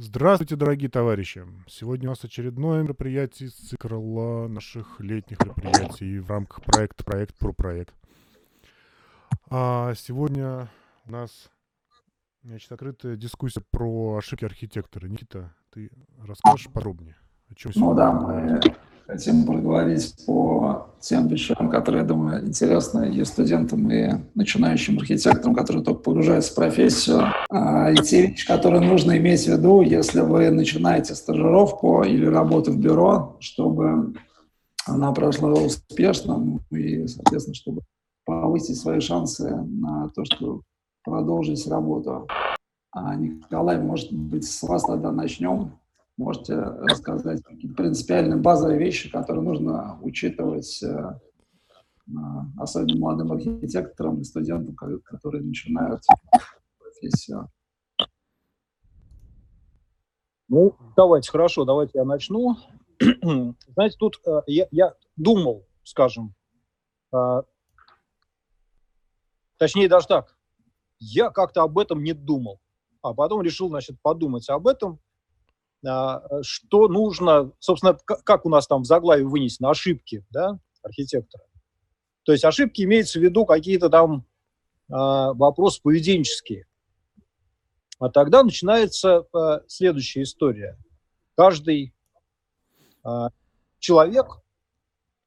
Здравствуйте, 0.00 0.54
дорогие 0.54 0.88
товарищи! 0.88 1.44
Сегодня 1.66 2.08
у 2.08 2.12
нас 2.12 2.22
очередное 2.22 2.84
мероприятие 2.84 3.48
из 3.48 3.54
цикла 3.54 4.46
наших 4.46 5.00
летних 5.00 5.40
мероприятий 5.40 6.20
в 6.20 6.30
рамках 6.30 6.62
проекта 6.62 7.02
«Проект 7.02 7.36
про 7.36 7.52
проект». 7.52 7.92
А 9.50 9.92
сегодня 9.96 10.68
у 11.04 11.10
нас 11.10 11.50
значит, 12.44 12.70
открытая 12.70 13.16
дискуссия 13.16 13.60
про 13.72 14.18
ошибки 14.18 14.44
архитектора. 14.44 15.08
Никита, 15.08 15.52
ты 15.72 15.90
расскажешь 16.24 16.72
подробнее? 16.72 17.16
О 17.50 17.56
чем 17.56 17.72
ну 17.74 17.92
да, 17.92 18.12
мы 18.12 18.60
хотим 19.08 19.46
поговорить 19.46 20.14
по 20.26 20.88
тем 21.00 21.28
вещам, 21.28 21.70
которые, 21.70 22.02
я 22.02 22.06
думаю, 22.06 22.46
интересны 22.46 23.10
и 23.10 23.24
студентам, 23.24 23.90
и 23.90 24.10
начинающим 24.34 24.98
архитекторам, 24.98 25.54
которые 25.54 25.82
только 25.82 26.00
погружаются 26.00 26.52
в 26.52 26.54
профессию. 26.54 27.22
А, 27.50 27.90
и 27.90 27.96
те 27.96 28.26
вещи, 28.26 28.46
которые 28.46 28.86
нужно 28.86 29.16
иметь 29.16 29.44
в 29.44 29.48
виду, 29.48 29.80
если 29.80 30.20
вы 30.20 30.50
начинаете 30.50 31.14
стажировку 31.14 32.02
или 32.02 32.26
работу 32.26 32.72
в 32.72 32.78
бюро, 32.78 33.36
чтобы 33.40 34.14
она 34.86 35.12
прошла 35.12 35.52
успешно 35.52 36.36
ну 36.36 36.60
и, 36.70 37.06
соответственно, 37.06 37.54
чтобы 37.54 37.80
повысить 38.26 38.78
свои 38.78 39.00
шансы 39.00 39.48
на 39.48 40.10
то, 40.14 40.24
что 40.26 40.60
продолжить 41.02 41.66
работу. 41.66 42.26
А 42.90 43.14
Николай, 43.14 43.80
может 43.80 44.12
быть, 44.12 44.44
с 44.44 44.62
вас 44.62 44.82
тогда 44.82 45.12
начнем. 45.12 45.72
Можете 46.18 46.56
рассказать 46.56 47.44
какие-то 47.44 47.76
принципиальные 47.76 48.40
базовые 48.40 48.76
вещи, 48.76 49.08
которые 49.08 49.40
нужно 49.40 50.00
учитывать, 50.02 50.82
э, 50.82 51.12
особенно 52.56 52.98
молодым 52.98 53.30
архитекторам 53.30 54.20
и 54.20 54.24
студентам, 54.24 54.74
которые 54.74 55.44
начинают 55.44 56.02
профессию? 56.76 57.48
Ну, 60.48 60.74
давайте, 60.96 61.30
хорошо, 61.30 61.64
давайте 61.64 61.98
я 61.98 62.04
начну. 62.04 62.56
Знаете, 63.68 63.96
тут 63.96 64.20
э, 64.26 64.40
я, 64.48 64.66
я 64.72 64.94
думал, 65.14 65.68
скажем, 65.84 66.34
э, 67.14 67.42
точнее 69.56 69.88
даже 69.88 70.08
так, 70.08 70.36
я 70.98 71.30
как-то 71.30 71.62
об 71.62 71.78
этом 71.78 72.02
не 72.02 72.12
думал, 72.12 72.60
а 73.02 73.14
потом 73.14 73.42
решил, 73.42 73.68
значит, 73.68 74.02
подумать 74.02 74.48
об 74.50 74.66
этом 74.66 74.94
а, 74.94 75.07
что 75.82 76.88
нужно, 76.88 77.52
собственно, 77.60 77.96
как 78.04 78.46
у 78.46 78.48
нас 78.48 78.66
там 78.66 78.82
в 78.82 78.86
заглаве 78.86 79.24
вынесено, 79.24 79.70
ошибки, 79.70 80.24
да, 80.30 80.58
архитектора. 80.82 81.44
То 82.24 82.32
есть 82.32 82.44
ошибки 82.44 82.82
имеются 82.82 83.18
в 83.18 83.22
виду 83.22 83.46
какие-то 83.46 83.88
там 83.88 84.26
а, 84.90 85.32
вопросы 85.32 85.80
поведенческие. 85.82 86.66
А 87.98 88.10
тогда 88.10 88.42
начинается 88.42 89.24
а, 89.32 89.62
следующая 89.66 90.22
история. 90.22 90.78
Каждый 91.36 91.94
человек 93.78 94.26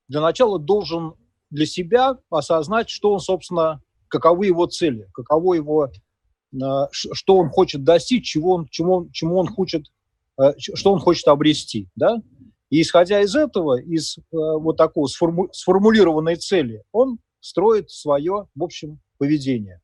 для 0.10 0.22
начала 0.22 0.60
должен 0.60 1.16
для 1.50 1.66
себя 1.66 2.18
осознать, 2.30 2.90
что 2.90 3.14
он, 3.14 3.20
собственно, 3.20 3.82
каковы 4.10 4.48
его 4.48 4.68
цели, 4.68 5.10
каково 5.14 5.54
его, 5.56 5.90
что 6.92 7.38
он 7.38 7.50
хочет 7.50 7.84
достичь, 7.84 8.30
чего 8.30 8.56
он, 8.56 8.68
чему, 8.68 8.98
он, 8.98 9.12
чему 9.12 9.38
он 9.38 9.48
хочет 9.48 9.86
Э, 9.86 10.01
что 10.60 10.94
он 10.94 11.00
хочет 11.00 11.28
обрести, 11.28 11.90
да? 11.96 12.18
И 12.70 12.82
исходя 12.82 13.22
из 13.22 13.36
этого, 13.36 13.80
из 13.82 14.18
э, 14.18 14.22
вот 14.32 14.78
такого 14.78 15.08
сформу, 15.08 15.50
сформулированной 15.52 16.38
цели, 16.38 16.84
он 16.94 17.20
строит 17.42 17.90
свое, 17.92 18.48
в 18.56 18.64
общем, 18.64 19.02
поведение. 19.18 19.82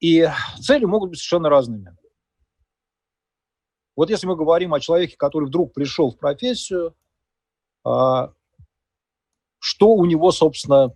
И 0.00 0.28
цели 0.60 0.84
могут 0.84 1.10
быть 1.10 1.18
совершенно 1.18 1.48
разными. 1.48 1.96
Вот 3.96 4.10
если 4.10 4.26
мы 4.26 4.36
говорим 4.36 4.74
о 4.74 4.80
человеке, 4.80 5.16
который 5.16 5.46
вдруг 5.46 5.72
пришел 5.72 6.10
в 6.10 6.18
профессию, 6.18 6.94
а, 7.84 8.32
что 9.58 9.94
у 9.94 10.04
него, 10.04 10.30
собственно, 10.30 10.90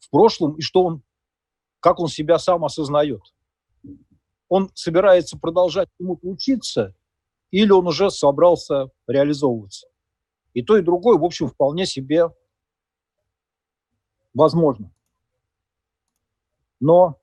в 0.00 0.10
прошлом 0.10 0.56
и 0.56 0.60
что 0.60 0.82
он, 0.82 1.02
как 1.78 2.00
он 2.00 2.08
себя 2.08 2.38
сам 2.38 2.64
осознает. 2.64 3.22
Он 4.48 4.70
собирается 4.74 5.38
продолжать 5.38 5.88
чему-то 5.98 6.26
учиться 6.26 6.94
или 7.50 7.70
он 7.70 7.86
уже 7.86 8.10
собрался 8.10 8.90
реализовываться. 9.06 9.88
И 10.54 10.62
то, 10.62 10.76
и 10.76 10.82
другое, 10.82 11.18
в 11.18 11.24
общем, 11.24 11.48
вполне 11.48 11.86
себе 11.86 12.28
возможно. 14.34 14.92
Но 16.80 17.20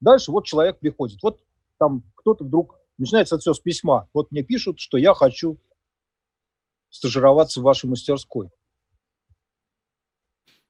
дальше 0.00 0.30
вот 0.30 0.46
человек 0.46 0.78
приходит. 0.78 1.22
Вот 1.22 1.44
там 1.78 2.02
кто-то 2.16 2.44
вдруг, 2.44 2.78
начинается 2.96 3.38
все 3.38 3.54
с 3.54 3.60
письма. 3.60 4.08
Вот 4.12 4.30
мне 4.30 4.42
пишут, 4.42 4.80
что 4.80 4.98
я 4.98 5.14
хочу 5.14 5.58
стажироваться 6.90 7.60
в 7.60 7.64
вашей 7.64 7.88
мастерской. 7.88 8.50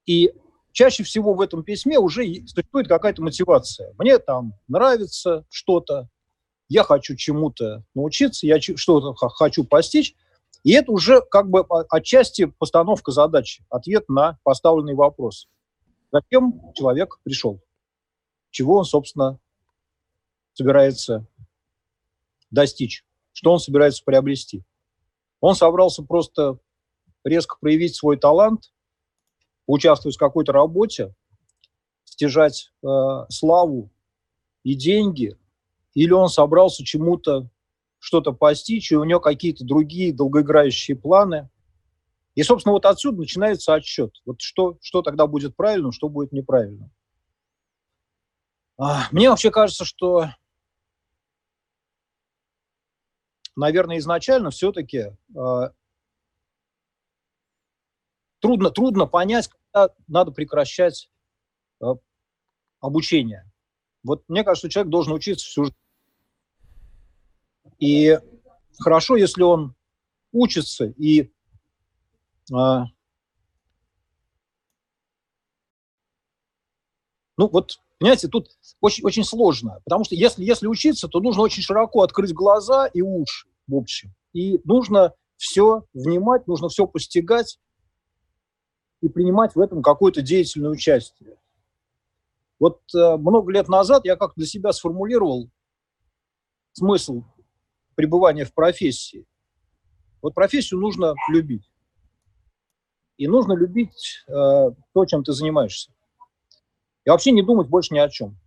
И 0.07 0.33
чаще 0.73 1.03
всего 1.03 1.35
в 1.35 1.41
этом 1.41 1.63
письме 1.63 1.99
уже 1.99 2.25
существует 2.47 2.89
какая-то 2.89 3.23
мотивация. 3.23 3.95
Мне 3.99 4.19
там 4.19 4.55
нравится 4.69 5.45
что-то, 5.51 6.09
я 6.69 6.83
хочу 6.83 7.17
чему-то 7.17 7.85
научиться, 7.95 8.47
я 8.47 8.61
что-то 8.61 9.15
хочу 9.15 9.65
постичь, 9.65 10.15
и 10.65 10.73
это 10.73 10.93
уже 10.93 11.21
как 11.23 11.49
бы 11.49 11.65
отчасти 11.91 12.47
постановка 12.47 13.11
задачи, 13.11 13.65
ответ 13.71 14.09
на 14.09 14.39
поставленный 14.43 14.95
вопрос. 14.95 15.49
Зачем 16.13 16.73
человек 16.75 17.19
пришел? 17.23 17.61
Чего 18.51 18.79
он, 18.79 18.85
собственно, 18.85 19.39
собирается 20.55 21.27
достичь? 22.51 23.05
Что 23.33 23.53
он 23.53 23.61
собирается 23.61 24.03
приобрести? 24.05 24.65
Он 25.41 25.55
собрался 25.55 26.03
просто 26.03 26.59
резко 27.25 27.57
проявить 27.61 27.95
свой 27.95 28.17
талант, 28.17 28.73
участвовать 29.69 30.17
в 30.17 30.19
какой-то 30.19 30.51
работе, 30.53 31.15
стяжать 32.05 32.73
э, 32.83 32.89
славу 33.29 33.91
и 34.65 34.75
деньги, 34.75 35.39
или 35.95 36.11
он 36.11 36.29
собрался 36.29 36.85
чему-то 36.85 37.49
что-то 38.01 38.33
постичь, 38.33 38.91
и 38.91 38.97
у 38.97 39.05
него 39.05 39.21
какие-то 39.21 39.65
другие 39.65 40.13
долгоиграющие 40.13 40.97
планы. 40.97 41.51
И, 42.35 42.43
собственно, 42.43 42.73
вот 42.73 42.87
отсюда 42.87 43.19
начинается 43.19 43.75
отсчет. 43.75 44.15
Вот 44.25 44.41
что, 44.41 44.79
что 44.81 45.03
тогда 45.03 45.27
будет 45.27 45.57
правильным, 45.57 45.93
что 45.93 46.09
будет 46.09 46.33
неправильным. 46.33 46.91
А, 48.79 49.09
мне 49.11 49.29
вообще 49.29 49.51
кажется, 49.51 49.85
что, 49.85 50.29
наверное, 53.57 53.99
изначально 53.99 54.51
все-таки 54.51 55.17
э, 55.37 55.71
трудно, 58.41 58.71
трудно 58.71 59.07
понять, 59.07 59.51
надо 60.07 60.33
прекращать 60.33 61.11
э, 61.83 61.87
обучение. 62.81 63.51
Вот 64.03 64.25
мне 64.29 64.45
кажется, 64.45 64.69
человек 64.69 64.91
должен 64.91 65.13
учиться 65.13 65.47
всю 65.47 65.65
жизнь. 65.65 65.77
И 67.79 68.19
хорошо, 68.79 69.17
если 69.17 69.43
он 69.43 69.75
учится 70.33 70.87
и 70.87 71.23
э, 71.23 71.29
ну 72.51 72.91
вот 77.37 77.79
Понимаете, 77.99 78.29
тут 78.29 78.49
очень, 78.81 79.05
очень 79.05 79.25
сложно, 79.25 79.81
потому 79.85 80.05
что 80.05 80.15
если, 80.15 80.45
если 80.45 80.69
учиться, 80.69 81.09
то 81.09 81.19
нужно 81.19 81.43
очень 81.43 81.63
широко 81.63 82.03
открыть 82.03 82.33
глаза 82.33 82.87
и 82.87 83.03
уши, 83.03 83.49
в 83.67 83.75
общем. 83.75 84.15
И 84.33 84.61
нужно 84.65 85.15
все 85.37 85.83
внимать, 85.93 86.47
нужно 86.47 86.69
все 86.69 86.87
постигать, 86.87 87.59
и 89.01 89.09
принимать 89.09 89.55
в 89.55 89.61
этом 89.61 89.83
какое-то 89.83 90.23
деятельное 90.23 90.71
участие. 90.71 91.39
Вот 92.59 92.81
э, 92.95 93.17
много 93.17 93.53
лет 93.53 93.69
назад 93.69 94.05
я 94.05 94.17
как 94.17 94.35
для 94.35 94.47
себя 94.47 94.73
сформулировал 94.73 95.49
смысл 96.73 97.23
пребывания 97.95 98.45
в 98.45 98.53
профессии. 98.53 99.27
Вот 100.21 100.35
профессию 100.35 100.81
нужно 100.81 101.15
любить. 101.31 101.71
И 103.17 103.27
нужно 103.27 103.53
любить 103.55 104.25
э, 104.27 104.33
то, 104.33 105.05
чем 105.07 105.25
ты 105.25 105.33
занимаешься. 105.33 105.93
И 107.05 107.11
вообще 107.11 107.31
не 107.31 107.43
думать 107.43 107.69
больше 107.69 107.95
ни 107.95 107.99
о 107.99 108.09
чем. 108.09 108.39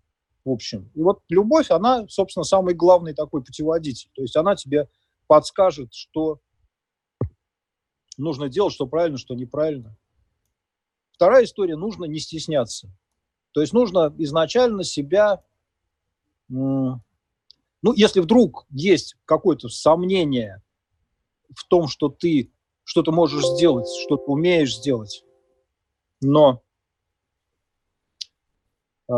В 0.44 0.50
общем. 0.50 0.90
И 0.96 1.02
вот 1.02 1.22
любовь, 1.30 1.70
она, 1.70 2.08
собственно, 2.08 2.44
самый 2.44 2.74
главный 2.74 3.14
такой 3.14 3.44
путеводитель. 3.44 4.10
То 4.14 4.24
есть 4.24 4.36
она 4.36 4.56
тебе 4.56 4.90
подскажет, 5.28 5.94
что 5.94 6.40
нужно 8.18 8.50
делать, 8.50 8.74
что 8.74 8.88
правильно, 8.88 9.18
что 9.18 9.36
неправильно. 9.36 9.96
Вторая 11.22 11.44
история, 11.44 11.76
нужно 11.76 12.06
не 12.06 12.18
стесняться. 12.18 12.92
То 13.52 13.62
есть 13.62 13.74
нужно 13.74 14.12
изначально 14.18 14.84
себя, 14.84 15.44
ну, 16.50 17.00
если 17.84 18.22
вдруг 18.22 18.66
есть 18.72 19.18
какое-то 19.26 19.70
сомнение 19.70 20.64
в 21.56 21.64
том, 21.68 21.88
что 21.88 22.10
ты 22.10 22.52
что-то 22.84 23.12
можешь 23.12 23.46
сделать, 23.46 23.88
что 24.04 24.18
ты 24.18 24.24
умеешь 24.24 24.76
сделать, 24.76 25.24
но 26.22 26.64
э, 29.08 29.14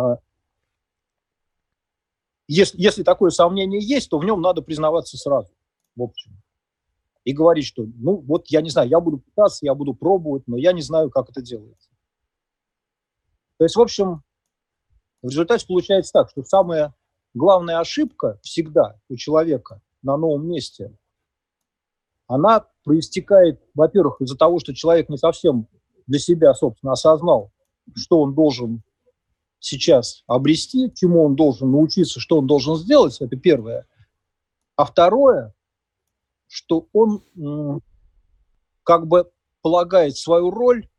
если, 2.50 2.82
если 2.82 3.04
такое 3.04 3.30
сомнение 3.30 3.82
есть, 3.82 4.10
то 4.10 4.20
в 4.20 4.26
нем 4.26 4.42
надо 4.42 4.62
признаваться 4.62 5.18
сразу, 5.18 5.54
в 5.96 6.04
общем. 6.04 6.34
И 7.24 7.32
говорить, 7.32 7.66
что, 7.66 7.86
ну, 7.96 8.18
вот 8.18 8.48
я 8.48 8.62
не 8.62 8.70
знаю, 8.70 8.90
я 8.90 9.00
буду 9.00 9.20
пытаться, 9.20 9.66
я 9.66 9.74
буду 9.74 9.94
пробовать, 9.94 10.44
но 10.48 10.58
я 10.58 10.74
не 10.74 10.82
знаю, 10.82 11.10
как 11.10 11.30
это 11.30 11.42
делается. 11.42 11.93
То 13.58 13.66
есть, 13.66 13.76
в 13.76 13.82
общем, 13.82 14.24
в 15.22 15.30
результате 15.30 15.66
получается 15.68 16.12
так, 16.14 16.30
что 16.30 16.44
самая 16.44 16.94
главная 17.34 17.80
ошибка 17.80 18.40
всегда 18.44 19.00
у 19.10 19.16
человека 19.16 19.82
на 20.02 20.18
новом 20.18 20.48
месте, 20.48 20.96
она 22.28 22.68
проистекает, 22.84 23.62
во-первых, 23.74 24.22
из-за 24.22 24.38
того, 24.38 24.60
что 24.60 24.74
человек 24.74 25.10
не 25.10 25.18
совсем 25.18 25.68
для 26.08 26.20
себя, 26.20 26.54
собственно, 26.54 26.94
осознал, 26.94 27.52
что 27.96 28.22
он 28.22 28.34
должен 28.34 28.84
сейчас 29.60 30.24
обрести, 30.28 30.92
чему 30.94 31.24
он 31.24 31.36
должен 31.36 31.72
научиться, 31.72 32.20
что 32.20 32.40
он 32.40 32.48
должен 32.48 32.76
сделать, 32.76 33.22
это 33.22 33.36
первое. 33.38 33.88
А 34.76 34.86
второе, 34.86 35.54
что 36.48 36.88
он 36.92 37.24
как 38.84 39.08
бы 39.08 39.32
полагает 39.62 40.18
свою 40.18 40.52
роль, 40.52 40.90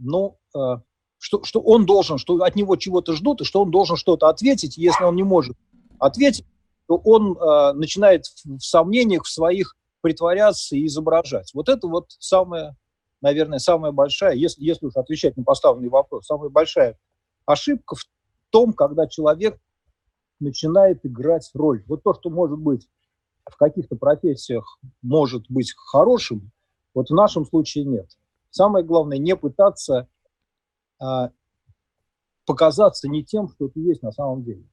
э, 0.00 0.58
что, 1.24 1.42
что 1.42 1.60
он 1.60 1.86
должен, 1.86 2.18
что 2.18 2.36
от 2.42 2.54
него 2.54 2.76
чего-то 2.76 3.14
ждут, 3.14 3.40
и 3.40 3.44
что 3.44 3.62
он 3.62 3.70
должен 3.70 3.96
что-то 3.96 4.28
ответить. 4.28 4.76
Если 4.76 5.04
он 5.04 5.16
не 5.16 5.22
может 5.22 5.56
ответить, 5.98 6.44
то 6.86 6.96
он 6.96 7.34
э, 7.38 7.72
начинает 7.72 8.26
в 8.44 8.60
сомнениях 8.60 9.24
в 9.24 9.30
своих 9.30 9.74
притворяться 10.02 10.76
и 10.76 10.84
изображать. 10.84 11.50
Вот 11.54 11.70
это 11.70 11.88
вот 11.88 12.08
самая, 12.18 12.76
наверное, 13.22 13.58
самая 13.58 13.90
большая, 13.90 14.34
если, 14.34 14.62
если 14.62 14.84
уж 14.84 14.96
отвечать 14.96 15.34
на 15.38 15.44
поставленный 15.44 15.88
вопрос, 15.88 16.26
самая 16.26 16.50
большая 16.50 16.98
ошибка 17.46 17.96
в 17.96 18.04
том, 18.50 18.74
когда 18.74 19.06
человек 19.06 19.58
начинает 20.40 21.06
играть 21.06 21.50
роль. 21.54 21.84
Вот 21.86 22.02
то, 22.02 22.12
что 22.12 22.28
может 22.28 22.58
быть 22.58 22.86
в 23.50 23.56
каких-то 23.56 23.96
профессиях 23.96 24.78
может 25.00 25.46
быть 25.48 25.72
хорошим, 25.74 26.50
вот 26.92 27.08
в 27.08 27.14
нашем 27.14 27.46
случае 27.46 27.84
нет. 27.86 28.10
Самое 28.50 28.84
главное 28.84 29.16
не 29.16 29.34
пытаться 29.36 30.06
показаться 32.44 33.08
не 33.08 33.24
тем, 33.24 33.48
что 33.48 33.68
ты 33.68 33.80
есть 33.80 34.02
на 34.02 34.12
самом 34.12 34.44
деле. 34.44 34.66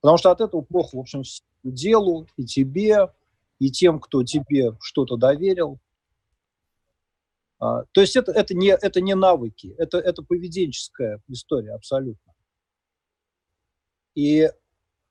Потому 0.00 0.18
что 0.18 0.30
от 0.30 0.40
этого 0.40 0.62
плохо, 0.62 0.96
в 0.96 1.00
общем, 1.00 1.22
делу, 1.64 2.26
и 2.36 2.44
тебе, 2.44 3.12
и 3.58 3.70
тем, 3.70 4.00
кто 4.00 4.22
тебе 4.22 4.76
что-то 4.80 5.16
доверил. 5.16 5.80
А, 7.58 7.84
то 7.92 8.00
есть 8.00 8.16
это, 8.16 8.32
это, 8.32 8.54
не, 8.54 8.68
это 8.68 9.00
не 9.00 9.14
навыки, 9.14 9.74
это, 9.78 9.98
это 9.98 10.22
поведенческая 10.22 11.22
история 11.28 11.74
абсолютно. 11.74 12.34
И 14.14 14.50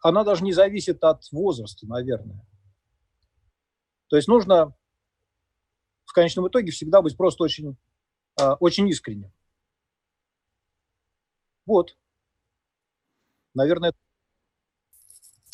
она 0.02 0.24
даже 0.24 0.44
не 0.44 0.54
зависит 0.54 1.04
от 1.04 1.24
возраста, 1.32 1.88
наверное. 1.88 2.46
То 4.08 4.16
есть 4.16 4.28
нужно 4.28 4.76
в 6.06 6.14
конечном 6.14 6.48
итоге 6.48 6.72
всегда 6.72 7.02
быть 7.02 7.18
просто 7.18 7.44
очень, 7.44 7.76
а, 8.40 8.54
очень 8.56 8.88
искренним. 8.88 9.32
Вот. 11.66 11.96
Наверное. 13.54 13.94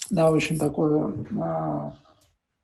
Да, 0.10 0.32
очень 0.32 0.60
такое 0.60 1.14
а, 1.40 1.94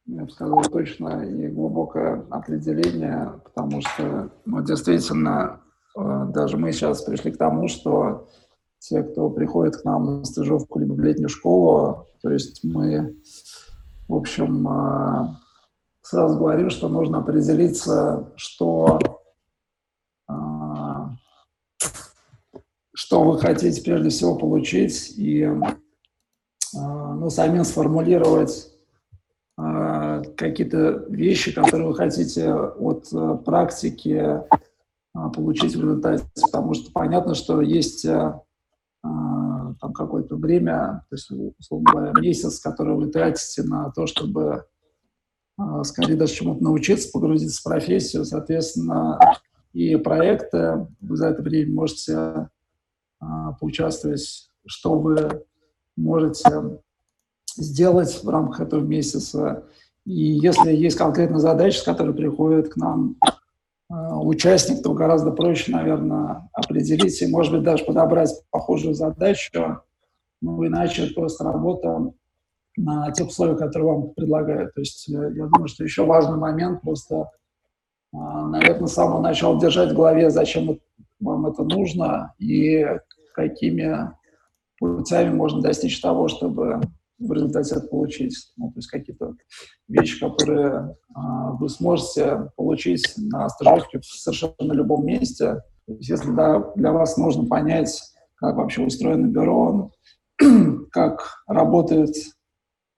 я 0.08 0.24
бы 0.24 0.30
сказал, 0.30 0.62
точно 0.64 1.26
и 1.26 1.48
глубокое 1.50 2.26
определение, 2.30 3.40
потому 3.44 3.82
что 3.82 4.32
ну, 4.46 4.64
действительно 4.64 5.62
э, 5.98 6.26
даже 6.30 6.58
мы 6.58 6.72
сейчас 6.72 7.02
пришли 7.02 7.32
к 7.32 7.38
тому, 7.38 7.68
что 7.68 8.30
те, 8.80 9.04
кто 9.04 9.30
приходит 9.30 9.78
к 9.78 9.84
нам 9.84 10.20
на 10.20 10.24
стажировку 10.24 10.80
либо 10.80 10.94
в 10.94 11.00
летнюю 11.02 11.28
школу, 11.28 12.08
то 12.22 12.32
есть 12.32 12.64
мы, 12.64 13.18
в 14.08 14.16
общем, 14.16 14.66
э, 14.68 15.36
сразу 16.02 16.38
говорим, 16.38 16.70
что 16.70 16.88
нужно 16.88 17.18
определиться, 17.18 18.32
что, 18.38 19.00
э, 20.30 20.34
что 23.08 23.24
вы 23.24 23.40
хотите 23.40 23.82
прежде 23.82 24.10
всего 24.10 24.36
получить, 24.36 25.14
и 25.18 25.50
ну, 26.74 27.30
самим 27.30 27.64
сформулировать 27.64 28.70
какие-то 29.56 31.06
вещи, 31.08 31.54
которые 31.54 31.88
вы 31.88 31.96
хотите 31.96 32.54
от 32.54 33.08
э, 33.14 33.38
практики 33.44 34.44
а, 35.14 35.30
получить 35.30 35.76
в 35.76 35.82
результате. 35.82 36.26
Потому 36.42 36.74
что 36.74 36.92
понятно, 36.92 37.34
что 37.34 37.62
есть 37.62 38.06
э, 38.06 38.40
а, 39.04 39.74
там 39.80 39.94
какое-то 39.94 40.36
время, 40.36 41.06
то 41.10 41.16
есть, 41.16 41.32
условно 41.58 41.92
говоря, 41.92 42.12
месяц, 42.20 42.60
который 42.60 42.96
вы 42.96 43.08
тратите 43.08 43.64
на 43.64 43.90
то, 43.92 44.06
чтобы 44.06 44.66
а, 45.58 45.84
скорее 45.84 46.18
даже 46.18 46.34
чему-то 46.34 46.64
научиться, 46.64 47.10
погрузиться 47.12 47.62
в 47.62 47.64
профессию, 47.64 48.26
соответственно, 48.26 49.18
и 49.74 49.96
проекты 49.96 50.88
вы 51.00 51.16
за 51.16 51.30
это 51.30 51.42
время 51.42 51.74
можете 51.74 52.50
поучаствовать, 53.60 54.50
что 54.66 55.00
вы 55.00 55.44
можете 55.96 56.80
сделать 57.58 58.24
в 58.24 58.30
рамках 58.30 58.62
этого 58.62 58.82
месяца, 58.82 59.64
и 60.08 60.24
если 60.24 60.74
есть 60.74 60.98
конкретная 60.98 61.40
задача, 61.40 61.80
с 61.80 61.84
которой 61.84 62.14
приходит 62.14 62.70
к 62.70 62.78
нам 62.78 63.18
э, 63.92 63.94
участник, 63.94 64.82
то 64.82 64.94
гораздо 64.94 65.32
проще, 65.32 65.74
наверное, 65.74 66.50
определить 66.54 67.22
и, 67.22 67.28
может 67.28 67.52
быть, 67.52 67.64
даже 67.64 67.84
подобрать 67.84 68.32
похожую 68.50 68.94
задачу, 68.94 69.82
ну, 70.42 70.66
иначе 70.66 71.08
просто 71.14 71.44
работа 71.44 72.14
на 72.78 73.12
тех 73.12 73.28
условиях, 73.28 73.60
которые 73.60 73.92
вам 73.92 74.10
предлагают. 74.12 74.74
То 74.76 74.80
есть 74.80 75.10
э, 75.10 75.34
я 75.36 75.48
думаю, 75.48 75.68
что 75.68 75.84
еще 75.84 76.06
важный 76.06 76.38
момент 76.38 76.82
просто, 76.84 77.32
э, 78.14 78.18
наверное, 78.18 78.88
с 78.88 78.94
самого 78.94 79.20
начала 79.22 79.60
держать 79.60 79.92
в 79.92 79.96
голове, 79.96 80.30
зачем 80.30 80.80
вам 81.20 81.48
это 81.48 81.64
нужно 81.64 82.34
и 82.40 82.86
какими 83.38 84.12
путями 84.80 85.34
можно 85.34 85.62
достичь 85.62 86.02
того, 86.02 86.28
чтобы 86.28 86.82
в 87.20 87.32
результате 87.32 87.76
это 87.76 87.88
получить. 87.88 88.36
Ну, 88.58 88.72
то 88.72 88.78
есть 88.78 88.90
какие-то 88.90 89.36
вещи, 89.88 90.20
которые 90.20 90.96
а, 91.14 91.52
вы 91.54 91.70
сможете 91.70 92.52
получить 92.56 93.14
на 93.18 93.48
стажировке 93.50 94.00
в 94.00 94.06
совершенно 94.06 94.74
любом 94.74 95.06
месте. 95.06 95.62
То 95.86 95.94
есть 95.94 96.10
если 96.10 96.32
да, 96.32 96.72
для 96.76 96.92
вас 96.92 97.18
нужно 97.18 97.46
понять, 97.46 98.02
как 98.36 98.56
вообще 98.58 98.84
устроено 98.84 99.28
бюро, 99.28 99.92
как 100.92 101.44
работает 101.48 102.16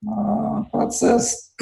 а, 0.06 0.64
процесс, 0.66 1.54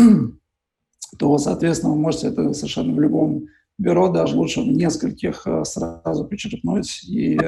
то, 1.20 1.38
соответственно, 1.38 1.94
вы 1.94 2.00
можете 2.00 2.28
это 2.28 2.54
совершенно 2.54 2.94
в 2.94 3.00
любом 3.00 3.46
бюро, 3.78 4.10
даже 4.10 4.36
лучше 4.36 4.62
в 4.62 4.68
нескольких 4.68 5.46
а, 5.46 5.64
сразу 5.64 6.26
почерпнуть 6.26 7.04
и 7.08 7.40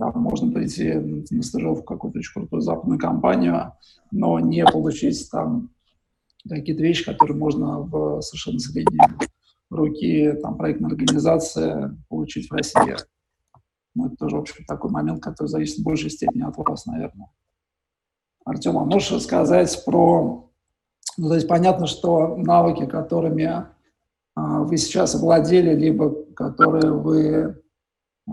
там 0.00 0.18
можно 0.22 0.50
прийти 0.50 0.94
на 0.94 1.42
стажировку 1.42 1.82
в 1.82 1.86
какую-то 1.86 2.18
очень 2.18 2.32
крутую 2.32 2.62
западную 2.62 2.98
компанию, 2.98 3.74
но 4.10 4.40
не 4.40 4.64
получить 4.64 5.30
там 5.30 5.68
какие-то 6.48 6.82
вещи, 6.82 7.04
которые 7.04 7.36
можно 7.36 7.80
в 7.80 8.22
совершенно 8.22 8.58
средней 8.58 8.98
руки 9.68 10.32
там, 10.40 10.56
проектной 10.56 10.88
организации 10.88 11.96
получить 12.08 12.48
в 12.48 12.54
России. 12.54 12.96
Ну, 13.94 14.06
это 14.06 14.16
тоже, 14.16 14.36
в 14.36 14.40
общем, 14.40 14.64
такой 14.64 14.90
момент, 14.90 15.22
который 15.22 15.48
зависит 15.48 15.80
в 15.80 15.84
большей 15.84 16.08
степени 16.08 16.42
от 16.42 16.56
вас, 16.56 16.86
наверное. 16.86 17.30
Артем, 18.46 18.78
а 18.78 18.84
можешь 18.86 19.12
рассказать 19.12 19.84
про... 19.84 20.50
Ну, 21.18 21.28
то 21.28 21.34
есть 21.34 21.46
понятно, 21.46 21.86
что 21.86 22.36
навыки, 22.36 22.86
которыми 22.86 23.66
а, 24.34 24.62
вы 24.62 24.78
сейчас 24.78 25.14
овладели, 25.14 25.74
либо 25.74 26.24
которые 26.34 26.90
вы 26.90 27.59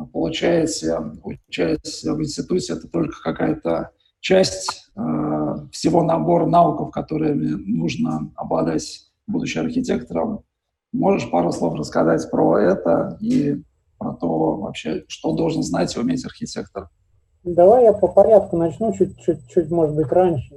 получаете, 0.06 0.98
учась 1.24 2.04
в 2.04 2.22
институте, 2.22 2.74
это 2.74 2.88
только 2.88 3.22
какая-то 3.22 3.92
часть 4.20 4.92
э, 4.96 5.01
всего 5.72 6.04
набора 6.04 6.46
навыков, 6.46 6.92
которыми 6.92 7.48
нужно 7.48 8.32
обладать, 8.36 9.08
будучи 9.27 9.58
архитектором. 9.58 10.44
Можешь 10.94 11.30
пару 11.30 11.51
слов 11.51 11.75
рассказать 11.75 12.30
про 12.32 12.60
это 12.60 13.18
и 13.22 13.62
про 13.98 14.13
то 14.13 14.58
вообще, 14.58 15.04
что 15.08 15.34
должен 15.34 15.63
знать 15.63 15.96
и 15.96 16.00
уметь 16.00 16.25
архитектор? 16.25 16.89
Давай 17.44 17.86
я 17.86 17.94
по 17.94 18.08
порядку 18.08 18.58
начну, 18.58 18.94
чуть-чуть, 18.94 19.72
может 19.72 19.96
быть, 19.96 20.12
раньше. 20.12 20.56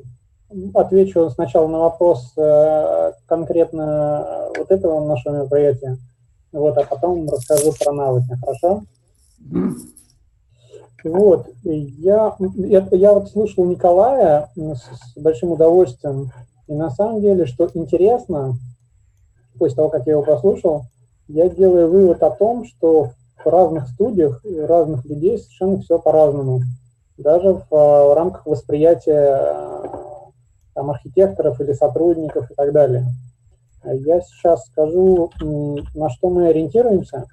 Отвечу 0.75 1.31
сначала 1.31 1.69
на 1.69 1.79
вопрос 1.79 2.33
э, 2.37 3.13
конкретно 3.27 4.51
вот 4.59 4.71
этого 4.71 5.07
нашего 5.07 5.37
мероприятия, 5.37 5.97
вот, 6.51 6.77
а 6.77 6.85
потом 6.85 7.29
расскажу 7.29 7.73
про 7.79 7.93
навыки, 7.93 8.35
хорошо? 8.45 8.83
Вот, 11.03 11.49
я, 11.65 12.37
я, 12.39 12.89
я 12.91 13.13
вот 13.15 13.31
слушал 13.31 13.65
Николая 13.65 14.51
с 14.55 15.17
большим 15.17 15.53
удовольствием, 15.53 16.31
и 16.69 16.75
на 16.75 16.91
самом 16.91 17.23
деле, 17.23 17.47
что 17.47 17.71
интересно, 17.73 18.57
после 19.59 19.77
того, 19.77 19.89
как 19.89 20.07
я 20.07 20.13
его 20.13 20.23
послушал, 20.23 20.85
я 21.27 21.49
делаю 21.49 21.91
вывод 21.91 22.23
о 22.23 22.31
том, 22.31 22.65
что 22.65 23.13
в 23.43 23.49
разных 23.49 23.89
студиях 23.89 24.45
разных 24.45 25.05
людей 25.07 25.39
совершенно 25.39 25.81
все 25.81 25.99
по-разному. 25.99 26.61
даже 27.17 27.55
в, 27.55 27.67
в 27.71 28.15
рамках 28.15 28.47
восприятия 28.47 29.55
там, 30.75 30.91
архитекторов 30.91 31.61
или 31.61 31.73
сотрудников 31.73 32.51
и 32.51 32.55
так 32.55 32.73
далее. 32.73 33.07
Я 33.85 34.21
сейчас 34.21 34.67
скажу, 34.67 35.31
на 35.41 36.11
что 36.11 36.29
мы 36.29 36.49
ориентируемся. 36.49 37.27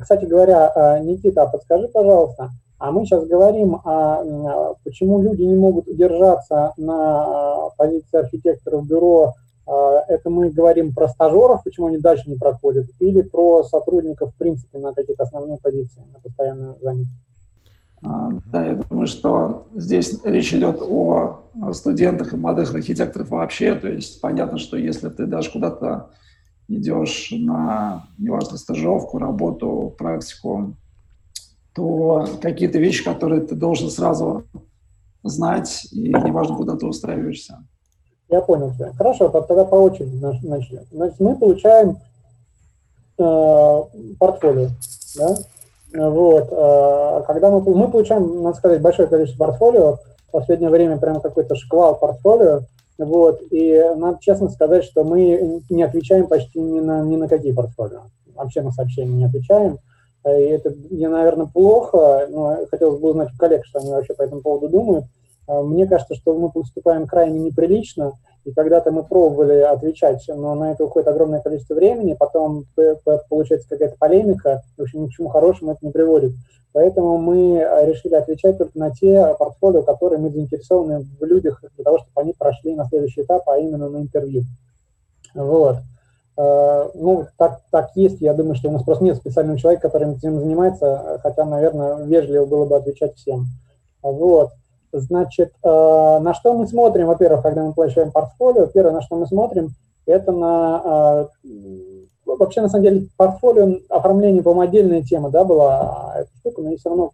Кстати 0.00 0.24
говоря, 0.24 1.00
Никита, 1.02 1.42
а 1.42 1.46
подскажи, 1.46 1.88
пожалуйста, 1.88 2.50
а 2.78 2.92
мы 2.92 3.06
сейчас 3.06 3.24
говорим, 3.24 3.80
а, 3.84 4.74
почему 4.84 5.22
люди 5.22 5.42
не 5.42 5.54
могут 5.54 5.88
удержаться 5.88 6.74
на 6.76 7.70
позиции 7.78 8.18
архитекторов 8.18 8.86
бюро 8.86 9.34
а, 9.66 10.04
это 10.08 10.30
мы 10.30 10.50
говорим 10.50 10.94
про 10.94 11.08
стажеров, 11.08 11.64
почему 11.64 11.86
они 11.86 11.98
дальше 11.98 12.30
не 12.30 12.36
проходят, 12.36 12.86
или 13.00 13.22
про 13.22 13.64
сотрудников, 13.64 14.32
в 14.32 14.38
принципе, 14.38 14.78
на 14.78 14.94
какие-то 14.94 15.24
основные 15.24 15.58
позиции, 15.58 16.02
на 16.12 16.20
постоянную 16.20 16.78
занятость? 16.80 17.10
А, 18.02 18.30
да, 18.52 18.66
я 18.66 18.74
думаю, 18.74 19.06
что 19.06 19.66
здесь 19.74 20.20
речь 20.24 20.52
идет 20.52 20.80
о 20.80 21.42
студентах 21.72 22.32
и 22.32 22.36
молодых 22.36 22.74
архитекторах 22.74 23.30
вообще. 23.30 23.74
То 23.74 23.88
есть 23.88 24.20
понятно, 24.20 24.58
что 24.58 24.76
если 24.76 25.08
ты 25.08 25.26
даже 25.26 25.50
куда-то 25.50 26.10
идешь 26.68 27.28
на, 27.32 28.08
неважно, 28.18 28.58
стажировку, 28.58 29.18
работу, 29.18 29.94
практику, 29.96 30.74
то 31.74 32.26
какие-то 32.40 32.78
вещи, 32.78 33.04
которые 33.04 33.42
ты 33.42 33.54
должен 33.54 33.90
сразу 33.90 34.44
знать, 35.22 35.88
и 35.92 36.08
неважно, 36.08 36.56
куда 36.56 36.76
ты 36.76 36.86
устраиваешься. 36.86 37.62
Я 38.28 38.40
понял 38.40 38.72
тебя. 38.72 38.92
Хорошо, 38.92 39.28
тогда 39.28 39.64
по 39.64 39.76
очереди 39.76 40.16
начнем. 40.16 40.84
Значит, 40.90 41.20
мы 41.20 41.36
получаем 41.36 41.98
э, 43.18 43.82
портфолио, 44.18 44.70
да? 45.16 45.36
Вот. 45.94 46.48
Э, 46.50 47.22
когда 47.26 47.50
мы, 47.50 47.60
мы 47.60 47.90
получаем, 47.90 48.42
надо 48.42 48.56
сказать, 48.56 48.80
большое 48.80 49.08
количество 49.08 49.44
портфолио, 49.46 49.98
в 50.28 50.30
последнее 50.32 50.70
время 50.70 50.98
прямо 50.98 51.20
какой-то 51.20 51.54
шквал 51.54 51.98
портфолио, 51.98 52.62
вот, 52.98 53.42
и 53.50 53.92
надо 53.96 54.18
честно 54.20 54.48
сказать, 54.48 54.84
что 54.84 55.04
мы 55.04 55.62
не 55.68 55.82
отвечаем 55.82 56.26
почти 56.26 56.60
ни 56.60 56.80
на, 56.80 57.02
ни 57.02 57.16
на 57.16 57.28
какие 57.28 57.52
портфолио. 57.52 58.02
Вообще 58.34 58.62
на 58.62 58.70
сообщения 58.72 59.12
не 59.12 59.24
отвечаем. 59.26 59.78
И 60.26 60.28
это, 60.28 60.74
наверное, 60.90 61.46
плохо, 61.46 62.26
но 62.30 62.58
хотелось 62.70 63.00
бы 63.00 63.10
узнать 63.10 63.28
у 63.32 63.38
коллег, 63.38 63.64
что 63.64 63.78
они 63.78 63.90
вообще 63.90 64.14
по 64.14 64.22
этому 64.22 64.40
поводу 64.40 64.68
думают. 64.68 65.04
А, 65.46 65.62
мне 65.62 65.86
кажется, 65.86 66.14
что 66.14 66.34
мы 66.38 66.50
поступаем 66.50 67.06
крайне 67.06 67.40
неприлично, 67.40 68.12
и 68.44 68.52
когда-то 68.52 68.92
мы 68.92 69.02
пробовали 69.02 69.60
отвечать, 69.60 70.24
но 70.28 70.54
на 70.54 70.72
это 70.72 70.84
уходит 70.84 71.08
огромное 71.08 71.40
количество 71.40 71.74
времени, 71.74 72.16
потом 72.18 72.64
получается 73.28 73.68
какая-то 73.68 73.96
полемика, 73.98 74.62
в 74.76 74.82
общем, 74.82 75.02
ни 75.02 75.08
к 75.08 75.12
чему 75.12 75.28
хорошему 75.28 75.72
это 75.72 75.84
не 75.84 75.90
приводит. 75.90 76.32
Поэтому 76.72 77.18
мы 77.18 77.58
решили 77.86 78.14
отвечать 78.14 78.58
только 78.58 78.78
на 78.78 78.90
те 78.90 79.34
портфолио, 79.38 79.82
которые 79.82 80.20
мы 80.20 80.30
заинтересованы 80.30 81.06
в 81.18 81.24
людях, 81.24 81.64
для 81.74 81.84
того, 81.84 81.98
чтобы 81.98 82.20
они 82.20 82.34
прошли 82.38 82.74
на 82.74 82.84
следующий 82.84 83.22
этап, 83.22 83.48
а 83.48 83.58
именно 83.58 83.88
на 83.88 83.96
интервью. 83.96 84.42
Вот. 85.34 85.78
А, 86.36 86.90
ну, 86.94 87.26
так, 87.38 87.62
так 87.70 87.90
есть. 87.96 88.20
Я 88.20 88.34
думаю, 88.34 88.54
что 88.54 88.68
у 88.68 88.72
нас 88.72 88.82
просто 88.82 89.04
нет 89.04 89.16
специального 89.16 89.58
человека, 89.58 89.88
который 89.88 90.14
этим 90.14 90.38
занимается, 90.38 91.18
хотя, 91.22 91.44
наверное, 91.44 92.04
вежливо 92.04 92.44
было 92.44 92.66
бы 92.66 92.76
отвечать 92.76 93.16
всем. 93.16 93.46
Вот. 94.02 94.50
Значит, 95.00 95.52
э, 95.62 95.68
на 95.68 96.32
что 96.32 96.54
мы 96.54 96.66
смотрим, 96.66 97.06
во-первых, 97.06 97.42
когда 97.42 97.62
мы 97.62 97.74
получаем 97.74 98.10
портфолио? 98.10 98.66
Первое, 98.66 98.92
на 98.92 99.02
что 99.02 99.16
мы 99.16 99.26
смотрим, 99.26 99.74
это 100.06 100.32
на... 100.32 101.28
Э, 101.44 101.46
вообще, 102.24 102.62
на 102.62 102.68
самом 102.70 102.84
деле, 102.84 103.08
портфолио, 103.18 103.78
оформление, 103.90 104.42
по-моему, 104.42 104.62
отдельная 104.62 105.02
тема, 105.02 105.30
да, 105.30 105.44
была 105.44 106.14
эта 106.16 106.30
штука, 106.38 106.62
но 106.62 106.70
я 106.70 106.76
все 106.78 106.88
равно 106.88 107.10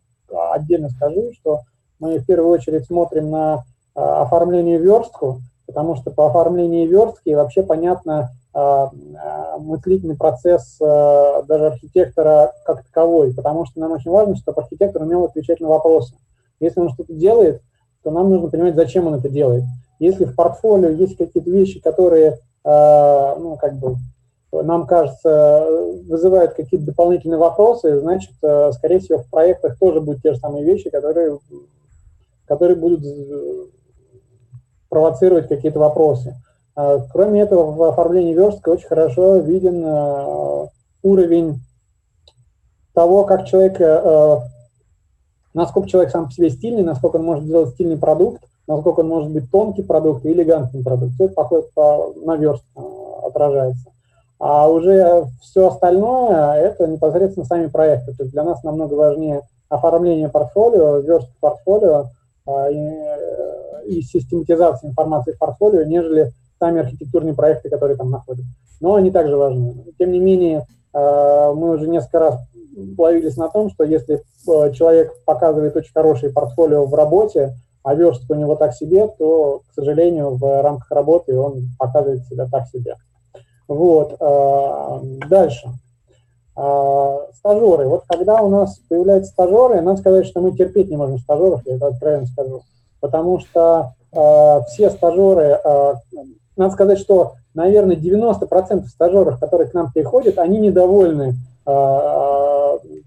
отдельно 0.53 0.91
скажу, 0.91 1.33
что 1.35 1.61
мы 1.99 2.19
в 2.19 2.27
первую 2.27 2.51
очередь 2.53 2.87
смотрим 2.87 3.31
на 3.31 3.65
э, 3.97 4.01
оформление 4.01 4.79
верстку, 4.79 5.41
потому 5.67 5.97
что 5.97 6.13
по 6.13 6.29
оформлению 6.29 6.89
верстки 6.89 7.31
вообще 7.31 7.63
понятно 7.63 8.31
мыслительный 9.61 10.15
процесс 10.15 10.77
даже 10.79 11.69
архитектора 11.69 12.53
как 12.67 12.85
таковой, 12.85 13.33
потому 13.33 13.65
что 13.65 13.81
нам 13.81 13.93
очень 13.93 14.11
важно, 14.11 14.37
чтобы 14.37 14.61
архитектор 14.61 15.01
умел 15.01 15.25
отвечать 15.25 15.61
на 15.61 15.69
вопросы. 15.69 16.13
Если 16.61 16.79
он 16.79 16.91
что-то 16.91 17.15
делает, 17.15 17.63
то 18.03 18.11
нам 18.11 18.31
нужно 18.31 18.49
понимать, 18.49 18.75
зачем 18.75 19.07
он 19.07 19.15
это 19.15 19.29
делает. 19.29 19.65
Если 19.99 20.25
в 20.25 20.35
портфолио 20.35 20.89
есть 20.91 21.17
какие-то 21.17 21.49
вещи, 21.49 21.81
которые, 21.81 22.39
э, 22.65 23.37
ну, 23.39 23.57
как 23.61 23.75
бы, 23.75 23.97
нам 24.53 24.87
кажется, 24.87 25.67
вызывают 26.09 26.55
какие-то 26.55 26.87
дополнительные 26.87 27.39
вопросы, 27.39 28.01
значит, 28.01 28.33
э, 28.43 28.73
скорее 28.73 28.99
всего, 28.99 29.19
в 29.21 29.31
проектах 29.31 29.79
тоже 29.79 30.01
будут 30.01 30.23
те 30.23 30.33
же 30.33 30.41
самые 30.41 30.65
вещи, 30.65 30.91
которые, 30.91 31.39
которые 32.47 32.77
будут 32.77 33.05
э, 33.05 33.67
провоцировать 34.89 35.49
какие-то 35.49 35.79
вопросы. 35.79 36.35
Кроме 37.13 37.43
этого, 37.43 37.71
в 37.71 37.83
оформлении 37.83 38.33
верстка 38.33 38.71
очень 38.71 38.89
хорошо 38.89 39.37
виден 39.37 40.69
уровень 41.03 41.61
того, 42.95 43.25
как 43.25 43.45
человек 43.45 43.79
насколько 45.55 45.89
человек 45.89 46.11
сам 46.11 46.27
по 46.27 46.33
себе 46.33 46.51
стильный, 46.51 46.83
насколько 46.83 47.17
он 47.17 47.25
может 47.25 47.45
сделать 47.45 47.71
стильный 47.71 47.99
продукт, 47.99 48.43
насколько 48.67 49.01
он 49.01 49.09
может 49.09 49.31
быть 49.31 49.51
тонкий 49.51 49.83
продукт 49.83 50.25
и 50.25 50.33
элегантный 50.33 50.83
продукт. 50.83 51.15
Все 51.15 51.27
это 51.27 51.35
походит 51.35 51.73
по 51.75 52.15
наверст 52.25 52.65
э, 52.77 52.81
отражается. 53.27 53.91
А 54.39 54.69
уже 54.69 55.27
все 55.41 55.69
остальное– 55.69 56.55
это 56.57 56.87
непосредственно 56.87 57.47
сами 57.47 57.67
проекты. 57.67 58.13
То 58.15 58.25
есть 58.25 58.33
для 58.33 58.45
нас 58.45 58.63
намного 58.63 58.95
важнее 58.95 59.43
оформление 59.69 60.29
портфолио, 60.29 60.99
верстка 60.99 61.33
портфолио 61.41 62.07
э, 62.47 62.73
и, 62.73 62.77
э, 62.77 63.87
и 63.87 64.03
систематизация 64.03 64.91
информации 64.91 65.33
в 65.33 65.39
портфолио, 65.39 65.85
нежели 65.85 66.33
сами 66.59 66.81
архитектурные 66.81 67.35
проекты, 67.35 67.69
которые 67.71 67.97
там 67.97 68.11
находятся. 68.11 68.53
Но 68.81 68.95
они 68.95 69.11
также 69.11 69.37
важны. 69.37 69.75
Тем 69.99 70.11
не 70.11 70.19
менее, 70.19 70.67
мы 70.93 71.71
уже 71.71 71.89
несколько 71.89 72.19
раз 72.19 72.37
ловились 72.97 73.37
на 73.37 73.49
том, 73.49 73.71
что 73.71 73.85
если 73.85 74.23
э, 74.49 74.73
человек 74.73 75.13
показывает 75.25 75.77
очень 75.77 75.93
хорошее 75.93 76.33
портфолио 76.33 76.87
в 76.87 76.95
работе, 76.95 77.55
а 77.83 77.95
верстка 77.95 78.33
у 78.33 78.37
него 78.37 78.55
так 78.55 78.75
себе, 78.75 79.09
то, 79.19 79.63
к 79.69 79.75
сожалению, 79.75 80.37
в 80.37 80.63
рамках 80.63 80.91
работы 80.91 81.37
он 81.39 81.69
показывает 81.79 82.27
себя 82.27 82.47
так 82.51 82.69
себе. 82.69 82.97
Вот. 83.69 84.17
Э, 84.21 85.01
дальше. 85.29 85.69
Э, 86.57 87.19
стажеры. 87.39 87.89
Вот 87.89 88.05
когда 88.07 88.43
у 88.43 88.49
нас 88.49 88.79
появляются 88.89 89.33
стажеры, 89.33 89.81
надо 89.81 89.99
сказать, 90.01 90.27
что 90.27 90.41
мы 90.41 90.53
терпеть 90.53 90.91
не 90.91 90.97
можем 90.97 91.19
стажеров, 91.19 91.63
я 91.67 91.77
это 91.77 91.89
откровенно 91.89 92.27
скажу. 92.27 92.63
Потому 93.01 93.41
что 93.41 93.95
все 94.69 94.91
стажеры, 94.91 95.59
надо 96.57 96.75
сказать, 96.75 96.99
что, 96.99 97.33
наверное, 97.55 97.97
90% 97.97 98.85
стажеров, 98.85 99.41
которые 99.41 99.69
к 99.69 99.75
нам 99.75 99.91
приходят, 99.91 100.39
они 100.39 100.59
недовольны 100.59 101.35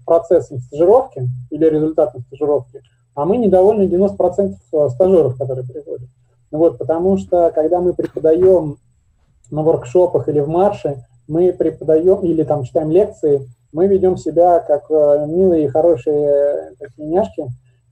процессом 0.06 0.60
стажировки 0.60 1.28
или 1.50 1.66
результатом 1.66 2.22
стажировки, 2.22 2.80
а 3.16 3.24
мы 3.24 3.38
недовольны 3.38 3.84
90% 3.84 4.54
э, 4.72 4.88
стажеров, 4.90 5.38
которые 5.38 5.66
приходят. 5.66 6.08
Вот, 6.50 6.78
потому 6.78 7.16
что, 7.16 7.50
когда 7.54 7.80
мы 7.80 7.94
преподаем 7.94 8.76
на 9.50 9.62
воркшопах 9.62 10.28
или 10.28 10.40
в 10.40 10.48
марше, 10.48 11.02
мы 11.26 11.52
преподаем 11.52 12.20
или 12.20 12.44
там 12.44 12.64
читаем 12.64 12.90
лекции, 12.90 13.48
мы 13.72 13.86
ведем 13.86 14.18
себя 14.18 14.60
как 14.60 14.90
э, 14.90 15.26
милые 15.26 15.64
и 15.64 15.68
хорошие 15.68 16.14
э, 16.14 16.74
такие 16.78 17.08
няшки, 17.08 17.46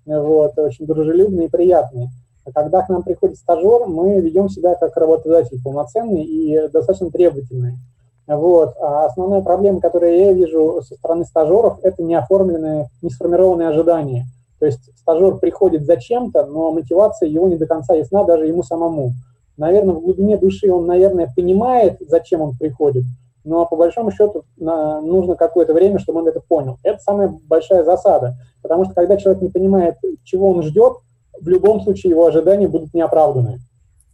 вот, 0.04 0.58
очень 0.58 0.86
дружелюбные 0.86 1.48
и 1.48 1.50
приятные. 1.50 2.10
А 2.44 2.52
когда 2.52 2.82
к 2.82 2.90
нам 2.90 3.02
приходит 3.02 3.38
стажер, 3.38 3.86
мы 3.86 4.20
ведем 4.20 4.50
себя 4.50 4.74
как 4.74 4.94
работодатель 4.98 5.62
полноценный 5.62 6.22
и 6.22 6.68
достаточно 6.68 7.10
требовательный. 7.10 7.78
Вот. 8.26 8.74
А 8.80 9.06
основная 9.06 9.42
проблема, 9.42 9.80
которую 9.80 10.16
я 10.16 10.32
вижу 10.32 10.82
со 10.82 10.94
стороны 10.94 11.24
стажеров, 11.24 11.78
это 11.82 12.02
неоформленные, 12.02 12.88
не 13.02 13.10
сформированные 13.10 13.68
ожидания. 13.68 14.26
То 14.58 14.66
есть 14.66 14.90
стажер 14.96 15.36
приходит 15.36 15.84
зачем-то, 15.84 16.46
но 16.46 16.70
мотивация 16.70 17.28
его 17.28 17.48
не 17.48 17.56
до 17.56 17.66
конца 17.66 17.94
ясна 17.94 18.24
даже 18.24 18.46
ему 18.46 18.62
самому. 18.62 19.12
Наверное, 19.56 19.94
в 19.94 20.00
глубине 20.00 20.38
души 20.38 20.72
он, 20.72 20.86
наверное, 20.86 21.30
понимает, 21.34 21.98
зачем 22.00 22.40
он 22.40 22.56
приходит, 22.56 23.04
но 23.44 23.66
по 23.66 23.76
большому 23.76 24.10
счету 24.10 24.44
на, 24.56 25.00
нужно 25.00 25.36
какое-то 25.36 25.74
время, 25.74 25.98
чтобы 25.98 26.20
он 26.20 26.28
это 26.28 26.40
понял. 26.40 26.78
Это 26.82 26.98
самая 27.00 27.28
большая 27.46 27.84
засада, 27.84 28.36
потому 28.62 28.84
что 28.84 28.94
когда 28.94 29.16
человек 29.16 29.42
не 29.42 29.50
понимает, 29.50 29.96
чего 30.24 30.50
он 30.50 30.62
ждет, 30.62 30.94
в 31.40 31.48
любом 31.48 31.82
случае 31.82 32.10
его 32.10 32.26
ожидания 32.26 32.66
будут 32.66 32.94
неоправданные. 32.94 33.58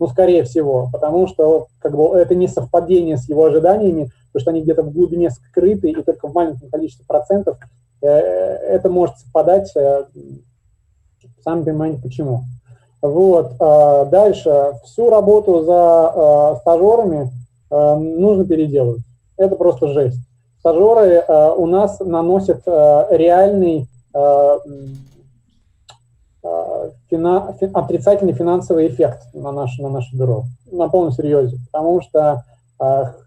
Ну, 0.00 0.08
скорее 0.08 0.44
всего, 0.44 0.88
потому 0.90 1.28
что 1.28 1.66
как 1.78 1.94
бы, 1.94 2.16
это 2.16 2.34
не 2.34 2.48
совпадение 2.48 3.18
с 3.18 3.28
его 3.28 3.44
ожиданиями, 3.44 4.10
потому 4.32 4.40
что 4.40 4.50
они 4.50 4.62
где-то 4.62 4.82
в 4.82 4.92
глубине 4.94 5.30
скрыты, 5.30 5.90
и 5.90 6.02
только 6.02 6.26
в 6.26 6.32
маленьком 6.32 6.70
количестве 6.70 7.04
процентов 7.06 7.58
э, 8.00 8.08
это 8.08 8.88
может 8.88 9.18
совпадать, 9.18 9.70
э, 9.76 10.04
сами 11.44 11.64
понимаете 11.64 12.00
почему. 12.02 12.44
Вот, 13.02 13.52
э, 13.60 14.06
дальше. 14.10 14.72
Всю 14.84 15.10
работу 15.10 15.64
за 15.64 16.12
э, 16.14 16.60
стажерами 16.62 17.30
э, 17.70 17.94
нужно 17.96 18.46
переделывать. 18.46 19.02
Это 19.36 19.54
просто 19.54 19.88
жесть. 19.88 20.20
Стажеры 20.60 21.22
э, 21.26 21.52
у 21.54 21.66
нас 21.66 22.00
наносят 22.00 22.62
э, 22.64 23.06
реальный 23.10 23.86
э 24.14 24.58
фина, 27.10 27.54
фи, 27.58 27.68
отрицательный 27.74 28.32
финансовый 28.32 28.88
эффект 28.88 29.24
на 29.34 29.52
наше, 29.52 29.82
на 29.82 29.90
наше 29.90 30.16
бюро, 30.16 30.44
на 30.70 30.88
полном 30.88 31.12
серьезе, 31.12 31.58
потому 31.70 32.00
что 32.00 32.44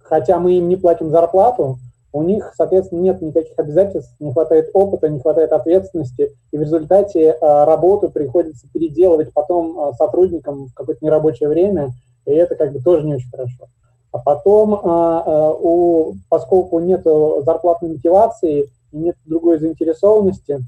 хотя 0.04 0.40
мы 0.40 0.54
им 0.54 0.68
не 0.68 0.78
платим 0.78 1.12
зарплату, 1.12 1.78
у 2.14 2.22
них, 2.22 2.54
соответственно, 2.56 3.02
нет 3.02 3.22
никаких 3.22 3.58
обязательств, 3.58 4.14
не 4.20 4.32
хватает 4.32 4.70
опыта, 4.74 5.10
не 5.10 5.20
хватает 5.20 5.52
ответственности, 5.52 6.32
и 6.52 6.58
в 6.58 6.62
результате 6.62 7.32
э, 7.32 7.64
работу 7.66 8.10
приходится 8.10 8.68
переделывать 8.72 9.34
потом 9.34 9.80
э, 9.80 9.94
сотрудникам 9.98 10.68
в 10.68 10.74
какое-то 10.76 11.04
нерабочее 11.04 11.50
время, 11.50 11.92
и 12.28 12.32
это 12.32 12.56
как 12.56 12.72
бы 12.72 12.80
тоже 12.82 13.06
не 13.06 13.16
очень 13.16 13.32
хорошо. 13.32 13.68
А 14.12 14.20
потом, 14.20 14.80
у, 14.84 16.14
поскольку 16.30 16.78
нет 16.78 17.02
зарплатной 17.04 17.94
мотивации, 17.94 18.70
нет 18.92 19.16
другой 19.26 19.58
заинтересованности, 19.58 20.60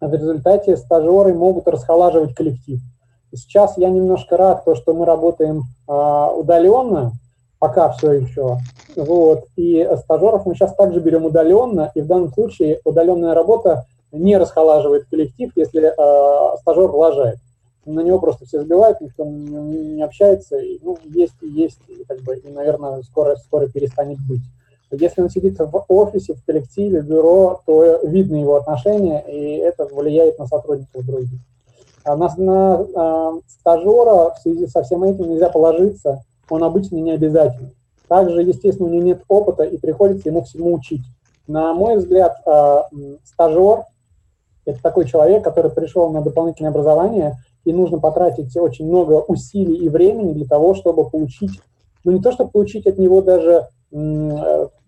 в 0.00 0.12
результате 0.12 0.76
стажеры 0.76 1.34
могут 1.34 1.68
расхолаживать 1.68 2.34
коллектив. 2.34 2.80
Сейчас 3.32 3.76
я 3.78 3.90
немножко 3.90 4.36
рад, 4.36 4.64
то, 4.64 4.74
что 4.74 4.94
мы 4.94 5.06
работаем 5.06 5.64
удаленно, 5.86 7.12
пока 7.58 7.90
все 7.90 8.12
еще. 8.12 8.58
Вот. 8.94 9.44
И 9.56 9.88
стажеров 10.02 10.46
мы 10.46 10.54
сейчас 10.54 10.74
также 10.74 11.00
берем 11.00 11.24
удаленно, 11.24 11.90
и 11.94 12.00
в 12.00 12.06
данном 12.06 12.32
случае 12.32 12.80
удаленная 12.84 13.34
работа 13.34 13.86
не 14.12 14.36
расхолаживает 14.36 15.06
коллектив, 15.10 15.50
если 15.56 15.88
э, 15.88 16.56
стажер 16.60 16.90
лажает. 16.90 17.38
На 17.84 18.00
него 18.00 18.18
просто 18.18 18.46
все 18.46 18.62
сбивают, 18.62 19.00
никто 19.00 19.24
не 19.24 20.02
общается, 20.02 20.56
и, 20.58 20.78
ну, 20.82 20.96
есть 21.04 21.34
и 21.42 21.48
есть, 21.48 21.80
и, 21.88 22.04
как 22.04 22.20
бы, 22.20 22.36
и, 22.36 22.48
наверное, 22.50 23.02
скоро, 23.02 23.36
скоро 23.36 23.66
перестанет 23.66 24.18
быть. 24.26 24.40
Если 24.90 25.22
он 25.22 25.30
сидит 25.30 25.58
в 25.58 25.84
офисе, 25.88 26.34
в 26.34 26.44
коллективе, 26.44 27.02
в 27.02 27.06
бюро, 27.06 27.60
то 27.66 28.00
видно 28.04 28.36
его 28.36 28.56
отношение, 28.56 29.24
и 29.28 29.56
это 29.56 29.86
влияет 29.86 30.38
на 30.38 30.46
сотрудников 30.46 31.04
других. 31.04 31.40
А 32.04 32.16
на, 32.16 32.32
на 32.36 32.80
э, 32.80 33.40
стажера 33.48 34.34
в 34.34 34.38
связи 34.42 34.66
со 34.66 34.82
всем 34.82 35.04
этим 35.04 35.30
нельзя 35.30 35.48
положиться, 35.48 36.22
он 36.50 36.62
обычно 36.62 36.96
не 36.96 37.12
обязательный. 37.12 37.74
Также, 38.08 38.42
естественно, 38.42 38.88
у 38.88 38.92
него 38.92 39.02
нет 39.02 39.22
опыта 39.28 39.64
и 39.64 39.78
приходится 39.78 40.28
ему 40.28 40.42
всему 40.44 40.74
учить. 40.74 41.02
На 41.46 41.74
мой 41.74 41.96
взгляд, 41.96 42.36
а, 42.46 42.88
стажер– 43.24 43.84
это 44.66 44.82
такой 44.82 45.06
человек, 45.06 45.44
который 45.44 45.70
пришел 45.70 46.10
на 46.10 46.22
дополнительное 46.22 46.70
образование, 46.70 47.36
и 47.64 47.72
нужно 47.72 47.98
потратить 47.98 48.56
очень 48.56 48.86
много 48.86 49.22
усилий 49.26 49.76
и 49.76 49.88
времени 49.88 50.32
для 50.32 50.46
того, 50.46 50.74
чтобы 50.74 51.08
получить, 51.08 51.60
ну 52.04 52.12
не 52.12 52.20
то, 52.20 52.32
чтобы 52.32 52.50
получить 52.50 52.86
от 52.86 52.98
него 52.98 53.22
даже 53.22 53.68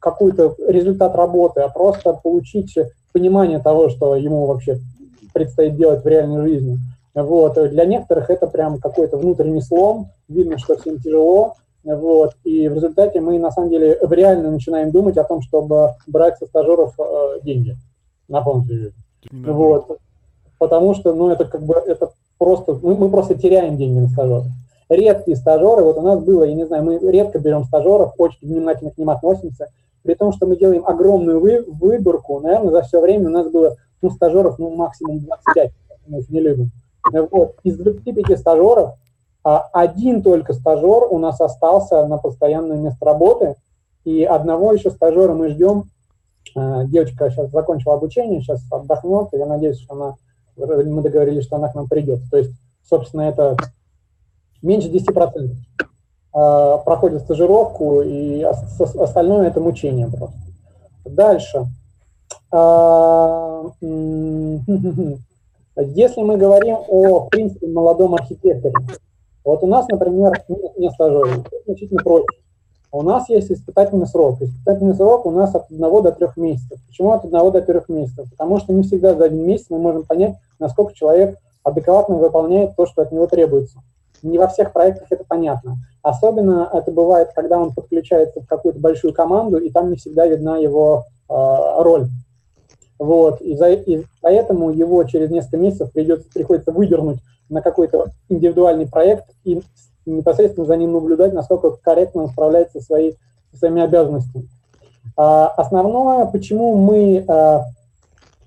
какой-то 0.07 0.55
результат 0.69 1.17
работы, 1.17 1.63
а 1.63 1.69
просто 1.69 2.13
получить 2.13 2.79
понимание 3.13 3.59
того, 3.59 3.89
что 3.89 4.15
ему 4.15 4.47
вообще 4.47 4.79
предстоит 5.35 5.75
делать 5.75 6.05
в 6.05 6.07
реальной 6.07 6.49
жизни. 6.49 6.79
Вот. 7.13 7.55
Для 7.55 7.85
некоторых 7.87 8.31
это 8.31 8.47
прям 8.47 8.79
какой-то 8.79 9.17
внутренний 9.17 9.63
слом, 9.63 10.11
видно, 10.29 10.59
что 10.59 10.77
всем 10.77 11.01
тяжело, 11.01 11.55
вот. 11.83 12.35
И 12.45 12.69
в 12.69 12.75
результате 12.75 13.21
мы, 13.21 13.37
на 13.41 13.51
самом 13.51 13.71
деле, 13.71 13.99
реально 14.01 14.53
начинаем 14.53 14.93
думать 14.93 15.17
о 15.19 15.25
том, 15.25 15.43
чтобы 15.43 15.95
брать 16.07 16.39
со 16.39 16.47
стажеров 16.47 16.95
э, 17.01 17.41
деньги 17.43 17.77
на 18.29 18.45
серьезе. 18.45 18.93
Вот. 19.33 19.99
Потому 20.59 20.95
что, 20.95 21.15
ну, 21.15 21.31
это 21.31 21.47
как 21.47 21.63
бы, 21.65 21.75
это 21.75 22.11
просто, 22.39 22.79
мы, 22.81 22.95
мы 22.95 23.09
просто 23.09 23.35
теряем 23.35 23.77
деньги 23.77 23.99
на 23.99 24.09
стажеров. 24.09 24.47
Редкие 24.89 25.37
стажеры, 25.37 25.83
вот 25.83 25.97
у 25.97 26.03
нас 26.03 26.21
было, 26.21 26.45
я 26.45 26.55
не 26.55 26.65
знаю, 26.65 26.85
мы 26.85 26.99
редко 26.99 27.41
берем 27.41 27.65
стажеров, 27.65 28.15
очень 28.19 28.47
внимательно 28.47 28.93
к 28.93 28.99
ним 28.99 29.11
относимся, 29.11 29.69
при 30.07 30.15
том, 30.15 30.33
что 30.33 30.47
мы 30.47 30.57
делаем 30.57 30.87
огромную 30.87 31.41
вы, 31.41 31.65
выборку, 31.67 32.41
наверное, 32.41 32.71
за 32.71 32.83
все 32.83 33.01
время 33.01 33.29
у 33.29 33.33
нас 33.33 33.50
было, 33.50 33.76
ну, 34.00 34.11
стажеров, 34.11 34.59
ну, 34.59 34.75
максимум 34.75 35.21
25, 35.21 35.73
мы 36.07 36.21
их 36.21 36.30
не 36.30 36.41
любим. 36.41 36.71
Вот. 37.30 37.57
Из 37.63 37.76
25 37.76 38.39
стажеров 38.39 38.95
а 39.49 39.69
один 39.73 40.25
только 40.25 40.54
стажер 40.54 41.04
у 41.09 41.19
нас 41.19 41.41
остался 41.41 42.04
на 42.09 42.19
постоянное 42.19 42.78
место 42.78 43.04
работы, 43.04 43.54
и 44.04 44.25
одного 44.25 44.73
еще 44.73 44.91
стажера 44.91 45.35
мы 45.35 45.50
ждем. 45.50 45.85
А, 46.57 46.83
девочка 46.83 47.30
сейчас 47.30 47.52
закончила 47.52 47.95
обучение, 47.95 48.41
сейчас 48.41 48.61
отдохнет, 48.73 49.33
и 49.33 49.37
я 49.37 49.47
надеюсь, 49.47 49.78
что 49.78 49.95
она, 49.95 50.17
мы 50.57 51.00
договорились, 51.00 51.45
что 51.45 51.57
она 51.57 51.69
к 51.69 51.76
нам 51.76 51.87
придет. 51.87 52.23
То 52.28 52.39
есть, 52.39 52.50
собственно, 52.83 53.21
это 53.21 53.57
меньше 54.63 54.89
10% 54.89 55.52
а, 56.39 56.77
проходит 56.79 57.23
стажировку, 57.23 58.03
и 58.03 58.43
остальное 58.43 59.49
это 59.49 59.59
мучение 59.59 60.07
просто. 60.07 60.37
Дальше. 61.07 61.67
Если 65.79 66.23
мы 66.23 66.37
говорим 66.37 66.77
о, 66.89 67.21
в 67.21 67.29
принципе, 67.31 67.67
молодом 67.69 68.15
архитекторе, 68.15 68.75
вот 69.45 69.63
у 69.63 69.67
нас, 69.67 69.89
например, 69.89 70.45
не 70.77 70.91
стажеры, 70.91 71.43
значительно 71.65 72.03
проще. 72.03 72.27
У 72.93 73.01
нас 73.01 73.31
есть 73.31 73.51
испытательный 73.51 74.07
срок. 74.07 74.43
Испытательный 74.43 74.95
срок 74.95 75.25
у 75.25 75.31
нас 75.31 75.55
от 75.55 75.71
1 75.71 75.81
до 75.81 76.13
3 76.13 76.29
месяцев. 76.37 76.79
Почему 76.87 77.13
от 77.13 77.25
1 77.25 77.51
до 77.51 77.63
3 77.63 77.81
месяцев? 77.89 78.29
Потому 78.31 78.59
что 78.59 78.75
не 78.75 78.83
всегда 78.83 79.15
за 79.15 79.25
один 79.25 79.47
месяц 79.47 79.67
мы 79.71 79.79
можем 79.79 80.05
понять, 80.05 80.37
насколько 80.59 80.93
человек 80.93 81.39
адекватно 81.63 82.17
выполняет 82.17 82.77
то, 82.77 82.85
что 82.85 83.03
от 83.03 83.13
него 83.13 83.27
требуется. 83.27 83.79
Не 84.23 84.39
во 84.39 84.49
всех 84.49 84.73
проектах 84.73 85.09
это 85.11 85.25
понятно. 85.27 85.77
Особенно 86.06 86.71
это 86.73 86.92
бывает, 86.92 87.30
когда 87.34 87.58
он 87.58 87.75
подключается 87.75 88.40
в 88.40 88.47
какую-то 88.47 88.78
большую 88.78 89.12
команду, 89.12 89.58
и 89.58 89.71
там 89.71 89.90
не 89.90 89.97
всегда 89.97 90.25
видна 90.25 90.56
его 90.56 91.02
э, 91.28 91.34
роль. 91.82 92.06
Вот. 92.97 93.40
И, 93.40 93.56
за, 93.56 93.73
и 93.73 94.04
поэтому 94.23 94.71
его 94.71 95.02
через 95.02 95.30
несколько 95.30 95.56
месяцев 95.56 95.90
придется, 95.90 96.28
приходится 96.32 96.71
выдернуть 96.71 97.19
на 97.49 97.60
какой-то 97.60 98.12
индивидуальный 98.28 98.88
проект 98.88 99.25
и 99.42 99.60
непосредственно 100.06 100.64
за 100.64 100.76
ним 100.76 100.92
наблюдать, 100.92 101.32
насколько 101.32 101.73
корректно 101.73 102.23
он 102.23 102.28
справляется 102.28 102.78
со 102.78 102.86
своей, 102.86 103.19
своими 103.52 103.82
обязанностями. 103.82 104.49
А, 105.16 105.49
основное, 105.49 106.26
почему 106.26 106.76
мы 106.76 107.25
а, 107.26 107.64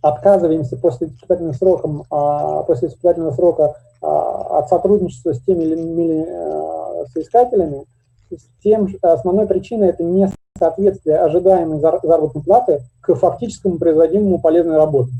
отказываемся 0.01 0.77
после 0.77 1.07
испытательного 1.07 1.55
срока, 1.55 1.89
а, 2.09 2.63
после 2.63 2.87
испытательного 2.87 3.33
срока 3.33 3.75
от 4.01 4.69
сотрудничества 4.69 5.33
с 5.33 5.41
теми 5.41 5.63
или 5.63 5.73
иными 5.73 6.25
а, 6.27 7.05
соискателями, 7.13 7.85
с 8.31 8.63
тем, 8.63 8.87
основной 9.01 9.47
причиной 9.47 9.89
это 9.89 10.03
не 10.03 10.29
соответствие 10.57 11.17
ожидаемой 11.17 11.79
заработной 11.79 12.43
платы 12.43 12.81
к 13.01 13.15
фактическому 13.15 13.77
производимому 13.77 14.39
полезной 14.39 14.77
работе. 14.77 15.11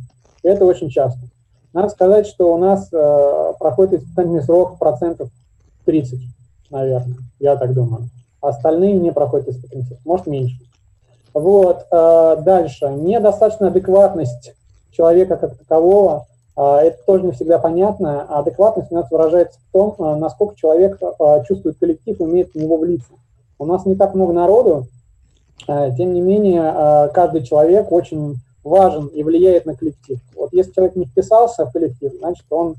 И 0.44 0.48
это 0.48 0.66
очень 0.66 0.90
часто. 0.90 1.20
Надо 1.74 1.90
сказать, 1.90 2.28
что 2.28 2.54
у 2.54 2.58
нас 2.58 2.90
э, 2.92 3.54
проходит 3.60 4.02
испытательный 4.02 4.42
срок 4.42 4.80
процентов 4.80 5.30
30, 5.86 6.20
наверное, 6.70 7.18
я 7.40 7.56
так 7.56 7.74
думаю. 7.74 8.10
Остальные 8.42 8.94
не 8.94 9.12
проходят 9.12 9.50
испытательный 9.50 9.86
срок, 9.86 10.00
может 10.04 10.28
меньше. 10.28 10.58
Вот, 11.34 11.86
э, 11.92 12.38
дальше. 12.44 12.90
Недостаточная 12.90 13.70
адекватность 13.70 14.54
человека 14.92 15.38
как 15.38 15.58
такового, 15.58 16.26
э, 16.26 16.39
это 16.62 16.98
тоже 17.06 17.24
не 17.24 17.32
всегда 17.32 17.60
понятно. 17.60 18.24
Адекватность 18.24 18.92
у 18.92 18.96
нас 18.96 19.10
выражается 19.10 19.60
в 19.60 19.72
том, 19.72 19.96
э, 19.98 20.16
насколько 20.16 20.56
человек 20.56 21.00
чувствует 21.48 21.78
коллектив, 21.78 22.20
умеет 22.20 22.52
в 22.52 22.56
него 22.56 22.78
влиться. 22.78 23.14
У 23.58 23.66
нас 23.66 23.86
не 23.86 23.96
так 23.96 24.16
много 24.16 24.34
народу, 24.34 24.88
тем 25.68 26.14
не 26.14 26.22
менее, 26.22 27.10
каждый 27.14 27.44
человек 27.44 27.92
очень 27.92 28.38
важен 28.64 29.08
и 29.08 29.24
влияет 29.24 29.66
на 29.66 29.76
коллектив. 29.76 30.20
Вот 30.36 30.54
если 30.54 30.72
человек 30.72 30.96
не 30.96 31.06
вписался 31.06 31.66
в 31.66 31.72
коллектив, 31.74 32.14
значит, 32.18 32.46
он 32.50 32.76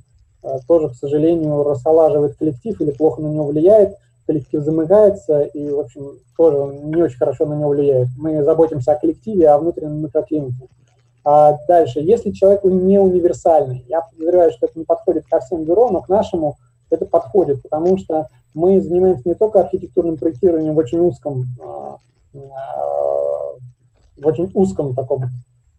тоже, 0.67 0.89
к 0.89 0.95
сожалению, 0.95 1.63
расхолаживает 1.63 2.37
коллектив 2.39 2.81
или 2.81 2.91
плохо 2.93 3.21
на 3.21 3.27
него 3.27 3.45
влияет, 3.45 3.97
коллектив 4.27 4.63
замыкается 4.63 5.43
и, 5.43 5.71
в 5.71 5.81
общем, 5.81 6.13
тоже 6.37 6.75
не 6.83 7.03
очень 7.03 7.19
хорошо 7.19 7.45
на 7.45 7.55
него 7.55 7.69
влияет. 7.69 8.09
Мы 8.17 8.43
заботимся 8.43 8.93
о 8.93 8.99
коллективе, 8.99 9.51
о 9.51 9.59
внутреннем 9.59 10.03
микроклимате. 10.03 10.69
А 11.25 11.59
дальше, 11.69 12.01
если 12.01 12.31
человек 12.31 12.65
не 12.65 12.99
универсальный, 12.99 13.85
я 13.89 14.01
подозреваю, 14.03 14.53
что 14.53 14.67
это 14.67 14.79
не 14.79 14.85
подходит 14.85 15.25
ко 15.31 15.41
всем 15.41 15.65
бюро, 15.65 15.91
но 15.91 16.01
к 16.01 16.09
нашему 16.09 16.57
это 16.89 17.05
подходит, 17.05 17.63
потому 17.63 17.99
что 17.99 18.29
мы 18.55 18.81
занимаемся 18.81 19.29
не 19.29 19.35
только 19.35 19.61
архитектурным 19.61 20.17
проектированием 20.17 20.75
в 20.75 20.79
очень 20.79 20.99
узком, 20.99 21.45
а, 21.63 21.97
а, 22.35 22.39
в 24.17 24.27
очень 24.27 24.51
узком 24.55 24.95
таком 24.95 25.25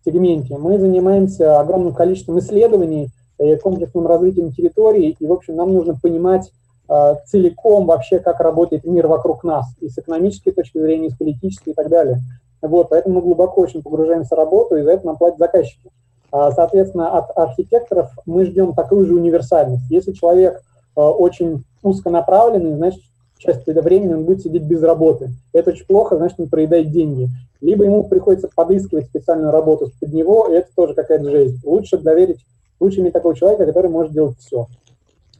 сегменте. 0.06 0.58
Мы 0.58 0.77
занимаемся 0.77 1.60
огромным 1.60 1.93
количеством 1.93 2.39
исследований, 2.39 3.10
и 3.41 3.56
комплексным 3.58 4.08
развитием 4.08 4.51
территории, 4.51 5.15
и, 5.19 5.25
в 5.25 5.34
общем, 5.34 5.56
нам 5.56 5.73
нужно 5.73 5.97
понимать 5.99 6.51
э, 6.89 7.15
целиком 7.25 7.86
вообще, 7.86 8.19
как 8.19 8.39
работает 8.39 8.86
мир 8.86 9.08
вокруг 9.08 9.43
нас, 9.43 9.65
и 9.80 9.89
с 9.89 9.97
экономической 9.97 10.51
точки 10.51 10.77
зрения, 10.77 11.08
и 11.08 11.12
с 11.12 11.17
политической 11.17 11.71
и 11.71 11.73
так 11.73 11.89
далее. 11.89 12.19
Вот, 12.62 12.89
поэтому 12.89 13.15
мы 13.15 13.21
глубоко 13.21 13.62
очень 13.62 13.82
погружаемся 13.82 14.36
в 14.36 14.38
работу, 14.38 14.76
и 14.76 14.84
за 14.84 14.91
это 14.91 15.06
нам 15.06 15.17
платят 15.17 15.39
заказчики. 15.39 15.89
А, 16.32 16.52
соответственно, 16.52 17.10
от 17.17 17.36
архитекторов 17.36 18.12
мы 18.26 18.45
ждем 18.45 18.74
такую 18.74 19.06
же 19.06 19.15
универсальность. 19.15 19.84
Если 19.89 20.13
человек 20.13 20.62
э, 20.95 21.02
очень 21.02 21.63
узконаправленный, 21.84 22.76
значит, 22.76 23.02
часть 23.38 23.65
времени 23.65 24.13
он 24.13 24.26
будет 24.26 24.41
сидеть 24.41 24.63
без 24.63 24.82
работы. 24.84 25.32
Это 25.52 25.71
очень 25.71 25.86
плохо, 25.86 26.15
значит, 26.17 26.39
он 26.39 26.50
проедает 26.50 26.91
деньги. 26.91 27.28
Либо 27.60 27.84
ему 27.84 28.04
приходится 28.04 28.50
подыскивать 28.56 29.08
специальную 29.08 29.52
работу 29.52 29.91
под 30.00 30.13
него, 30.13 30.47
и 30.47 30.54
это 30.54 30.69
тоже 30.76 30.93
какая-то 30.93 31.30
жесть. 31.30 31.65
Лучше 31.65 31.97
доверить, 31.97 32.39
лучше 32.80 33.02
иметь 33.02 33.13
такого 33.13 33.36
человека, 33.36 33.65
который 33.65 33.89
может 33.89 34.13
делать 34.13 34.38
все. 34.39 34.67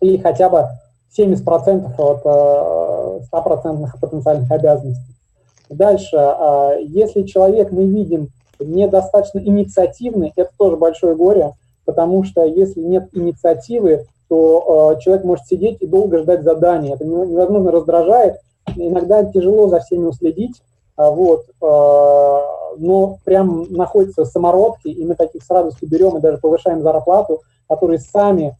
или 0.02 0.18
хотя 0.18 0.50
бы 0.50 0.66
70% 1.18 1.94
от 1.98 2.26
100% 3.32 3.88
потенциальных 4.00 4.52
обязанностей. 4.52 5.16
Дальше, 5.72 6.18
если 6.82 7.24
человек, 7.24 7.72
мы 7.72 7.86
видим, 7.86 8.30
недостаточно 8.60 9.40
инициативный, 9.40 10.34
это 10.36 10.52
тоже 10.58 10.78
большое 10.78 11.16
горе, 11.16 11.54
потому 11.86 12.24
что 12.24 12.44
если 12.44 12.82
нет 12.82 13.10
инициативы, 13.14 14.06
то 14.30 14.94
э, 14.96 15.02
человек 15.02 15.26
может 15.26 15.46
сидеть 15.48 15.78
и 15.82 15.88
долго 15.88 16.20
ждать 16.20 16.44
задания. 16.44 16.96
Это 16.96 17.04
невозможно 17.06 17.72
раздражает, 17.72 18.38
иногда 18.76 19.24
тяжело 19.24 19.68
за 19.68 19.80
всеми 19.80 20.06
уследить, 20.06 20.62
а, 20.96 21.10
вот, 21.10 21.46
но 22.78 23.18
прям 23.26 23.66
находятся 23.72 24.26
самородки, 24.26 24.88
и 24.88 25.04
мы 25.06 25.16
таких 25.16 25.44
с 25.44 25.50
радостью 25.50 25.90
берем 25.90 26.18
и 26.18 26.22
даже 26.22 26.38
повышаем 26.38 26.82
зарплату, 26.82 27.42
которые 27.68 28.00
сами, 28.00 28.56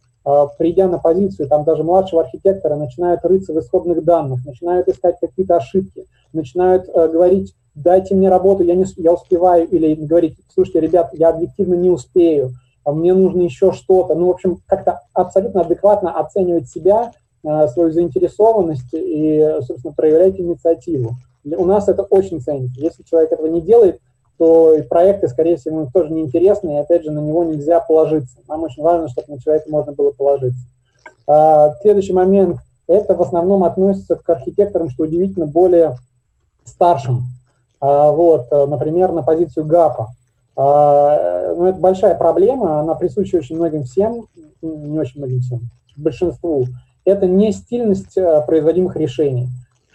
придя 0.58 0.88
на 0.88 1.00
позицию, 1.00 1.50
там 1.50 1.64
даже 1.64 1.84
младшего 1.84 2.22
архитектора, 2.22 2.76
начинают 2.76 3.24
рыться 3.24 3.54
в 3.54 3.60
исходных 3.60 4.04
данных, 4.04 4.46
начинают 4.46 4.88
искать 4.88 5.18
какие-то 5.20 5.58
ошибки, 5.58 6.06
начинают 6.34 6.88
э, 6.88 7.08
говорить, 7.08 7.56
дайте 7.74 8.14
мне 8.14 8.30
работу, 8.30 8.64
я, 8.64 8.76
не, 8.76 8.86
я 8.98 9.14
успеваю, 9.14 9.68
или 9.68 9.96
говорить, 9.96 10.38
слушайте, 10.54 10.80
ребят, 10.80 11.10
я 11.14 11.30
объективно 11.30 11.74
не 11.74 11.90
успею, 11.90 12.52
а 12.84 12.92
мне 12.92 13.14
нужно 13.14 13.42
еще 13.42 13.72
что-то. 13.72 14.16
Ну, 14.16 14.28
в 14.28 14.32
общем, 14.32 14.62
как-то 14.68 15.02
абсолютно 15.14 15.62
адекватно 15.62 16.12
оценивать 16.12 16.70
себя, 16.70 17.12
э, 17.44 17.68
свою 17.70 17.92
заинтересованность 17.92 18.94
и, 18.94 19.58
собственно, 19.62 19.94
проявлять 19.94 20.40
инициативу. 20.40 21.16
У 21.44 21.66
нас 21.66 21.88
это 21.88 22.04
очень 22.04 22.42
ценится. 22.42 22.80
Если 22.80 23.02
человек 23.04 23.32
этого 23.32 23.48
не 23.48 23.62
делает, 23.62 24.00
то 24.42 24.74
и 24.74 24.82
проекты, 24.82 25.28
скорее 25.28 25.58
всего, 25.58 25.82
ему 25.82 25.92
тоже 25.94 26.12
неинтересны, 26.12 26.74
и, 26.74 26.80
опять 26.80 27.04
же, 27.04 27.12
на 27.12 27.20
него 27.20 27.44
нельзя 27.44 27.80
положиться. 27.80 28.40
Нам 28.48 28.64
очень 28.64 28.82
важно, 28.82 29.08
чтобы 29.08 29.36
на 29.36 29.40
человека 29.40 29.70
можно 29.70 29.92
было 29.92 30.10
положиться. 30.10 30.66
А, 31.28 31.76
следующий 31.84 32.14
момент– 32.14 32.58
это 32.88 33.14
в 33.14 33.22
основном 33.22 33.64
относится 33.64 34.16
к 34.16 34.28
архитекторам, 34.28 34.90
что 34.90 35.04
удивительно, 35.04 35.46
более 35.46 35.98
старшим. 36.66 37.26
А, 37.80 38.10
вот, 38.10 38.48
э, 38.50 38.66
например, 38.66 39.12
на 39.12 39.22
позицию 39.22 39.68
ГАПа. 39.68 40.08
А, 40.56 41.54
ну, 41.56 41.68
это 41.68 41.80
большая 41.80 42.16
проблема, 42.16 42.80
она 42.80 42.96
присуща 42.96 43.38
очень 43.38 43.58
многим 43.58 43.84
всем, 43.84 44.26
не 44.64 44.98
очень 44.98 45.20
многим 45.20 45.42
всем, 45.42 45.70
большинству. 45.96 46.66
Это 47.06 47.28
не 47.28 47.52
стильность 47.52 48.18
э, 48.18 48.44
производимых 48.48 48.96
решений. 48.96 49.50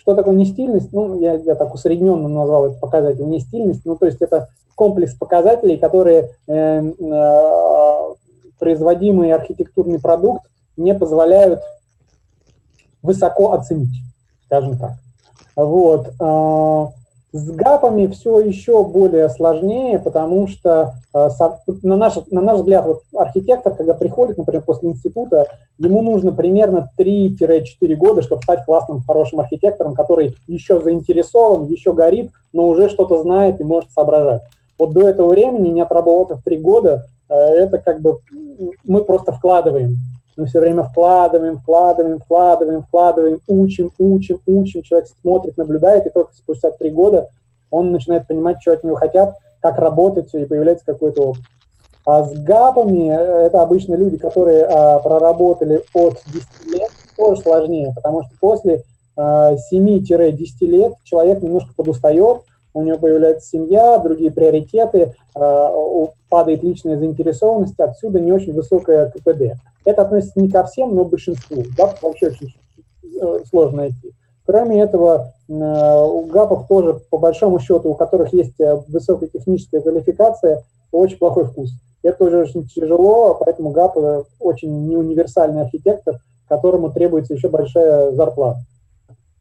Что 0.07 0.14
такое 0.14 0.37
нестильность? 0.37 0.92
Ну, 0.92 1.19
я, 1.19 1.33
я 1.33 1.57
так 1.57 1.75
усредненно 1.75 2.29
назвал 2.29 2.66
этот 2.66 2.79
показатель 2.79 3.29
нестильность. 3.29 3.81
Ну, 3.85 3.97
то 3.97 4.07
есть 4.07 4.23
это 4.23 4.49
комплекс 4.77 5.14
показателей, 5.14 5.79
которые 5.79 6.31
э, 6.47 6.53
э, 6.53 8.14
производимый 8.57 9.33
архитектурный 9.33 9.99
продукт 9.99 10.42
не 10.77 10.95
позволяют 10.95 11.61
высоко 13.03 13.55
оценить, 13.55 14.01
скажем 14.45 14.79
так. 14.79 14.92
Вот. 15.57 16.12
С 17.37 17.51
гапами 17.51 18.07
все 18.07 18.40
еще 18.40 18.83
более 18.83 19.29
сложнее, 19.29 19.99
потому 19.99 20.49
что, 20.49 20.94
э, 21.12 21.29
на 21.83 21.96
наш, 21.96 22.14
на 22.31 22.40
наш 22.40 22.61
взгляд, 22.61 22.87
вот 22.87 23.03
архитектор, 23.14 23.75
когда 23.75 23.92
приходит, 23.92 24.38
например, 24.38 24.62
после 24.62 24.88
института, 24.88 25.46
ему 25.77 26.01
нужно 26.01 26.33
примерно 26.33 26.90
3-4 26.96 27.94
года, 27.94 28.22
чтобы 28.22 28.40
стать 28.42 28.64
классным, 28.64 29.03
хорошим 29.07 29.40
архитектором, 29.40 29.92
который 29.92 30.35
еще 30.46 30.81
заинтересован, 30.81 31.66
еще 31.66 31.92
горит, 31.92 32.31
но 32.55 32.68
уже 32.68 32.88
что-то 32.88 33.22
знает 33.22 33.61
и 33.61 33.64
может 33.64 33.90
соображать. 33.90 34.40
Вот 34.79 34.94
до 34.94 35.07
этого 35.07 35.29
времени, 35.29 35.68
не 35.68 35.83
отработав 35.83 36.42
3 36.42 36.57
года, 36.57 37.05
э, 37.29 37.35
это 37.35 37.77
как 37.77 38.01
бы 38.01 38.18
мы 38.85 39.05
просто 39.05 39.33
вкладываем 39.33 39.96
мы 40.37 40.46
все 40.46 40.61
время 40.61 40.83
вкладываем, 40.83 41.59
вкладываем, 41.59 42.18
вкладываем, 42.20 42.83
вкладываем, 42.83 43.40
учим, 43.49 43.90
учим, 43.99 44.40
учим, 44.46 44.83
человек 44.83 45.09
смотрит, 45.20 45.57
наблюдает, 45.57 46.07
и 46.07 46.11
только 46.11 46.35
спустя 46.35 46.70
три 46.70 46.90
года 46.90 47.31
он 47.70 47.92
начинает 47.92 48.27
понимать, 48.27 48.61
что 48.61 48.72
от 48.72 48.85
него 48.85 48.96
хотят, 48.96 49.35
как 49.61 49.79
работать, 49.79 50.33
и 50.35 50.44
появляется 50.44 50.85
какой-то 50.85 51.31
опыт. 51.31 51.42
А 52.05 52.22
с 52.22 52.33
ГАПами 52.35 53.11
э, 53.11 53.46
это 53.46 53.62
обычно 53.62 53.94
люди, 53.94 54.16
которые 54.16 54.64
а, 54.64 55.01
проработали 55.01 55.83
от 55.92 56.22
10 56.27 56.72
лет, 56.72 56.90
тоже 57.16 57.40
сложнее, 57.40 57.92
потому 57.96 58.22
что 58.22 58.31
после 58.40 58.85
а, 59.16 59.55
7-10 59.72 60.37
лет 60.61 60.92
человек 61.03 61.42
немножко 61.42 61.72
подустает, 61.75 62.42
у 62.77 62.83
него 62.83 62.99
появляется 62.99 63.49
семья, 63.49 63.99
другие 63.99 64.31
приоритеты, 64.31 65.15
а, 65.35 65.73
падает 66.29 66.62
личная 66.62 66.99
заинтересованность, 66.99 67.79
отсюда 67.81 68.21
не 68.21 68.33
очень 68.33 68.53
высокая 68.53 69.11
КПД. 69.11 69.59
Это 69.87 70.03
относится 70.03 70.39
не 70.41 70.51
ко 70.51 70.65
всем, 70.65 70.95
но 70.95 71.07
к 71.07 71.11
большинству. 71.11 71.62
ГАП 71.77 72.03
вообще 72.03 72.29
очень 72.29 72.55
э, 73.19 73.41
сложно 73.49 73.79
найти. 73.79 74.12
Кроме 74.45 74.83
этого, 74.83 75.33
э, 75.49 75.53
у 75.53 76.27
ГАПов 76.27 76.67
тоже, 76.69 77.01
по 77.09 77.17
большому 77.17 77.61
счету, 77.61 77.91
у 77.91 77.95
которых 77.95 78.35
есть 78.35 78.61
э, 78.61 78.77
высокая 78.89 79.31
техническая 79.31 79.81
квалификация, 79.81 80.62
очень 80.93 81.17
плохой 81.17 81.47
вкус. 81.47 81.71
Это 82.03 82.19
тоже 82.19 82.41
очень 82.41 82.67
тяжело, 82.67 83.39
поэтому 83.41 83.71
ГАП 83.71 84.27
очень 84.39 84.87
неуниверсальный 84.87 85.62
архитектор, 85.62 86.17
которому 86.47 86.93
требуется 86.93 87.33
еще 87.33 87.49
большая 87.49 88.12
зарплата. 88.12 88.61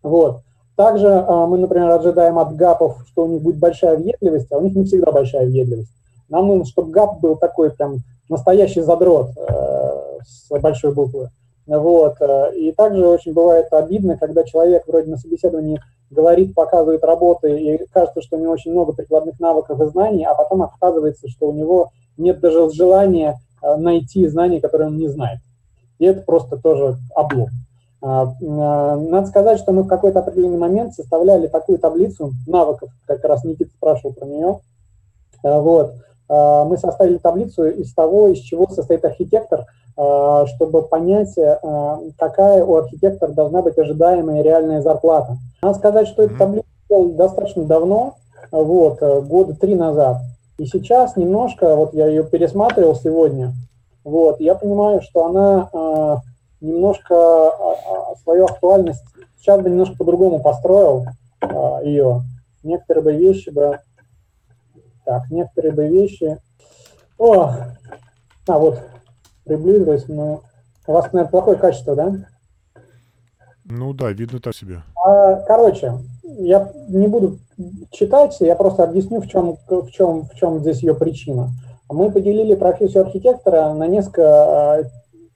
Вот. 0.04 0.42
Также 0.76 1.08
мы, 1.08 1.58
например, 1.58 1.90
ожидаем 1.92 2.38
от 2.38 2.56
ГАПов, 2.56 3.06
что 3.08 3.24
у 3.24 3.28
них 3.28 3.42
будет 3.42 3.60
большая 3.60 3.96
въедливость, 3.96 4.52
а 4.52 4.58
у 4.58 4.62
них 4.62 4.76
не 4.76 4.84
всегда 4.84 5.12
большая 5.12 5.46
въедливость. 5.46 5.92
Нам 6.28 6.48
нужно, 6.48 6.66
чтобы 6.66 6.92
ГАП 6.92 7.22
был 7.22 7.38
такой 7.38 7.72
прям 7.72 8.00
настоящий 8.28 8.82
задрот, 8.82 9.30
с 10.26 10.50
большой 10.50 10.94
буквы. 10.94 11.30
Вот. 11.68 12.16
Э, 12.22 12.56
и 12.56 12.72
также 12.72 13.08
очень 13.08 13.34
бывает 13.34 13.68
обидно, 13.72 14.18
когда 14.18 14.44
человек 14.44 14.84
вроде 14.88 15.10
на 15.10 15.18
собеседовании 15.18 15.80
говорит, 16.12 16.54
показывает 16.54 17.04
работы, 17.04 17.60
и 17.60 17.86
кажется, 17.92 18.22
что 18.22 18.38
у 18.38 18.40
него 18.40 18.54
очень 18.54 18.72
много 18.72 18.94
прикладных 18.94 19.40
навыков 19.40 19.82
и 19.82 19.86
знаний, 19.88 20.26
а 20.26 20.36
потом 20.36 20.62
оказывается, 20.62 21.28
что 21.28 21.48
у 21.48 21.54
него 21.54 21.90
нет 22.18 22.40
даже 22.40 22.70
желания 22.72 23.40
э, 23.62 23.76
найти 23.78 24.28
знания, 24.28 24.62
которые 24.62 24.90
он 24.90 24.98
не 24.98 25.08
знает. 25.08 25.40
И 25.98 26.06
это 26.06 26.22
просто 26.22 26.58
тоже 26.58 26.98
облом. 27.16 27.50
А, 28.06 28.34
э, 28.40 28.46
надо 28.46 29.28
сказать, 29.28 29.58
что 29.58 29.72
мы 29.72 29.84
в 29.84 29.88
какой-то 29.88 30.20
определенный 30.20 30.60
момент 30.60 30.94
составляли 30.94 31.48
такую 31.48 31.80
таблицу 31.80 32.34
навыков, 32.46 32.90
как 33.08 33.24
раз 33.24 33.44
Никита 33.44 33.72
спрашивал 33.72 34.14
про 34.14 34.26
нее. 34.26 34.60
Вот. 35.44 35.94
Мы 36.28 36.78
составили 36.80 37.18
таблицу 37.18 37.66
из 37.66 37.94
того, 37.94 38.30
из 38.30 38.40
чего 38.40 38.68
состоит 38.68 39.06
архитектор– 39.06 39.66
чтобы 39.96 40.82
понять, 40.82 41.38
э, 41.38 41.58
какая 42.18 42.66
у 42.66 42.76
архитектора 42.76 43.32
должна 43.32 43.62
быть 43.62 43.78
ожидаемая 43.78 44.42
реальная 44.42 44.82
зарплата. 44.82 45.38
Надо 45.62 45.78
сказать, 45.78 46.08
что 46.10 46.24
эту 46.24 46.38
таблицу 46.38 46.66
достаточно 47.14 47.64
давно, 47.64 48.16
вот, 48.52 49.02
э, 49.02 49.22
года 49.22 49.56
три 49.56 49.76
назад. 49.76 50.18
И 50.58 50.66
сейчас 50.66 51.16
немножко, 51.16 51.76
вот 51.78 51.94
я 51.94 52.08
ее 52.08 52.26
пересматривал 52.26 52.96
сегодня, 52.96 53.54
вот, 54.04 54.42
я 54.42 54.56
понимаю, 54.56 55.02
что 55.02 55.26
она 55.26 56.22
немножко 56.62 57.52
свою 58.24 58.46
актуальность, 58.46 59.04
сейчас 59.38 59.62
бы 59.62 59.70
немножко 59.70 59.96
по-другому 59.98 60.42
построил 60.42 61.06
ее. 61.84 62.22
Некоторые 62.64 63.04
бы 63.04 63.14
вещи 63.14 63.50
бы, 63.50 63.80
так, 65.04 65.30
некоторые 65.30 65.72
бы 65.74 65.88
вещи, 65.88 66.38
о, 67.18 67.54
а 68.48 68.58
вот 68.58 68.80
приблизилась, 69.44 70.08
но 70.08 70.42
у 70.88 70.92
вас, 70.92 71.06
наверное, 71.14 71.30
плохое 71.30 71.58
качество, 71.58 71.96
да? 71.96 72.14
Ну 73.64 73.94
да, 73.94 74.12
видно 74.12 74.40
так 74.40 74.56
себе. 74.56 74.82
А, 75.04 75.36
короче, 75.42 75.94
я 76.24 76.72
не 76.88 77.08
буду 77.08 77.40
читать, 77.92 78.38
я 78.40 78.56
просто 78.56 78.84
объясню, 78.84 79.22
в 79.22 79.28
чем, 79.28 79.58
в 79.68 79.90
чем, 79.92 80.26
в 80.26 80.36
чем 80.36 80.60
здесь 80.60 80.82
ее 80.82 80.94
причина. 80.94 81.50
Мы 81.90 82.12
поделили 82.12 82.56
профессию 82.56 83.04
архитектора 83.04 83.74
на 83.74 83.88
несколько 83.88 84.90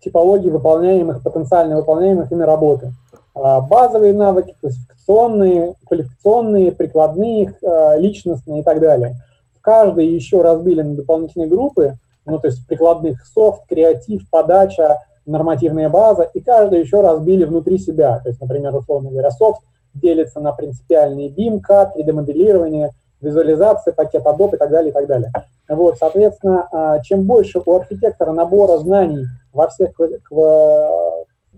типологий 0.04 0.50
выполняемых, 0.50 1.24
потенциально 1.24 1.78
выполняемых 1.78 2.32
ими 2.32 2.44
работы. 2.44 2.94
А, 3.36 3.62
базовые 3.62 4.14
навыки, 4.14 4.56
классификационные, 4.60 5.76
квалификационные, 5.88 6.72
прикладные, 6.72 7.54
а, 7.64 7.96
личностные 7.98 8.62
и 8.62 8.64
так 8.64 8.80
далее. 8.80 9.16
В 9.58 9.62
каждой 9.62 10.08
еще 10.08 10.42
разбили 10.42 10.82
на 10.82 10.96
дополнительные 10.96 11.50
группы, 11.50 11.96
ну, 12.26 12.40
то 12.40 12.48
есть 12.48 12.66
прикладных 12.68 13.26
софт, 13.26 13.64
креатив, 13.68 14.30
подача, 14.30 15.00
нормативная 15.26 15.90
база, 15.90 16.24
и 16.34 16.40
каждый 16.40 16.82
еще 16.82 17.02
разбили 17.02 17.44
внутри 17.44 17.78
себя. 17.78 18.20
То 18.20 18.30
есть, 18.30 18.42
например, 18.42 18.76
условно 18.76 19.10
говоря, 19.10 19.32
софт 19.32 19.62
делится 19.94 20.40
на 20.40 20.52
принципиальные 20.52 21.30
BIM, 21.30 21.62
CAD, 21.68 21.96
3D-моделирование, 21.98 22.92
визуализация, 23.22 23.94
пакет 23.94 24.26
Adobe 24.26 24.56
и 24.56 24.58
так 24.58 24.70
далее, 24.70 24.92
и 24.92 24.94
так 24.94 25.08
далее. 25.08 25.32
Вот, 25.68 25.98
соответственно, 25.98 26.68
а, 26.72 27.00
чем 27.00 27.24
больше 27.24 27.62
у 27.64 27.76
архитектора 27.76 28.32
набора 28.32 28.78
знаний 28.78 29.26
во 29.54 29.68
всех, 29.70 29.92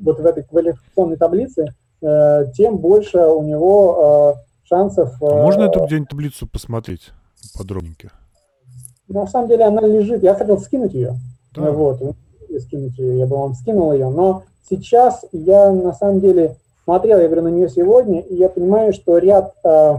вот 0.01 0.19
в 0.19 0.25
этой 0.25 0.43
квалификационной 0.43 1.17
таблице, 1.17 1.73
э, 2.01 2.45
тем 2.55 2.77
больше 2.77 3.19
у 3.19 3.43
него 3.43 4.35
э, 4.35 4.67
шансов... 4.67 5.21
А 5.21 5.43
можно 5.43 5.63
эту 5.63 5.85
где-нибудь 5.85 6.09
таблицу 6.09 6.47
посмотреть 6.47 7.11
подробненько? 7.57 8.11
На 9.07 9.27
самом 9.27 9.49
деле 9.49 9.65
она 9.65 9.81
лежит, 9.81 10.23
я 10.23 10.35
хотел 10.35 10.57
скинуть 10.59 10.93
ее, 10.93 11.15
да. 11.53 11.71
вот, 11.71 12.01
скинуть 12.59 12.97
ее, 12.97 13.19
я 13.19 13.27
бы 13.27 13.37
вам 13.37 13.53
скинул 13.53 13.91
ее, 13.91 14.09
но 14.09 14.43
сейчас 14.69 15.25
я 15.33 15.71
на 15.71 15.93
самом 15.93 16.21
деле 16.21 16.55
смотрел, 16.85 17.19
я 17.19 17.27
говорю, 17.27 17.43
на 17.43 17.49
нее 17.49 17.69
сегодня, 17.69 18.21
и 18.21 18.35
я 18.35 18.49
понимаю, 18.49 18.93
что 18.93 19.17
ряд, 19.17 19.53
э, 19.63 19.95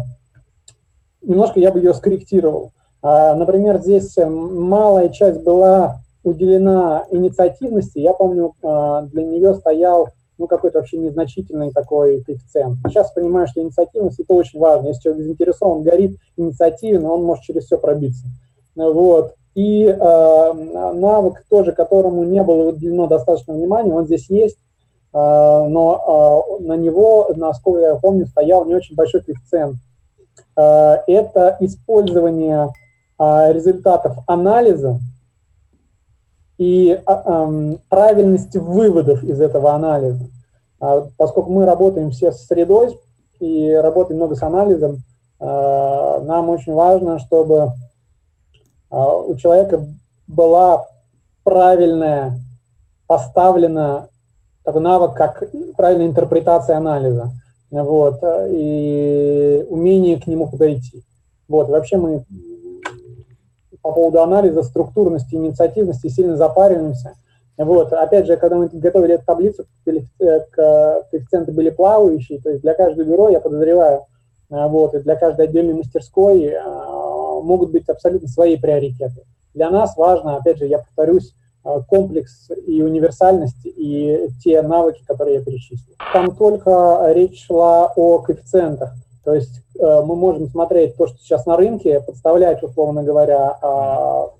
немножко 1.22 1.60
я 1.60 1.70
бы 1.70 1.78
ее 1.78 1.94
скорректировал. 1.94 2.72
Э, 3.02 3.34
например, 3.34 3.80
здесь 3.80 4.16
малая 4.16 5.10
часть 5.10 5.42
была 5.42 6.01
уделена 6.24 7.04
инициативности. 7.10 7.98
Я 7.98 8.12
помню, 8.12 8.54
э, 8.62 9.06
для 9.12 9.24
нее 9.24 9.54
стоял 9.54 10.08
ну, 10.38 10.46
какой-то 10.46 10.78
вообще 10.78 10.98
незначительный 10.98 11.70
такой 11.72 12.22
коэффициент. 12.22 12.78
Сейчас 12.88 13.12
понимаю, 13.12 13.46
что 13.46 13.62
инициативность 13.62 14.18
это 14.18 14.34
очень 14.34 14.58
важно. 14.58 14.88
Если 14.88 15.02
человек 15.02 15.24
заинтересован, 15.24 15.82
горит 15.82 16.18
инициативен, 16.36 17.04
он 17.06 17.24
может 17.24 17.44
через 17.44 17.64
все 17.64 17.78
пробиться. 17.78 18.26
Вот. 18.74 19.34
И 19.54 19.84
э, 19.84 20.52
навык 20.94 21.44
тоже, 21.50 21.72
которому 21.72 22.24
не 22.24 22.42
было 22.42 22.70
уделено 22.70 23.06
достаточно 23.06 23.54
внимания, 23.54 23.92
он 23.92 24.06
здесь 24.06 24.30
есть, 24.30 24.56
э, 24.56 25.18
но 25.18 26.48
э, 26.58 26.62
на 26.62 26.76
него, 26.76 27.30
насколько 27.36 27.80
я 27.80 27.94
помню, 27.96 28.26
стоял 28.26 28.64
не 28.64 28.74
очень 28.74 28.96
большой 28.96 29.20
коэффициент. 29.22 29.76
Э, 30.56 30.96
это 31.06 31.56
использование 31.60 32.70
э, 33.18 33.52
результатов 33.52 34.16
анализа 34.26 34.98
и 36.62 36.92
э, 37.04 37.76
правильности 37.88 38.58
выводов 38.58 39.24
из 39.24 39.40
этого 39.40 39.72
анализа. 39.72 40.28
Э, 40.80 41.02
поскольку 41.16 41.50
мы 41.50 41.66
работаем 41.66 42.10
все 42.12 42.30
с 42.30 42.46
средой 42.46 43.00
и 43.40 43.72
работаем 43.72 44.18
много 44.18 44.36
с 44.36 44.42
анализом, 44.44 44.98
э, 45.40 46.20
нам 46.24 46.50
очень 46.50 46.72
важно, 46.72 47.18
чтобы 47.18 47.72
а, 48.90 49.16
у 49.16 49.34
человека 49.36 49.84
была 50.28 50.86
правильная 51.42 52.38
поставлена 53.08 54.08
такой 54.62 54.82
навык, 54.82 55.14
как 55.14 55.42
правильная 55.76 56.06
интерпретация 56.06 56.76
анализа, 56.76 57.32
вот, 57.70 58.20
и 58.50 59.66
умение 59.68 60.20
к 60.20 60.28
нему 60.28 60.46
подойти. 60.48 61.02
Вот, 61.48 61.68
вообще 61.70 61.96
мы 61.96 62.24
по 63.82 63.92
поводу 63.92 64.22
анализа, 64.22 64.62
структурности, 64.62 65.34
инициативности 65.34 66.08
сильно 66.08 66.36
запариваемся. 66.36 67.14
Вот, 67.58 67.92
опять 67.92 68.26
же, 68.26 68.36
когда 68.36 68.56
мы 68.56 68.68
готовили 68.68 69.14
эту 69.14 69.26
таблицу, 69.26 69.66
коэффициенты 69.84 71.52
были 71.52 71.70
плавающие, 71.70 72.40
то 72.40 72.50
есть 72.50 72.62
для 72.62 72.74
каждого 72.74 73.06
бюро, 73.06 73.28
я 73.28 73.40
подозреваю, 73.40 74.06
вот, 74.48 74.94
и 74.94 75.00
для 75.00 75.16
каждой 75.16 75.46
отдельной 75.46 75.74
мастерской 75.74 76.54
а, 76.54 77.40
могут 77.42 77.70
быть 77.70 77.88
абсолютно 77.88 78.28
свои 78.28 78.56
приоритеты. 78.56 79.22
Для 79.54 79.70
нас 79.70 79.96
важно, 79.96 80.36
опять 80.36 80.58
же, 80.58 80.66
я 80.66 80.78
повторюсь, 80.78 81.34
э, 81.64 81.80
комплекс 81.88 82.48
и 82.66 82.82
универсальность, 82.82 83.64
и 83.64 84.28
те 84.42 84.62
навыки, 84.62 85.02
которые 85.06 85.36
я 85.36 85.44
перечислил. 85.44 85.94
Там 86.12 86.34
только 86.34 87.10
речь 87.12 87.46
шла 87.46 87.92
о 87.94 88.18
коэффициентах. 88.20 88.94
То 89.24 89.34
есть 89.34 89.60
э, 89.71 89.71
мы 89.78 90.16
можем 90.16 90.48
смотреть 90.48 90.96
то, 90.96 91.06
что 91.06 91.18
сейчас 91.18 91.46
на 91.46 91.56
рынке, 91.56 92.00
подставлять, 92.00 92.62
условно 92.62 93.02
говоря, 93.02 93.56
а, 93.62 94.30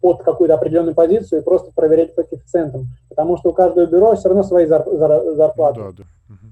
под 0.00 0.22
какую-то 0.22 0.54
определенную 0.54 0.94
позицию 0.94 1.40
и 1.40 1.44
просто 1.44 1.72
проверять 1.74 2.14
по 2.14 2.22
коэффициентам. 2.22 2.88
Потому 3.08 3.38
что 3.38 3.50
у 3.50 3.52
каждого 3.52 3.86
бюро 3.86 4.14
все 4.16 4.28
равно 4.28 4.42
свои 4.42 4.66
зарплаты. 4.66 5.80
Да, 5.80 5.92
да. 5.98 6.04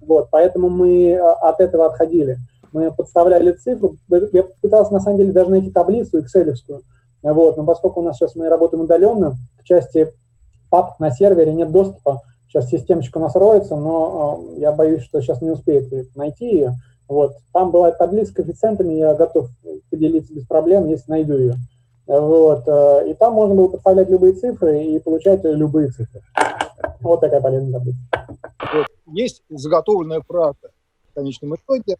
Вот, 0.06 0.28
поэтому 0.30 0.68
мы 0.68 1.10
э, 1.10 1.18
от 1.20 1.60
этого 1.60 1.86
отходили 1.86 2.38
мы 2.72 2.92
подставляли 2.92 3.52
цифру, 3.52 3.96
я 4.08 4.44
пытался 4.60 4.92
на 4.92 5.00
самом 5.00 5.18
деле 5.18 5.32
даже 5.32 5.50
найти 5.50 5.70
таблицу 5.70 6.20
excel 6.20 6.54
вот, 7.22 7.56
но 7.56 7.64
поскольку 7.64 8.00
у 8.00 8.02
нас 8.02 8.16
сейчас 8.16 8.34
мы 8.34 8.48
работаем 8.48 8.82
удаленно, 8.82 9.36
к 9.58 9.64
части 9.64 10.08
пап 10.70 10.98
на 10.98 11.10
сервере 11.10 11.54
нет 11.54 11.70
доступа, 11.70 12.22
сейчас 12.48 12.68
системочка 12.68 13.18
у 13.18 13.20
нас 13.20 13.36
роется, 13.36 13.76
но 13.76 14.44
э, 14.56 14.60
я 14.60 14.72
боюсь, 14.72 15.02
что 15.02 15.20
сейчас 15.20 15.40
не 15.40 15.50
успеет 15.50 16.16
найти 16.16 16.46
ее, 16.46 16.74
вот, 17.08 17.32
там 17.52 17.70
была 17.70 17.90
таблица 17.92 18.32
с 18.32 18.34
коэффициентами, 18.34 18.94
я 18.94 19.14
готов 19.14 19.48
поделиться 19.90 20.34
без 20.34 20.46
проблем, 20.46 20.88
если 20.88 21.10
найду 21.10 21.36
ее, 21.36 21.54
вот, 22.06 22.66
э, 22.66 23.10
и 23.10 23.14
там 23.14 23.34
можно 23.34 23.54
было 23.54 23.68
подставлять 23.68 24.10
любые 24.10 24.34
цифры 24.34 24.84
и 24.84 24.98
получать 24.98 25.44
любые 25.44 25.88
цифры. 25.88 26.22
Вот 27.00 27.20
такая 27.20 27.40
полезная 27.40 27.72
таблица. 27.72 27.98
Вот, 28.72 28.86
есть 29.06 29.42
заготовленная 29.48 30.20
правда 30.26 30.70
в 31.10 31.14
конечном 31.14 31.54
итоге, 31.54 31.96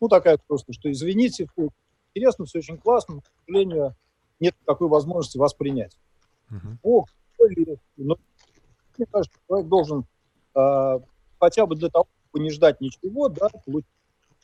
ну, 0.00 0.08
такая 0.08 0.38
просто, 0.46 0.72
что 0.72 0.90
извините, 0.90 1.46
все 1.52 1.68
интересно, 2.14 2.44
все 2.44 2.58
очень 2.58 2.78
классно, 2.78 3.16
но, 3.16 3.20
к 3.20 3.24
сожалению, 3.46 3.94
нет 4.40 4.54
такой 4.64 4.88
возможности 4.88 5.38
воспринять. 5.38 5.96
Uh-huh. 6.50 6.76
О, 6.82 7.04
но 7.96 8.16
мне 8.96 9.06
кажется, 9.10 9.38
человек 9.46 9.68
должен 9.68 10.06
э, 10.54 10.98
хотя 11.40 11.66
бы 11.66 11.76
для 11.76 11.88
того, 11.88 12.06
чтобы 12.28 12.44
не 12.44 12.50
ждать 12.50 12.80
ничего, 12.80 13.28
да, 13.28 13.48
получить 13.64 13.88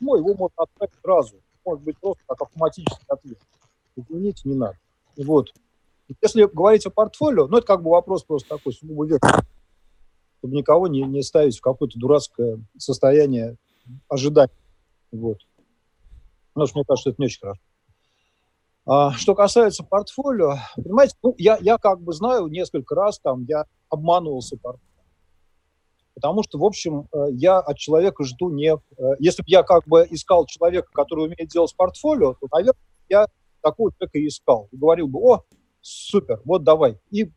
письмо, 0.01 0.15
его 0.17 0.33
можно 0.35 0.55
отправить 0.57 0.93
сразу. 1.01 1.41
Может 1.65 1.83
быть, 1.83 1.99
просто 1.99 2.23
как 2.27 2.41
автоматический 2.41 3.05
ответ. 3.07 3.37
Извините, 3.95 4.49
не 4.49 4.55
надо. 4.55 4.77
Вот. 5.17 5.53
Если 6.21 6.43
говорить 6.43 6.85
о 6.85 6.89
портфолио, 6.89 7.47
ну, 7.47 7.57
это 7.57 7.67
как 7.67 7.83
бы 7.83 7.91
вопрос 7.91 8.23
просто 8.23 8.49
такой 8.49 8.73
сугубо 8.73 9.07
чтобы 10.39 10.55
никого 10.55 10.87
не, 10.87 11.03
не 11.03 11.21
ставить 11.21 11.57
в 11.57 11.61
какое-то 11.61 11.99
дурацкое 11.99 12.59
состояние 12.75 13.57
ожидания. 14.09 14.49
Вот. 15.11 15.37
Потому 16.53 16.67
что 16.67 16.77
мне 16.79 16.85
кажется, 16.85 17.11
это 17.11 17.21
не 17.21 17.27
очень 17.27 17.39
хорошо. 17.39 17.61
А, 18.87 19.11
что 19.11 19.35
касается 19.35 19.83
портфолио, 19.83 20.55
понимаете, 20.75 21.13
ну, 21.21 21.35
я, 21.37 21.59
я 21.61 21.77
как 21.77 22.01
бы 22.01 22.11
знаю 22.13 22.47
несколько 22.47 22.95
раз, 22.95 23.19
там, 23.19 23.45
я 23.47 23.65
обманывался 23.89 24.57
портфолио. 24.57 24.90
Потому 26.21 26.43
что, 26.43 26.59
в 26.59 26.63
общем, 26.63 27.07
э, 27.11 27.27
я 27.31 27.57
от 27.57 27.77
человека 27.77 28.23
жду 28.23 28.51
не... 28.51 28.73
Э, 28.75 29.03
если 29.17 29.41
бы 29.41 29.47
я 29.47 29.63
как 29.63 29.87
бы 29.87 30.05
искал 30.11 30.45
человека, 30.45 30.87
который 30.93 31.25
умеет 31.25 31.49
делать 31.49 31.75
портфолио, 31.75 32.35
то, 32.35 32.47
наверное, 32.51 32.79
я 33.09 33.25
такого 33.61 33.91
человека 33.91 34.19
и 34.19 34.27
искал. 34.27 34.69
И 34.71 34.77
говорил 34.77 35.07
бы, 35.07 35.19
о, 35.19 35.43
супер, 35.81 36.39
вот 36.45 36.63
давай. 36.63 36.99
И 37.09 37.31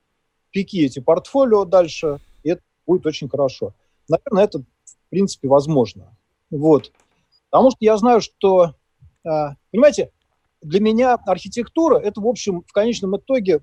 пики 0.51 0.85
эти 0.85 0.99
портфолио 0.99 1.65
дальше, 1.65 2.19
и 2.43 2.51
это 2.51 2.63
будет 2.87 3.07
очень 3.07 3.29
хорошо. 3.29 3.73
Наверное, 4.07 4.45
это, 4.45 4.59
в 4.59 5.09
принципе, 5.09 5.49
возможно. 5.49 6.15
Вот. 6.51 6.93
Потому 7.49 7.71
что 7.71 7.79
я 7.81 7.97
знаю, 7.97 8.21
что 8.21 8.75
а, 9.27 9.55
понимаете, 9.73 10.11
для 10.61 10.81
меня 10.81 11.15
архитектура 11.27 11.99
это, 11.99 12.21
в 12.21 12.27
общем, 12.27 12.63
в 12.67 12.73
конечном 12.73 13.17
итоге, 13.17 13.61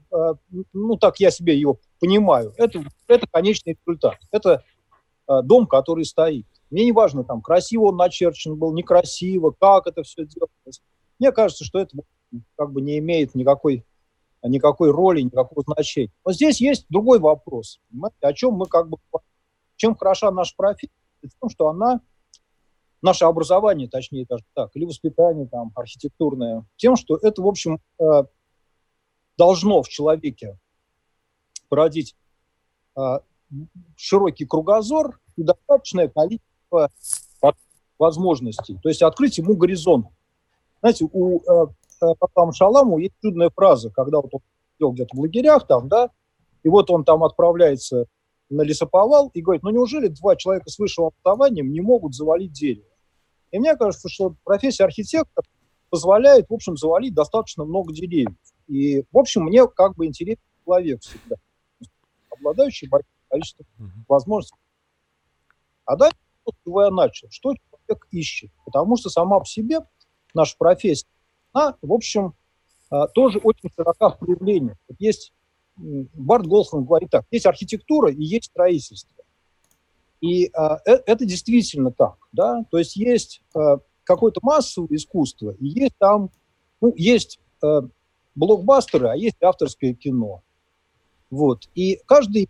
ну 0.72 0.98
так 0.98 1.20
я 1.20 1.32
себе 1.32 1.56
ее 1.56 1.78
понимаю, 2.00 2.54
это, 2.58 2.84
это 3.08 3.28
конечный 3.32 3.78
результат. 3.86 4.18
Это 4.32 4.64
дом, 5.28 5.68
который 5.68 6.06
стоит. 6.06 6.46
Мне 6.70 6.86
не 6.86 6.92
важно, 6.92 7.24
там, 7.24 7.42
красиво 7.42 7.88
он 7.88 7.98
начерчен 7.98 8.56
был, 8.56 8.74
некрасиво, 8.74 9.52
как 9.60 9.88
это 9.88 10.04
все 10.04 10.26
делалось. 10.26 10.82
Мне 11.20 11.32
кажется, 11.32 11.66
что 11.66 11.80
это 11.80 11.98
как 12.56 12.72
бы 12.72 12.82
не 12.82 12.98
имеет 13.00 13.36
никакой, 13.36 13.86
никакой 14.42 14.92
роли, 14.92 15.22
никакого 15.22 15.62
значения. 15.62 16.12
Но 16.26 16.32
здесь 16.32 16.62
есть 16.62 16.86
другой 16.90 17.20
вопрос. 17.20 17.80
Понимаете, 17.90 18.18
о 18.22 18.34
чем 18.34 18.54
мы 18.54 18.66
как 18.66 18.90
бы... 18.90 18.98
Чем 19.76 19.96
хороша 19.96 20.32
наша 20.32 20.54
профессия? 20.56 20.94
Том, 21.40 21.50
что 21.50 21.68
она 21.68 22.02
наше 23.02 23.26
образование, 23.26 23.90
точнее 23.90 24.26
даже 24.28 24.44
так, 24.54 24.72
или 24.76 24.86
воспитание 24.86 25.48
там 25.48 25.72
архитектурное, 25.76 26.66
тем, 26.78 26.96
что 26.96 27.18
это, 27.18 27.42
в 27.42 27.48
общем, 27.48 27.80
э, 28.00 28.24
должно 29.38 29.82
в 29.82 29.90
человеке 29.90 30.58
породить 31.68 32.16
э, 32.96 33.20
широкий 33.96 34.46
кругозор 34.46 35.20
и 35.36 35.44
достаточное 35.44 36.08
количество 36.08 36.90
возможностей, 38.00 38.78
то 38.82 38.90
есть 38.90 39.04
открыть 39.04 39.38
ему 39.38 39.56
горизонт. 39.56 40.08
Знаете, 40.82 41.08
у 41.12 41.40
э, 41.40 41.68
Папам 42.18 42.52
Шаламу 42.52 42.98
есть 42.98 43.14
чудная 43.22 43.52
фраза, 43.52 43.92
когда 43.92 44.18
вот 44.22 44.34
он 44.34 44.42
сидел 44.74 44.92
где-то 44.92 45.16
в 45.16 45.20
лагерях 45.20 45.68
там, 45.68 45.88
да, 45.88 46.10
и 46.64 46.70
вот 46.70 46.90
он 46.90 47.04
там 47.04 47.24
отправляется 47.24 48.06
на 48.50 48.64
лесоповал 48.64 49.30
и 49.34 49.42
говорит, 49.42 49.64
ну 49.64 49.70
неужели 49.70 50.08
два 50.08 50.36
человека 50.36 50.70
с 50.70 50.80
высшим 50.80 51.06
образованием 51.06 51.72
не 51.72 51.82
могут 51.82 52.16
завалить 52.16 52.52
дерево? 52.52 52.88
И 53.52 53.60
мне 53.60 53.76
кажется, 53.76 54.10
что 54.10 54.36
профессия 54.44 54.86
архитектора 54.86 55.46
позволяет, 55.90 56.50
в 56.50 56.54
общем, 56.54 56.78
завалить 56.78 57.14
достаточно 57.14 57.66
много 57.66 57.94
деревьев. 57.94 58.34
И, 58.68 59.04
в 59.12 59.18
общем, 59.18 59.44
мне 59.44 59.68
как 59.68 59.96
бы 59.96 60.06
интересен 60.08 60.42
человек 60.66 61.02
всегда, 61.02 61.36
обладающий 62.30 62.88
большим 62.88 63.12
количеством 63.32 63.66
возможностей. 64.08 64.58
А 65.86 65.96
дальше, 65.96 66.18
с 66.48 66.54
чего 66.64 66.84
я 66.84 66.90
начал, 66.90 67.28
что 67.32 67.54
человек 67.54 68.08
ищет. 68.12 68.52
Потому 68.66 68.98
что 68.98 69.10
сама 69.10 69.40
по 69.40 69.46
себе 69.46 69.80
наша 70.34 70.56
профессия, 70.58 71.08
она, 71.54 71.76
в 71.82 71.92
общем, 71.92 72.34
а, 72.90 73.08
тоже 73.08 73.40
очень 73.40 73.70
широка 73.76 74.10
в 74.10 74.20
проявлении. 74.20 74.76
Вот 74.88 74.98
есть, 75.00 75.34
Барт 75.76 76.46
Голхман 76.46 76.86
говорит 76.86 77.10
так, 77.10 77.26
есть 77.32 77.46
архитектура 77.46 78.12
и 78.12 78.24
есть 78.24 78.46
строительство. 78.46 79.24
И 80.20 80.46
э, 80.46 80.50
это 80.86 81.26
действительно 81.26 81.92
так, 81.92 82.16
да, 82.32 82.64
то 82.70 82.78
есть 82.78 82.96
есть 82.96 83.42
э, 83.56 83.78
какое-то 84.04 84.40
массовое 84.44 84.96
искусство, 84.96 85.56
и 85.60 85.66
есть 85.66 85.96
там, 85.98 86.30
ну, 86.80 86.94
есть 86.96 87.40
э, 87.64 87.82
блокбастеры, 88.36 89.08
а 89.08 89.16
есть 89.16 89.42
авторское 89.42 89.96
кино. 89.96 90.44
Вот. 91.32 91.68
И 91.74 92.00
каждый 92.06 92.50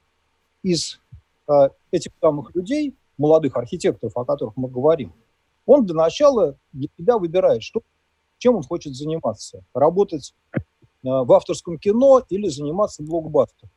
из 0.64 1.00
э, 1.48 1.70
этих 1.92 2.12
самых 2.22 2.54
людей, 2.56 2.96
молодых 3.18 3.56
архитекторов, 3.56 4.16
о 4.18 4.26
которых 4.26 4.56
мы 4.58 4.70
говорим, 4.70 5.14
он 5.66 5.86
для 5.86 5.96
начала 5.96 6.58
для 6.74 6.90
себя 6.98 7.18
выбирает, 7.18 7.64
что, 7.64 7.82
чем 8.38 8.56
он 8.56 8.64
хочет 8.64 8.96
заниматься. 8.96 9.64
Работать 9.74 10.34
э, 10.54 10.60
в 11.04 11.32
авторском 11.32 11.78
кино 11.78 12.24
или 12.30 12.48
заниматься 12.48 13.04
блокбастером. 13.04 13.72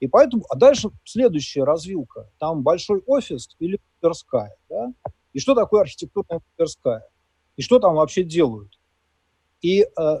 И 0.00 0.08
поэтому, 0.08 0.44
а 0.50 0.56
дальше 0.56 0.90
следующая 1.04 1.64
развилка. 1.64 2.30
Там 2.38 2.62
большой 2.62 3.02
офис 3.06 3.48
или 3.58 3.80
мастерская. 4.02 4.56
Да? 4.68 4.92
И 5.32 5.38
что 5.38 5.54
такое 5.54 5.82
архитектурная 5.82 6.40
мастерская? 6.40 7.08
И 7.56 7.62
что 7.62 7.78
там 7.78 7.94
вообще 7.94 8.22
делают? 8.22 8.78
И 9.62 9.82
э, 9.82 10.20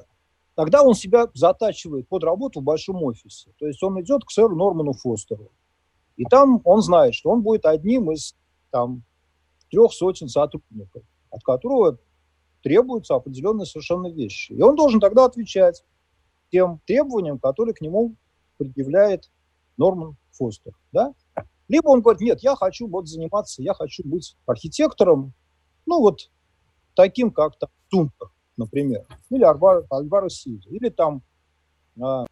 тогда 0.54 0.82
он 0.82 0.94
себя 0.94 1.28
затачивает 1.34 2.08
под 2.08 2.24
работу 2.24 2.60
в 2.60 2.64
большом 2.64 3.02
офисе. 3.02 3.50
То 3.58 3.66
есть 3.66 3.82
он 3.82 4.00
идет 4.00 4.24
к 4.24 4.30
сэру 4.30 4.56
Норману 4.56 4.92
Фостеру. 4.94 5.50
И 6.16 6.24
там 6.24 6.60
он 6.64 6.82
знает, 6.82 7.14
что 7.14 7.30
он 7.30 7.42
будет 7.42 7.66
одним 7.66 8.10
из 8.10 8.34
там, 8.70 9.02
трех 9.70 9.92
сотен 9.92 10.28
сотрудников, 10.28 11.02
от 11.30 11.42
которого 11.42 11.98
требуются 12.62 13.14
определенные 13.14 13.66
совершенно 13.66 14.08
вещи. 14.08 14.52
И 14.52 14.62
он 14.62 14.76
должен 14.76 15.00
тогда 15.00 15.24
отвечать 15.24 15.84
тем 16.50 16.80
требованиям, 16.86 17.38
которые 17.38 17.74
к 17.74 17.80
нему 17.80 18.16
предъявляет 18.56 19.30
Норман 19.76 20.16
Фостер. 20.32 20.72
Да? 20.92 21.14
Либо 21.68 21.88
он 21.88 22.00
говорит, 22.00 22.22
нет, 22.22 22.40
я 22.42 22.56
хочу 22.56 22.88
вот 22.88 23.08
заниматься, 23.08 23.62
я 23.62 23.74
хочу 23.74 24.02
быть 24.04 24.36
архитектором, 24.46 25.34
ну 25.84 26.00
вот 26.00 26.30
таким, 26.94 27.30
как 27.30 27.58
там 27.58 27.70
Тунтер, 27.88 28.30
например, 28.56 29.06
или 29.30 29.44
Альваро, 29.44 30.28
Сильва, 30.28 30.70
или 30.70 30.88
там 30.88 31.22
а, 32.00 32.24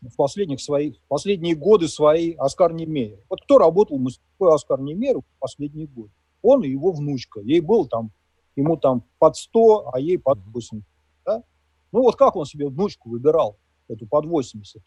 в 0.00 0.14
последних 0.16 0.60
своих, 0.60 0.96
последние 1.08 1.54
годы 1.54 1.88
свои 1.88 2.34
Оскар 2.34 2.72
Немеер. 2.72 3.18
Вот 3.28 3.42
кто 3.42 3.58
работал 3.58 3.98
в 3.98 4.00
мастерской 4.00 4.54
Оскар 4.54 4.80
Немеер 4.80 5.18
в 5.18 5.24
последние 5.38 5.86
годы? 5.86 6.10
Он 6.42 6.62
и 6.62 6.68
его 6.68 6.92
внучка. 6.92 7.40
Ей 7.40 7.60
был 7.60 7.86
там, 7.86 8.10
ему 8.56 8.76
там 8.76 9.04
под 9.18 9.36
100, 9.36 9.90
а 9.92 10.00
ей 10.00 10.18
под 10.18 10.38
80. 10.46 10.86
Да? 11.24 11.42
Ну 11.92 12.02
вот 12.02 12.16
как 12.16 12.36
он 12.36 12.46
себе 12.46 12.68
внучку 12.68 13.10
выбирал, 13.10 13.56
эту 13.88 14.06
под 14.06 14.26
80? 14.26 14.82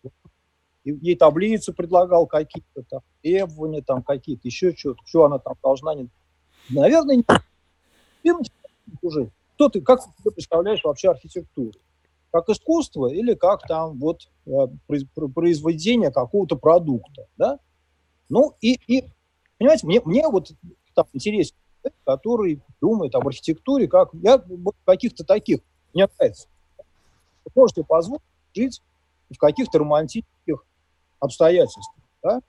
И 0.83 0.91
ей 0.91 1.15
таблицы 1.15 1.73
предлагал 1.73 2.25
какие-то 2.25 2.83
там, 2.89 3.01
требования 3.21 3.81
там 3.81 4.01
какие-то, 4.01 4.47
еще 4.47 4.73
что-то, 4.75 5.01
что 5.05 5.25
она 5.25 5.39
там 5.39 5.55
должна... 5.61 5.93
Не... 5.93 6.09
Наверное, 6.69 7.23
не... 8.23 8.33
уже. 9.01 9.31
Кто 9.55 9.69
ты, 9.69 9.81
как 9.81 10.01
ты 10.23 10.31
представляешь 10.31 10.83
вообще 10.83 11.09
архитектуру? 11.09 11.73
Как 12.31 12.47
искусство 12.49 13.07
или 13.07 13.33
как 13.33 13.67
там 13.67 13.99
вот 13.99 14.29
э, 14.45 14.51
произведение 14.87 16.11
какого-то 16.11 16.55
продукта, 16.55 17.27
да? 17.37 17.59
Ну 18.29 18.55
и, 18.61 18.79
и 18.87 19.05
понимаете, 19.57 19.85
мне, 19.85 20.01
мне 20.05 20.27
вот 20.29 20.51
там 20.93 21.05
интересен 21.13 21.55
который 22.05 22.61
думает 22.79 23.15
об 23.15 23.27
архитектуре, 23.27 23.87
как 23.87 24.09
я 24.13 24.43
каких-то 24.85 25.23
таких, 25.23 25.59
мне 25.93 26.07
нравится. 26.17 26.47
Можете 27.55 27.83
позволить 27.83 28.21
жить 28.53 28.81
в 29.29 29.37
каких-то 29.37 29.79
романтических 29.79 30.65
обстоятельствах, 31.19 31.95
да? 32.23 32.41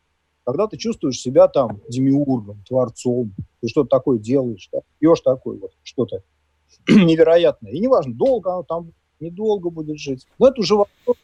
когда 0.44 0.66
ты 0.66 0.76
чувствуешь 0.76 1.20
себя 1.20 1.48
там 1.48 1.80
демиургом, 1.88 2.62
творцом, 2.64 3.32
ты 3.60 3.68
что-то 3.68 3.88
такое 3.88 4.18
делаешь, 4.18 4.68
да? 4.72 4.80
пьешь 4.98 5.20
такое 5.20 5.58
вот 5.58 5.72
что-то 5.82 6.22
невероятное. 6.88 7.72
И 7.72 7.78
неважно, 7.78 8.14
долго 8.14 8.52
оно 8.52 8.62
там, 8.64 8.92
недолго 9.22 9.70
будет 9.70 9.98
жить. 9.98 10.26
Но 10.38 10.48
это 10.48 10.60
уже 10.60 10.74
вопрос 10.76 11.16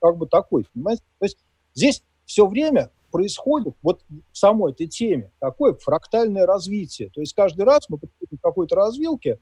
как 0.00 0.16
бы 0.16 0.26
такой, 0.26 0.64
понимаете? 0.72 1.02
То 1.18 1.24
есть 1.26 1.38
здесь 1.74 2.02
все 2.24 2.46
время 2.46 2.90
происходит 3.10 3.74
вот 3.82 4.02
в 4.08 4.36
самой 4.36 4.72
этой 4.72 4.86
теме 4.86 5.32
такое 5.38 5.74
фрактальное 5.74 6.46
развитие. 6.46 7.10
То 7.10 7.20
есть 7.20 7.34
каждый 7.34 7.64
раз 7.64 7.88
мы 7.88 7.98
подходим 7.98 8.38
к 8.38 8.42
какой-то 8.42 8.76
развилке, 8.76 9.38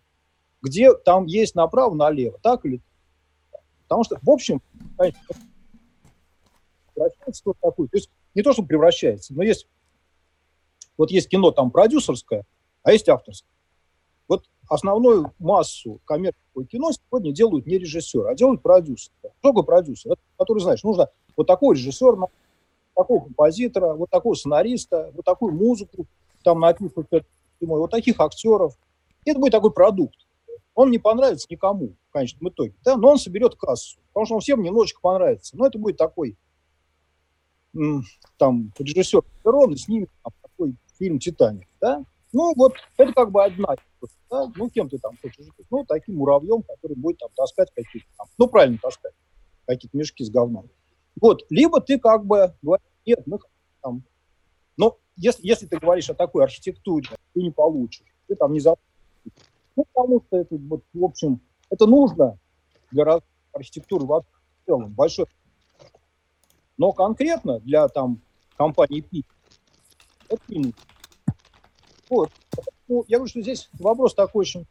где 0.63 0.95
там 0.95 1.27
есть 1.27 1.55
направо-налево, 1.55 2.39
так 2.43 2.65
или 2.65 2.81
так. 3.51 3.63
Потому 3.83 4.05
что, 4.05 4.19
в 4.23 4.31
общем, 4.31 4.63
превращается 6.95 7.43
в 7.45 7.55
такую. 7.61 7.89
То 7.89 7.97
есть 7.97 8.11
не 8.35 8.43
то, 8.43 8.53
что 8.53 8.63
превращается, 8.63 9.35
но 9.35 9.43
есть 9.43 9.67
вот 10.97 11.11
есть 11.11 11.29
кино 11.29 11.51
там 11.51 11.71
продюсерское, 11.71 12.47
а 12.83 12.93
есть 12.93 13.09
авторское. 13.09 13.51
Вот 14.29 14.49
основную 14.69 15.33
массу 15.39 16.01
коммерческого 16.05 16.65
кино 16.67 16.91
сегодня 16.93 17.33
делают 17.33 17.67
не 17.67 17.79
режиссеры, 17.79 18.31
а 18.31 18.35
делают 18.35 18.63
продюсеры. 18.63 19.13
Что 19.23 19.49
такое 19.49 19.63
продюсер? 19.63 20.17
Который, 20.39 20.61
знаешь, 20.61 20.83
нужно 20.83 21.09
вот 21.37 21.47
такой 21.47 21.77
режиссер, 21.77 22.17
такого 22.95 23.25
композитора, 23.25 23.95
вот 23.95 24.11
такого 24.11 24.35
сценариста, 24.35 25.11
вот 25.15 25.25
такую 25.25 25.55
музыку 25.55 26.07
там 26.43 26.61
написать, 26.61 27.25
вот 27.61 27.91
таких 27.91 28.21
актеров. 28.21 28.77
И 29.25 29.31
это 29.31 29.41
будет 29.41 29.53
такой 29.53 29.73
продукт. 29.73 30.17
Он 30.75 30.91
не 30.91 30.99
понравится 30.99 31.47
никому 31.51 31.95
в 32.09 32.13
конечном 32.13 32.49
итоге, 32.49 32.75
да? 32.85 32.97
но 32.97 33.11
он 33.11 33.19
соберет 33.19 33.55
кассу, 33.55 33.99
потому 34.09 34.27
что 34.27 34.35
он 34.37 34.41
всем 34.41 34.63
немножечко 34.63 35.01
понравится. 35.01 35.57
Но 35.57 35.67
это 35.67 35.79
будет 35.79 35.97
такой 35.97 36.37
там 38.37 38.73
режиссер 38.79 39.23
Перрон 39.43 39.77
снимет 39.77 40.11
там, 40.23 40.33
такой 40.43 40.77
фильм 40.99 41.19
«Титаник», 41.19 41.67
да? 41.81 42.05
Ну, 42.35 42.53
вот 42.57 42.75
это 42.97 43.13
как 43.13 43.31
бы 43.31 43.45
одна, 43.45 43.77
да? 44.29 44.51
ну, 44.57 44.69
кем 44.69 44.89
ты 44.89 44.99
там 44.99 45.17
хочешь 45.23 45.47
быть? 45.57 45.67
Ну, 45.71 45.85
таким 45.85 46.17
муравьем, 46.17 46.63
который 46.63 46.97
будет 46.97 47.19
там 47.19 47.31
таскать 47.37 47.71
какие-то 47.73 48.09
там, 48.19 48.27
ну, 48.37 48.49
правильно 48.49 48.77
таскать, 48.83 49.15
какие-то 49.67 49.97
мешки 49.97 50.25
с 50.25 50.31
говном. 50.31 50.69
Вот, 51.21 51.47
либо 51.49 51.81
ты 51.81 51.97
как 51.97 52.27
бы 52.27 52.53
говоришь, 52.61 52.85
нет, 53.07 53.23
мы 53.27 53.39
там, 53.81 54.03
но 54.77 54.99
если, 55.17 55.47
если 55.47 55.67
ты 55.67 55.79
говоришь 55.79 56.11
о 56.11 56.15
такой 56.15 56.43
архитектуре, 56.43 57.09
ты 57.35 57.41
не 57.41 57.53
получишь, 57.53 58.07
ты 58.27 58.35
там 58.35 58.53
не 58.53 58.59
за... 58.59 58.75
Ну, 59.77 59.85
потому 59.93 60.21
что 60.27 60.39
это, 60.39 60.57
вот, 60.57 60.83
в 60.93 61.05
общем, 61.05 61.41
это 61.71 61.87
нужно 61.87 62.37
для 62.91 63.21
архитектуры 63.53 64.07
в 64.07 64.25
целом, 64.67 64.91
большой 64.93 65.27
но 66.77 66.93
конкретно 66.93 67.61
для 67.61 67.87
там 67.87 68.21
компании 68.57 69.03
ПИК 69.03 69.27
это 70.29 70.43
не 70.49 70.75
Вот. 72.11 72.31
Ну, 72.89 73.05
я 73.09 73.19
говорю, 73.19 73.31
что 73.31 73.41
здесь 73.41 73.69
вопрос 73.75 74.15
такой 74.15 74.43
очень, 74.43 74.67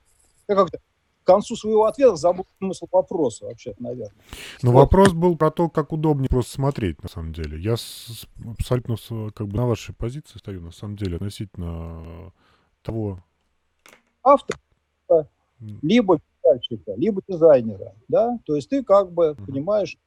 я 0.48 0.56
как-то 0.56 0.80
к 1.24 1.26
концу 1.26 1.56
своего 1.56 1.86
ответа 1.86 2.16
забыл 2.16 2.46
смысл 2.58 2.88
вопроса 2.92 3.46
вообще 3.46 3.74
наверное. 3.80 4.14
Ну, 4.62 4.72
вот. 4.72 4.82
вопрос 4.82 5.14
был 5.14 5.38
про 5.38 5.52
то, 5.52 5.70
как 5.70 5.94
удобнее 5.94 6.28
просто 6.28 6.54
смотреть, 6.54 7.02
на 7.02 7.10
самом 7.10 7.34
деле. 7.34 7.60
Я 7.60 7.78
с, 7.78 8.28
абсолютно 8.46 8.98
как 9.32 9.48
бы 9.48 9.56
на 9.56 9.66
вашей 9.66 9.96
позиции 9.96 10.38
стою, 10.38 10.62
на 10.62 10.72
самом 10.72 10.98
деле, 10.98 11.16
относительно 11.16 12.34
того... 12.82 13.24
Автор, 14.22 14.58
либо 15.82 16.20
писательщика, 16.20 16.94
либо 16.98 17.22
дизайнера, 17.28 17.94
да, 18.08 18.38
то 18.46 18.56
есть 18.56 18.70
ты 18.70 18.84
как 18.84 19.12
бы 19.12 19.28
mm-hmm. 19.28 19.46
понимаешь, 19.46 19.98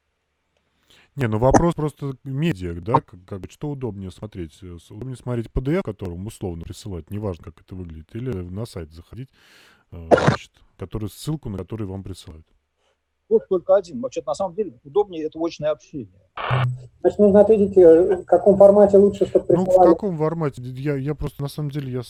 не, 1.17 1.29
ну 1.29 1.39
вопрос 1.39 1.75
просто 1.75 2.15
медиа, 2.25 2.75
да, 2.81 3.01
как, 3.01 3.25
как 3.27 3.41
бы, 3.41 3.49
что 3.49 3.71
удобнее 3.71 4.11
смотреть? 4.11 4.59
Э, 4.63 4.77
удобнее 4.91 5.17
смотреть 5.17 5.47
PDF, 5.47 5.83
которым 5.83 6.27
условно 6.27 6.63
присылать, 6.63 7.11
неважно, 7.11 7.45
как 7.45 7.61
это 7.61 7.75
выглядит, 7.75 8.15
или 8.15 8.31
на 8.31 8.67
сайт 8.67 8.93
заходить, 8.93 9.31
э, 9.93 10.09
значит, 10.09 10.53
который, 10.77 11.09
ссылку 11.09 11.49
на 11.49 11.57
который 11.57 11.87
вам 11.87 12.03
присылают. 12.03 12.47
Вот 13.29 13.49
только 13.49 13.75
один. 13.75 14.01
Вообще, 14.01 14.23
на 14.25 14.35
самом 14.35 14.55
деле, 14.55 14.79
удобнее 14.85 15.25
это 15.25 15.39
очное 15.43 15.71
общение. 15.71 16.21
Значит, 17.01 17.19
нужно 17.19 17.41
ответить, 17.41 17.77
э, 17.79 18.17
в 18.23 18.25
каком 18.25 18.59
формате 18.59 18.99
лучше, 18.99 19.27
чтобы 19.27 19.47
присылали. 19.47 19.69
Ну, 19.69 19.85
в 19.85 19.95
каком 19.95 20.19
формате? 20.19 20.63
Я, 20.63 20.97
я 20.97 21.15
просто, 21.15 21.43
на 21.43 21.49
самом 21.49 21.71
деле, 21.71 21.91
я, 21.91 22.03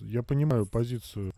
я 0.00 0.22
понимаю 0.22 0.66
позицию 0.66 1.32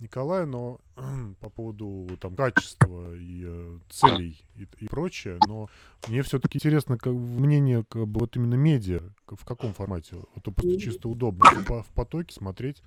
Николая, 0.00 0.46
но 0.46 0.78
по 1.40 1.50
поводу 1.50 2.08
там 2.20 2.36
качества 2.36 3.14
и 3.14 3.42
э, 3.44 3.78
целей 3.90 4.40
и, 4.56 4.66
и 4.84 4.88
прочее, 4.88 5.38
но 5.46 5.68
мне 6.08 6.22
все-таки 6.22 6.58
интересно 6.58 6.96
как, 6.96 7.12
мнение 7.12 7.84
как 7.88 8.06
бы, 8.06 8.20
вот 8.20 8.36
именно 8.36 8.54
медиа, 8.54 9.02
в 9.26 9.44
каком 9.44 9.74
формате, 9.74 10.16
а 10.34 10.40
то 10.40 10.50
просто 10.50 10.78
чисто 10.78 11.08
удобно 11.08 11.44
по, 11.66 11.82
в 11.82 11.88
потоке 11.88 12.34
смотреть, 12.34 12.82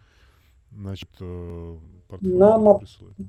значит, 0.71 1.09
э, 1.19 1.77
нам, 2.21 2.79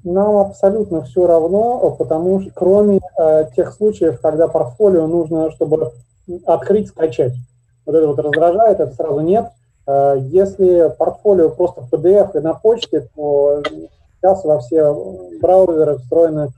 нам 0.05 0.37
абсолютно 0.37 1.03
все 1.03 1.27
равно, 1.27 1.91
потому 1.99 2.41
что 2.41 2.51
кроме 2.55 3.01
э, 3.19 3.51
тех 3.55 3.73
случаев, 3.73 4.21
когда 4.21 4.49
портфолио 4.49 5.07
нужно, 5.07 5.51
чтобы 5.53 5.93
открыть, 6.47 6.89
скачать. 6.89 7.35
Вот 7.85 7.95
это 7.97 8.07
вот 8.07 8.19
раздражает, 8.19 8.81
это 8.81 8.95
сразу 8.95 9.21
нет. 9.21 9.51
Э, 9.87 10.17
если 10.21 10.95
портфолио 10.99 11.51
просто 11.51 11.83
в 11.83 11.93
PDF 11.93 12.37
и 12.37 12.41
на 12.41 12.55
почте, 12.55 13.09
то 13.15 13.63
сейчас 14.17 14.45
во 14.45 14.61
все 14.61 14.95
браузеры 15.41 15.99
встроены 15.99 16.49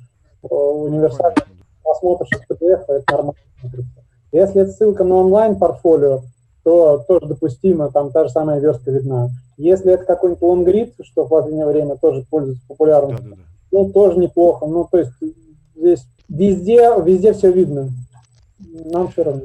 э, 0.42 0.46
универсальный 0.54 1.42
просмотр 1.82 2.26
PDF, 2.48 2.84
это 2.88 3.04
нормально. 3.10 3.40
Если 4.32 4.62
это 4.62 4.72
ссылка 4.72 5.04
на 5.04 5.16
онлайн-портфолио, 5.16 6.22
то 6.64 7.04
тоже 7.06 7.26
допустимо, 7.26 7.90
там 7.90 8.10
та 8.10 8.24
же 8.24 8.30
самая 8.30 8.58
верстка 8.58 8.90
видна. 8.90 9.30
Если 9.56 9.92
это 9.92 10.04
какой-нибудь 10.04 10.42
лонгрид, 10.42 10.94
что 11.02 11.24
в 11.24 11.28
последнее 11.28 11.66
время 11.66 11.96
тоже 11.96 12.24
пользуется 12.28 12.64
популярностью, 12.66 13.30
да, 13.30 13.36
да, 13.36 13.42
да. 13.42 13.78
ну, 13.78 13.92
тоже 13.92 14.18
неплохо. 14.18 14.66
Ну, 14.66 14.88
то 14.90 14.98
есть 14.98 15.12
здесь 15.76 16.04
везде, 16.28 16.90
везде 17.04 17.32
все 17.32 17.52
видно. 17.52 17.90
Нам 18.74 19.08
все 19.08 19.22
равно. 19.22 19.42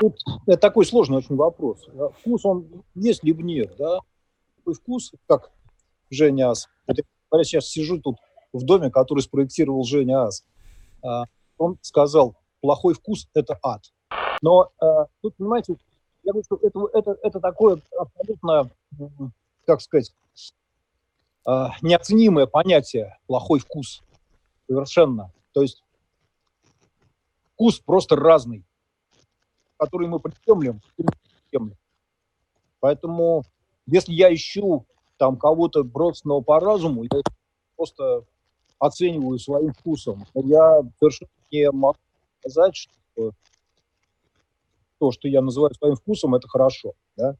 Тут 0.00 0.16
это 0.46 0.56
такой 0.56 0.86
сложный 0.86 1.18
очень 1.18 1.36
вопрос. 1.36 1.86
Вкус, 2.18 2.44
он 2.46 2.66
есть 2.94 3.22
либо 3.22 3.42
нет, 3.42 3.74
да? 3.76 4.00
Такой 4.56 4.74
вкус, 4.74 5.12
как 5.28 5.50
Женя 6.08 6.50
Ас. 6.50 6.66
я 6.86 7.44
сейчас 7.44 7.66
сижу 7.66 8.00
тут 8.00 8.16
в 8.54 8.64
доме, 8.64 8.90
который 8.90 9.20
спроектировал 9.20 9.84
Женя 9.84 10.24
Ас. 10.24 10.46
А, 11.02 11.24
он 11.58 11.78
сказал, 11.82 12.36
плохой 12.62 12.94
вкус– 12.94 13.28
это 13.34 13.58
ад. 13.62 13.82
Но 14.40 14.70
а, 14.80 15.06
тут, 15.20 15.36
понимаете, 15.36 15.76
я 16.24 16.32
говорю, 16.32 16.44
что 16.44 16.58
это, 16.62 16.80
это, 16.94 17.18
это 17.22 17.40
такое 17.40 17.82
абсолютно, 17.98 18.70
как 19.66 19.82
сказать, 19.82 20.14
а, 21.44 21.72
неоценимое 21.82 22.46
понятие 22.46 23.18
«плохой 23.26 23.60
вкус». 23.60 24.02
Совершенно. 24.66 25.32
То 25.52 25.62
есть 25.62 25.82
вкус 27.54 27.78
просто 27.80 28.16
разный, 28.16 28.64
который 29.80 30.08
мы 30.08 30.20
приемлем, 30.20 30.82
Поэтому, 32.80 33.44
если 33.86 34.12
я 34.12 34.32
ищу 34.32 34.86
там 35.16 35.38
кого-то 35.38 35.84
бродственного 35.84 36.42
по 36.42 36.60
разуму, 36.60 37.04
я 37.04 37.22
просто 37.76 38.24
оцениваю 38.78 39.38
своим 39.38 39.72
вкусом. 39.72 40.26
Я 40.34 40.82
совершенно 40.98 41.30
не 41.50 41.70
могу 41.70 41.98
сказать, 42.40 42.76
что 42.76 43.32
то, 44.98 45.12
что 45.12 45.28
я 45.28 45.40
называю 45.40 45.74
своим 45.74 45.96
вкусом, 45.96 46.34
это 46.34 46.46
хорошо. 46.46 46.92
Да? 47.16 47.36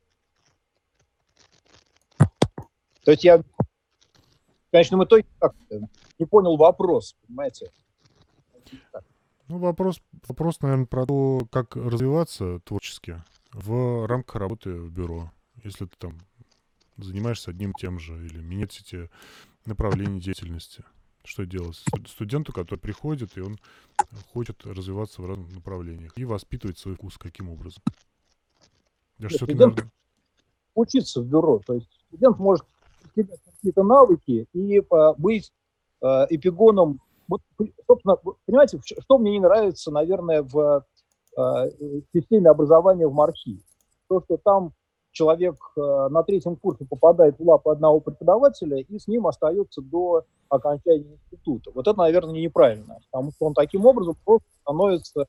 То 3.04 3.10
есть 3.10 3.24
я 3.24 3.38
в 3.38 3.44
конечном 4.72 5.04
итоге 5.04 5.26
не 6.18 6.24
понял 6.24 6.56
вопрос, 6.56 7.16
понимаете? 7.26 7.70
Ну, 9.50 9.58
вопрос, 9.58 10.00
вопрос, 10.28 10.60
наверное, 10.60 10.86
про 10.86 11.04
то, 11.06 11.40
как 11.50 11.74
развиваться 11.74 12.60
творчески 12.60 13.20
в 13.52 14.06
рамках 14.06 14.36
работы 14.36 14.76
в 14.76 14.92
бюро. 14.92 15.32
Если 15.64 15.86
ты 15.86 15.96
там 15.98 16.20
занимаешься 16.96 17.50
одним 17.50 17.72
тем 17.72 17.98
же 17.98 18.14
или 18.24 18.40
менять 18.40 18.80
эти 18.80 19.10
направления 19.66 20.20
деятельности. 20.20 20.84
Что 21.24 21.44
делать 21.46 21.82
студенту, 22.06 22.52
который 22.52 22.78
приходит, 22.78 23.36
и 23.36 23.40
он 23.40 23.58
хочет 24.32 24.64
развиваться 24.64 25.20
в 25.20 25.26
разных 25.26 25.52
направлениях 25.52 26.12
и 26.16 26.24
воспитывать 26.24 26.78
свой 26.78 26.94
вкус 26.94 27.18
каким 27.18 27.48
образом? 27.48 27.82
Я 29.18 29.30
Нет, 29.30 29.32
студент 29.32 29.60
наверное... 29.60 29.90
учиться 30.76 31.22
в 31.22 31.26
бюро. 31.26 31.60
То 31.66 31.74
есть 31.74 31.90
студент 32.06 32.38
может 32.38 32.64
какие-то 33.16 33.82
навыки 33.82 34.46
и 34.52 34.80
а, 34.92 35.14
быть 35.14 35.52
э, 36.02 36.06
эпигоном. 36.30 37.00
Вот, 37.30 37.40
собственно, 37.86 38.16
понимаете, 38.44 38.80
что 38.84 39.18
мне 39.18 39.32
не 39.32 39.40
нравится, 39.40 39.92
наверное, 39.92 40.42
в 40.42 40.84
э, 41.38 41.70
системе 42.12 42.50
образования 42.50 43.06
в 43.06 43.14
МАРХИ? 43.14 43.62
То, 44.08 44.20
что 44.22 44.36
там 44.36 44.72
человек 45.12 45.54
э, 45.76 46.08
на 46.10 46.24
третьем 46.24 46.56
курсе 46.56 46.84
попадает 46.84 47.38
в 47.38 47.48
лапы 47.48 47.70
одного 47.70 48.00
преподавателя 48.00 48.78
и 48.78 48.98
с 48.98 49.06
ним 49.06 49.28
остается 49.28 49.80
до 49.80 50.24
окончания 50.48 51.06
института. 51.06 51.70
Вот 51.72 51.86
это, 51.86 51.96
наверное, 51.96 52.34
неправильно, 52.34 52.98
потому 53.10 53.30
что 53.30 53.46
он 53.46 53.54
таким 53.54 53.86
образом 53.86 54.16
просто 54.24 54.48
становится 54.62 55.26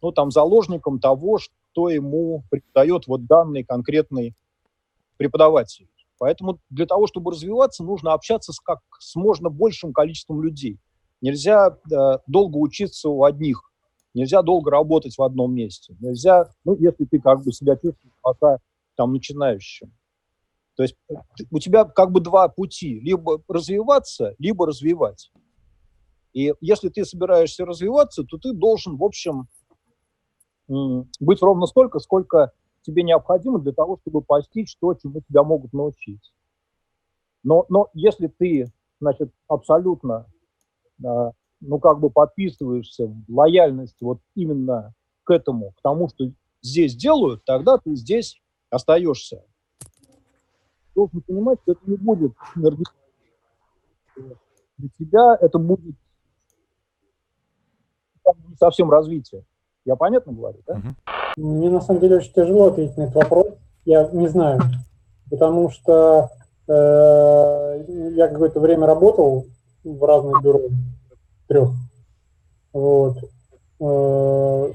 ну, 0.00 0.12
там, 0.12 0.30
заложником 0.30 0.98
того, 0.98 1.38
что 1.38 1.90
ему 1.90 2.44
преподает 2.50 3.06
вот 3.06 3.26
данный 3.26 3.62
конкретный 3.62 4.34
преподаватель. 5.18 5.86
Поэтому 6.18 6.58
для 6.70 6.86
того, 6.86 7.06
чтобы 7.06 7.32
развиваться, 7.32 7.84
нужно 7.84 8.14
общаться 8.14 8.54
с, 8.54 8.60
как, 8.60 8.78
с 8.98 9.16
можно 9.16 9.50
большим 9.50 9.92
количеством 9.92 10.42
людей. 10.42 10.78
Нельзя 11.20 11.68
э, 11.68 12.18
долго 12.26 12.56
учиться 12.56 13.08
у 13.08 13.24
одних, 13.24 13.72
нельзя 14.14 14.42
долго 14.42 14.70
работать 14.70 15.16
в 15.16 15.22
одном 15.22 15.54
месте. 15.54 15.96
Нельзя, 16.00 16.50
ну, 16.64 16.76
если 16.76 17.04
ты 17.04 17.20
как 17.20 17.42
бы 17.42 17.52
себя 17.52 17.74
чувствуешь 17.76 18.14
пока 18.22 18.58
там 18.96 19.12
начинающим. 19.12 19.92
То 20.76 20.82
есть 20.82 20.96
у 21.50 21.58
тебя 21.58 21.84
как 21.84 22.12
бы 22.12 22.20
два 22.20 22.48
пути. 22.48 23.00
Либо 23.00 23.42
развиваться, 23.48 24.34
либо 24.38 24.66
развивать. 24.66 25.32
И 26.34 26.52
если 26.60 26.90
ты 26.90 27.04
собираешься 27.04 27.64
развиваться, 27.64 28.24
то 28.24 28.36
ты 28.36 28.52
должен, 28.52 28.96
в 28.96 29.04
общем, 29.04 29.48
быть 30.68 31.40
ровно 31.40 31.66
столько, 31.66 31.98
сколько 31.98 32.52
тебе 32.82 33.02
необходимо 33.02 33.58
для 33.58 33.72
того, 33.72 33.98
чтобы 34.02 34.20
постичь 34.20 34.76
то, 34.78 34.94
чему 34.94 35.22
тебя 35.26 35.42
могут 35.42 35.72
научить. 35.72 36.32
Но, 37.42 37.64
но 37.68 37.88
если 37.94 38.26
ты, 38.26 38.70
значит, 39.00 39.32
абсолютно, 39.48 40.26
ну, 40.98 41.78
как 41.80 42.00
бы 42.00 42.10
подписываешься 42.10 43.06
в 43.06 43.24
лояльность 43.28 44.00
вот 44.00 44.18
именно 44.34 44.92
к 45.24 45.30
этому, 45.30 45.72
к 45.72 45.82
тому, 45.82 46.08
что 46.08 46.30
здесь 46.62 46.94
делают, 46.94 47.44
тогда 47.44 47.78
ты 47.78 47.94
здесь 47.94 48.40
остаешься. 48.70 49.42
Должен 50.94 51.20
понимать, 51.22 51.58
что 51.62 51.72
это 51.72 51.80
не 51.86 51.96
будет 51.96 52.32
для 54.78 54.88
тебя, 54.98 55.36
это 55.40 55.58
будет 55.58 55.94
не 58.24 58.56
совсем 58.56 58.90
развитие. 58.90 59.44
Я 59.84 59.96
понятно 59.96 60.32
говорю, 60.32 60.58
да? 60.66 60.80
Мне 61.36 61.70
на 61.70 61.80
самом 61.80 62.00
деле 62.00 62.16
очень 62.16 62.32
тяжело 62.32 62.66
ответить 62.66 62.96
на 62.96 63.02
этот 63.02 63.14
вопрос. 63.16 63.54
Я 63.84 64.08
не 64.08 64.26
знаю, 64.26 64.60
потому 65.30 65.70
что 65.70 66.30
э, 66.66 67.84
я 68.16 68.28
какое-то 68.28 68.58
время 68.58 68.86
работал 68.86 69.46
в 69.86 70.04
разных 70.04 70.42
бюро, 70.42 70.60
трех. 71.46 71.70
Вот. 72.72 73.16
Э, 73.80 74.72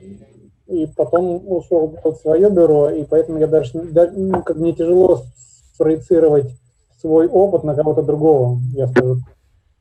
и 0.68 0.88
потом 0.96 1.42
ушел 1.46 1.98
в 2.04 2.16
свое 2.16 2.50
бюро, 2.50 2.90
и 2.90 3.04
поэтому 3.04 3.40
я 3.40 3.48
даже, 3.48 3.72
ну, 3.74 4.42
как 4.42 4.56
мне 4.56 4.74
тяжело 4.74 5.24
спроецировать 5.74 6.56
свой 7.00 7.28
опыт 7.28 7.64
на 7.64 7.76
кого-то 7.76 8.04
другого, 8.04 8.60
я 8.74 8.88
скажу. 8.88 9.18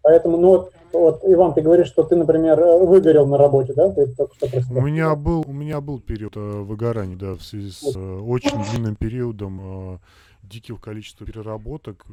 Поэтому, 0.02 0.38
ну 0.38 0.48
вот, 0.48 0.72
вот, 0.92 1.20
Иван, 1.24 1.54
ты 1.54 1.60
говоришь, 1.60 1.86
что 1.86 2.02
ты, 2.02 2.16
например, 2.16 2.58
выгорел 2.60 3.26
на 3.26 3.38
работе, 3.38 3.74
да? 3.74 3.92
Ты 3.92 4.06
только 4.08 4.34
что 4.34 4.48
у 4.70 4.80
меня 4.80 5.14
был, 5.14 5.44
у 5.46 5.52
меня 5.52 5.80
был 5.80 6.00
период 6.00 6.36
э, 6.36 6.40
выгорания, 6.40 7.16
да, 7.16 7.34
в 7.34 7.42
связи 7.42 7.70
с 7.70 7.94
э, 7.94 8.18
очень 8.18 8.60
длинным 8.70 8.96
периодом 8.96 9.60
э, 9.94 9.98
дикого 10.42 10.78
количества 10.78 11.26
переработок, 11.26 12.04
э, 12.08 12.12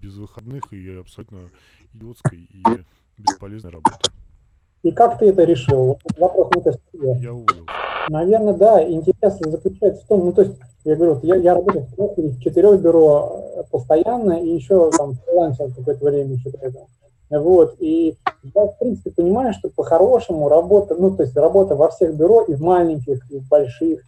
без 0.00 0.16
выходных 0.16 0.72
и 0.72 0.96
абсолютно 0.98 1.50
идиотской 1.94 2.38
и 2.38 2.62
бесполезной 3.18 3.72
работы. 3.72 4.10
И 4.82 4.92
как 4.92 5.18
ты 5.18 5.26
это 5.26 5.44
решил? 5.44 5.98
Вопрос 6.16 6.50
не 6.56 6.62
то 6.62 6.78
Я 7.20 7.34
уволил. 7.34 7.66
Наверное, 8.08 8.54
да, 8.54 8.82
интерес 8.82 9.38
заключается 9.38 10.04
в 10.04 10.08
том, 10.08 10.24
ну, 10.24 10.32
то 10.32 10.42
есть, 10.42 10.56
я 10.84 10.96
говорю, 10.96 11.20
я, 11.22 11.36
я 11.36 11.54
работаю 11.54 11.86
в 12.30 12.40
четырех 12.40 12.80
бюро 12.80 13.52
э, 13.56 13.62
постоянно, 13.70 14.42
и 14.42 14.48
еще 14.48 14.90
там 14.90 15.14
фрилансер 15.14 15.70
какое-то 15.76 16.04
время 16.04 16.34
еще 16.34 16.50
при 16.50 16.68
этом. 16.68 16.82
Вот, 17.28 17.76
и 17.78 18.16
я, 18.54 18.66
в 18.66 18.78
принципе, 18.78 19.10
понимаю, 19.10 19.52
что 19.52 19.68
по-хорошему 19.68 20.48
работа, 20.48 20.96
ну, 20.98 21.14
то 21.14 21.22
есть 21.22 21.36
работа 21.36 21.76
во 21.76 21.90
всех 21.90 22.16
бюро, 22.16 22.42
и 22.42 22.54
в 22.54 22.60
маленьких, 22.60 23.30
и 23.30 23.38
в 23.38 23.48
больших, 23.48 24.00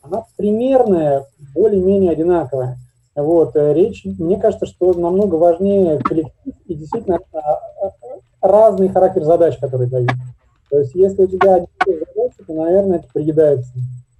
она 0.00 0.24
примерная, 0.36 1.26
более-менее 1.54 2.12
одинаковая. 2.12 2.78
Вот, 3.16 3.56
э, 3.56 3.72
речь, 3.74 4.04
мне 4.04 4.38
кажется, 4.38 4.66
что 4.66 4.92
намного 4.94 5.34
важнее 5.34 5.98
коллектив 5.98 6.54
и 6.66 6.74
действительно 6.74 7.18
а, 7.32 7.38
а, 7.40 7.92
разный 8.40 8.88
характер 8.88 9.24
задач, 9.24 9.58
которые 9.58 9.88
дают. 9.88 10.10
То 10.70 10.78
есть, 10.78 10.94
если 10.94 11.24
у 11.24 11.26
тебя 11.26 11.56
один 11.56 11.68
задача, 11.86 12.44
то, 12.46 12.52
наверное, 12.54 12.98
это 12.98 13.08
приедается. 13.12 13.72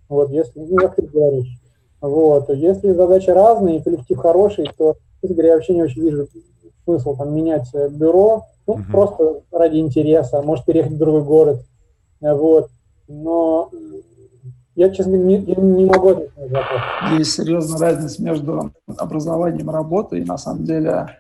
Вот, 0.08 0.30
если, 0.30 0.58
ну, 0.58 0.76
как 0.76 0.96
ты 0.96 1.02
говоришь. 1.02 1.56
Вот, 2.00 2.48
если 2.50 2.92
задачи 2.92 3.30
разные 3.30 3.78
и 3.78 3.82
коллектив 3.82 4.18
хороший, 4.18 4.68
то, 4.76 4.96
честно 5.20 5.36
говоря, 5.36 5.50
я 5.50 5.54
вообще 5.54 5.74
не 5.74 5.82
очень 5.82 6.02
вижу 6.02 6.26
смысл 6.84 7.16
там 7.16 7.34
менять 7.34 7.68
э, 7.74 7.88
бюро, 7.88 8.46
ну, 8.66 8.74
uh-huh. 8.74 8.90
просто 8.90 9.42
ради 9.52 9.78
интереса, 9.78 10.42
может 10.42 10.64
переехать 10.64 10.92
в 10.92 10.98
другой 10.98 11.22
город. 11.22 11.60
Вот. 12.20 12.68
Но 13.06 13.70
я, 14.80 14.90
честно 14.90 15.14
не, 15.14 15.36
не 15.36 15.84
могу 15.84 16.08
ответить 16.08 16.36
на 16.36 16.46
вопрос. 16.46 16.80
Есть 17.18 17.32
серьезная 17.32 17.78
разница 17.78 18.22
между 18.22 18.72
образованием 18.86 19.68
и 19.68 19.72
работой. 19.72 20.20
И 20.20 20.24
на 20.24 20.38
самом 20.38 20.64
деле 20.64 21.18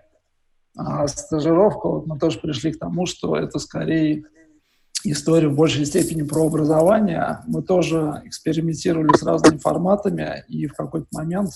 а 0.74 1.06
стажировка, 1.08 1.88
вот 1.88 2.06
мы 2.06 2.18
тоже 2.18 2.38
пришли 2.38 2.72
к 2.72 2.78
тому, 2.78 3.04
что 3.04 3.36
это 3.36 3.58
скорее 3.58 4.24
история 5.04 5.48
в 5.48 5.56
большей 5.56 5.84
степени 5.84 6.22
про 6.22 6.46
образование. 6.46 7.40
Мы 7.46 7.62
тоже 7.62 8.22
экспериментировали 8.24 9.14
с 9.14 9.22
разными 9.22 9.58
форматами, 9.58 10.42
и 10.48 10.66
в 10.66 10.72
какой-то 10.72 11.08
момент, 11.12 11.50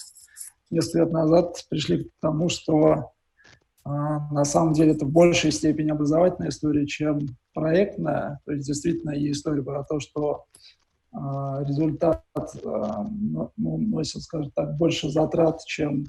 несколько 0.71 0.99
лет 0.99 1.13
назад, 1.13 1.65
пришли 1.71 2.05
к 2.05 2.09
тому, 2.21 2.51
что 2.51 3.13
э, 3.87 3.89
на 3.89 4.45
самом 4.45 4.75
деле 4.75 4.93
это 4.93 5.07
в 5.07 5.11
большей 5.11 5.53
степени 5.53 5.91
образовательная 5.91 6.51
история, 6.51 6.87
чем 6.87 7.21
проектная. 7.55 8.41
То 8.45 8.53
есть 8.53 8.67
действительно 8.67 9.13
есть 9.13 9.39
история 9.39 9.63
про 9.63 9.85
то, 9.85 10.01
что 10.01 10.45
результат 11.15 12.25
э, 12.35 12.49
ну, 12.67 13.51
носит, 13.57 14.23
скажем 14.23 14.51
так, 14.51 14.77
больше 14.77 15.11
затрат, 15.11 15.65
чем 15.65 16.07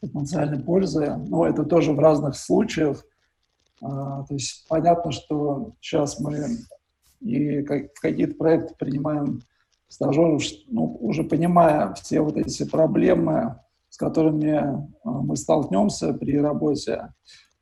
потенциальной 0.00 0.60
пользы, 0.60 1.16
но 1.16 1.46
это 1.46 1.64
тоже 1.64 1.92
в 1.92 1.98
разных 1.98 2.36
случаях. 2.36 3.04
А, 3.82 4.24
то 4.24 4.34
есть 4.34 4.64
понятно, 4.68 5.10
что 5.10 5.72
сейчас 5.80 6.20
мы 6.20 6.58
и 7.20 7.62
какие-то 7.62 8.36
проекты 8.36 8.74
принимаем 8.78 9.42
стажеров, 9.88 10.42
ну, 10.68 10.96
уже 11.00 11.24
понимая 11.24 11.94
все 11.94 12.20
вот 12.20 12.36
эти 12.36 12.64
проблемы, 12.64 13.58
с 13.88 13.96
которыми 13.96 14.88
мы 15.02 15.36
столкнемся 15.36 16.12
при 16.12 16.38
работе. 16.38 17.12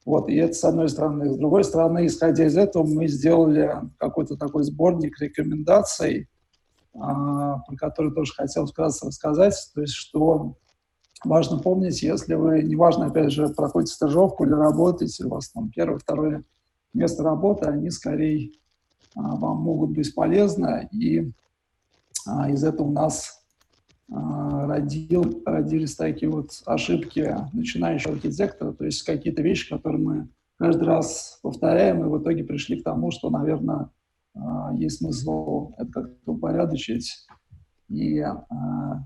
Вот, 0.05 0.29
и 0.29 0.37
это 0.37 0.53
с 0.53 0.63
одной 0.63 0.89
стороны. 0.89 1.31
С 1.33 1.37
другой 1.37 1.65
стороны, 1.65 2.07
исходя 2.07 2.45
из 2.47 2.57
этого, 2.57 2.85
мы 2.85 3.09
сделали 3.09 3.77
какой-то 3.99 4.37
такой 4.37 4.63
сборник 4.65 5.19
рекомендаций, 5.21 6.29
а, 6.29 6.36
про 6.99 7.77
который 7.77 8.13
тоже 8.13 8.33
хотел 8.33 8.67
вкратце 8.67 9.07
рассказать. 9.07 9.55
То 9.75 9.83
есть, 9.83 9.95
что 9.95 10.57
важно 11.25 11.59
помнить, 11.59 12.03
если 12.03 12.35
вы, 12.35 12.63
неважно, 12.63 13.07
опять 13.07 13.33
же, 13.33 13.49
проходите 13.49 13.95
стажировку 13.95 14.45
или 14.45 14.53
работаете, 14.53 15.25
у 15.25 15.31
вас 15.31 15.51
там 15.51 15.71
первое, 15.71 15.99
второе 15.99 16.45
место 16.93 17.23
работы, 17.23 17.67
они 17.67 17.91
скорее 17.91 18.53
а, 19.15 19.37
вам 19.37 19.59
могут 19.59 19.91
быть 19.91 20.15
полезны. 20.15 20.89
И 20.93 21.33
а, 22.27 22.51
из 22.51 22.65
этого 22.65 22.89
у 22.89 22.93
нас 22.93 23.43
а, 24.11 24.67
родил, 24.67 25.43
родились 25.45 25.97
такие 25.97 26.31
вот 26.31 26.63
ошибки 26.65 27.37
начинающего 27.53 28.15
архитектора, 28.15 28.73
то 28.73 28.85
есть 28.85 29.03
какие-то 29.03 29.43
вещи, 29.43 29.69
которые 29.69 30.03
мы 30.03 30.29
каждый 30.59 30.85
раз 30.85 31.39
повторяем, 31.43 32.01
и 32.05 32.09
в 32.09 32.23
итоге 32.23 32.45
пришли 32.45 32.81
к 32.81 32.85
тому, 32.85 33.11
что, 33.11 33.31
наверное, 33.31 33.77
а, 33.77 33.91
есть 34.75 34.99
смысл 34.99 35.73
это 35.79 35.93
как-то 35.93 36.33
упорядочить. 36.33 37.27
И 37.89 38.23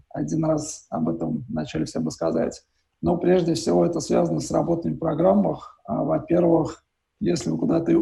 один 0.08 0.44
раз 0.44 0.86
об 0.90 1.08
этом 1.08 1.44
начали 1.48 1.84
все 1.84 2.00
бы 2.00 2.10
сказать. 2.10 2.62
Но 3.02 3.16
прежде 3.16 3.54
всего 3.54 3.84
это 3.84 4.00
связано 4.00 4.40
с 4.40 4.50
работами 4.50 4.96
программах. 4.96 5.80
Во-первых, 5.86 6.84
если 7.20 7.50
вы 7.50 7.58
куда-то 7.58 7.92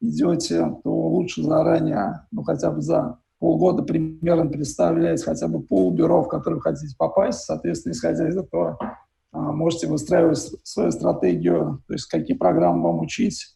идете, 0.00 0.76
то 0.84 0.90
лучше 0.90 1.42
заранее, 1.42 2.26
ну 2.30 2.42
хотя 2.42 2.70
бы 2.70 2.82
за 2.82 3.18
полгода 3.38 3.82
примерно 3.82 4.50
представляете 4.50 5.24
хотя 5.24 5.48
бы 5.48 5.60
полбюро, 5.60 6.22
в 6.22 6.28
которые 6.28 6.60
хотите 6.60 6.94
попасть. 6.96 7.40
Соответственно, 7.40 7.92
исходя 7.92 8.28
из 8.28 8.36
этого, 8.36 8.78
а, 9.32 9.52
можете 9.52 9.86
выстраивать 9.86 10.38
свою 10.62 10.90
стратегию, 10.90 11.82
то 11.86 11.92
есть 11.92 12.06
какие 12.06 12.36
программы 12.36 12.82
вам 12.82 13.00
учить, 13.00 13.55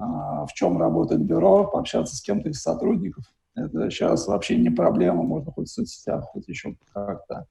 в 0.00 0.52
чем 0.54 0.78
работает 0.78 1.22
бюро, 1.22 1.66
пообщаться 1.66 2.16
с 2.16 2.22
кем-то 2.22 2.48
из 2.48 2.62
сотрудников. 2.62 3.24
Это 3.54 3.90
сейчас 3.90 4.26
вообще 4.26 4.56
не 4.56 4.70
проблема, 4.70 5.22
можно 5.22 5.52
хоть 5.52 5.68
в 5.68 5.72
соцсетях, 5.72 6.24
хоть 6.24 6.48
еще 6.48 6.76
как-то. 6.92 7.46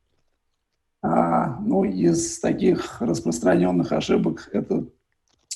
А, 1.01 1.59
ну, 1.59 1.83
из 1.83 2.39
таких 2.39 3.01
распространенных 3.01 3.91
ошибок 3.91 4.49
это 4.51 4.87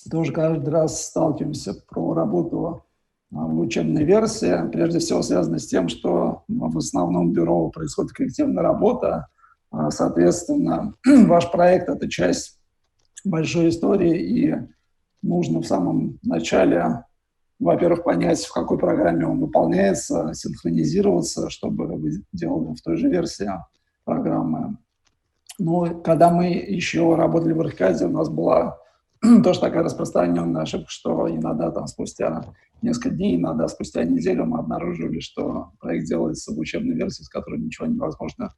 тоже 0.09 0.31
каждый 0.31 0.69
раз 0.69 1.05
сталкиваемся 1.05 1.73
про 1.89 2.13
работу 2.13 2.85
в 3.31 3.59
учебной 3.59 4.03
версии, 4.03 4.69
прежде 4.69 4.99
всего 4.99 5.21
связано 5.23 5.57
с 5.57 5.67
тем, 5.67 5.89
что 5.89 6.43
в 6.47 6.77
основном 6.77 7.31
бюро 7.31 7.69
происходит 7.69 8.11
коллективная 8.11 8.63
работа, 8.63 9.27
а, 9.71 9.89
соответственно, 9.89 10.93
ваш 11.05 11.51
проект– 11.51 11.89
это 11.89 12.07
часть 12.07 12.59
большой 13.25 13.69
истории, 13.69 14.19
и 14.21 14.55
нужно 15.23 15.61
в 15.61 15.65
самом 15.65 16.19
начале, 16.21 17.05
во-первых, 17.59 18.03
понять, 18.03 18.45
в 18.45 18.53
какой 18.53 18.77
программе 18.77 19.25
он 19.25 19.39
выполняется, 19.39 20.31
синхронизироваться, 20.33 21.49
чтобы 21.49 21.87
вы 21.87 22.23
делали 22.31 22.75
в 22.75 22.81
той 22.81 22.97
же 22.97 23.09
версии 23.09 23.49
программы. 24.03 24.77
Но 25.57 26.01
когда 26.01 26.29
мы 26.29 26.47
еще 26.47 27.15
работали 27.15 27.53
в 27.53 27.61
Аркаде, 27.61 28.05
у 28.05 28.09
нас 28.09 28.29
была 28.29 28.77
тоже 29.43 29.59
такая 29.59 29.83
распространенная 29.83 30.63
ошибка, 30.63 30.89
что 30.89 31.29
иногда 31.29 31.71
там 31.71 31.87
спустя 31.87 32.43
несколько 32.81 33.11
дней, 33.11 33.37
иногда 33.37 33.67
спустя 33.67 34.03
неделю 34.03 34.45
мы 34.45 34.59
обнаруживали, 34.59 35.19
что 35.19 35.71
проект 35.79 36.07
делается 36.07 36.53
в 36.53 36.59
учебной 36.59 36.95
версии, 36.95 37.23
с 37.23 37.29
которой 37.29 37.59
ничего 37.59 37.87
невозможно 37.87 38.53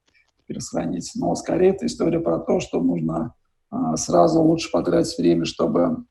пересохранить. 0.48 1.12
Но 1.16 1.36
скорее 1.36 1.72
это 1.72 1.86
история 1.86 2.20
про 2.20 2.40
то, 2.40 2.60
что 2.60 2.82
нужно 2.82 3.36
а, 3.70 3.96
сразу 3.98 4.42
лучше 4.42 4.72
потратить 4.72 5.18
время, 5.18 5.46
чтобы 5.46 6.06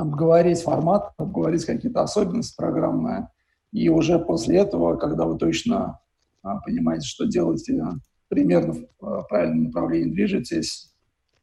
обговорить 0.00 0.62
формат, 0.62 1.12
обговорить 1.16 1.64
какие-то 1.64 2.02
особенности 2.02 2.56
программы, 2.56 3.28
и 3.72 3.88
уже 3.88 4.18
после 4.18 4.58
этого, 4.58 4.96
когда 4.96 5.26
вы 5.26 5.38
точно 5.38 6.00
а, 6.42 6.60
понимаете, 6.60 7.06
что 7.06 7.26
делаете, 7.26 7.82
примерно 8.28 8.72
в 8.72 8.86
а, 9.00 9.22
правильном 9.22 9.64
направлении 9.64 10.12
движетесь, 10.12 10.92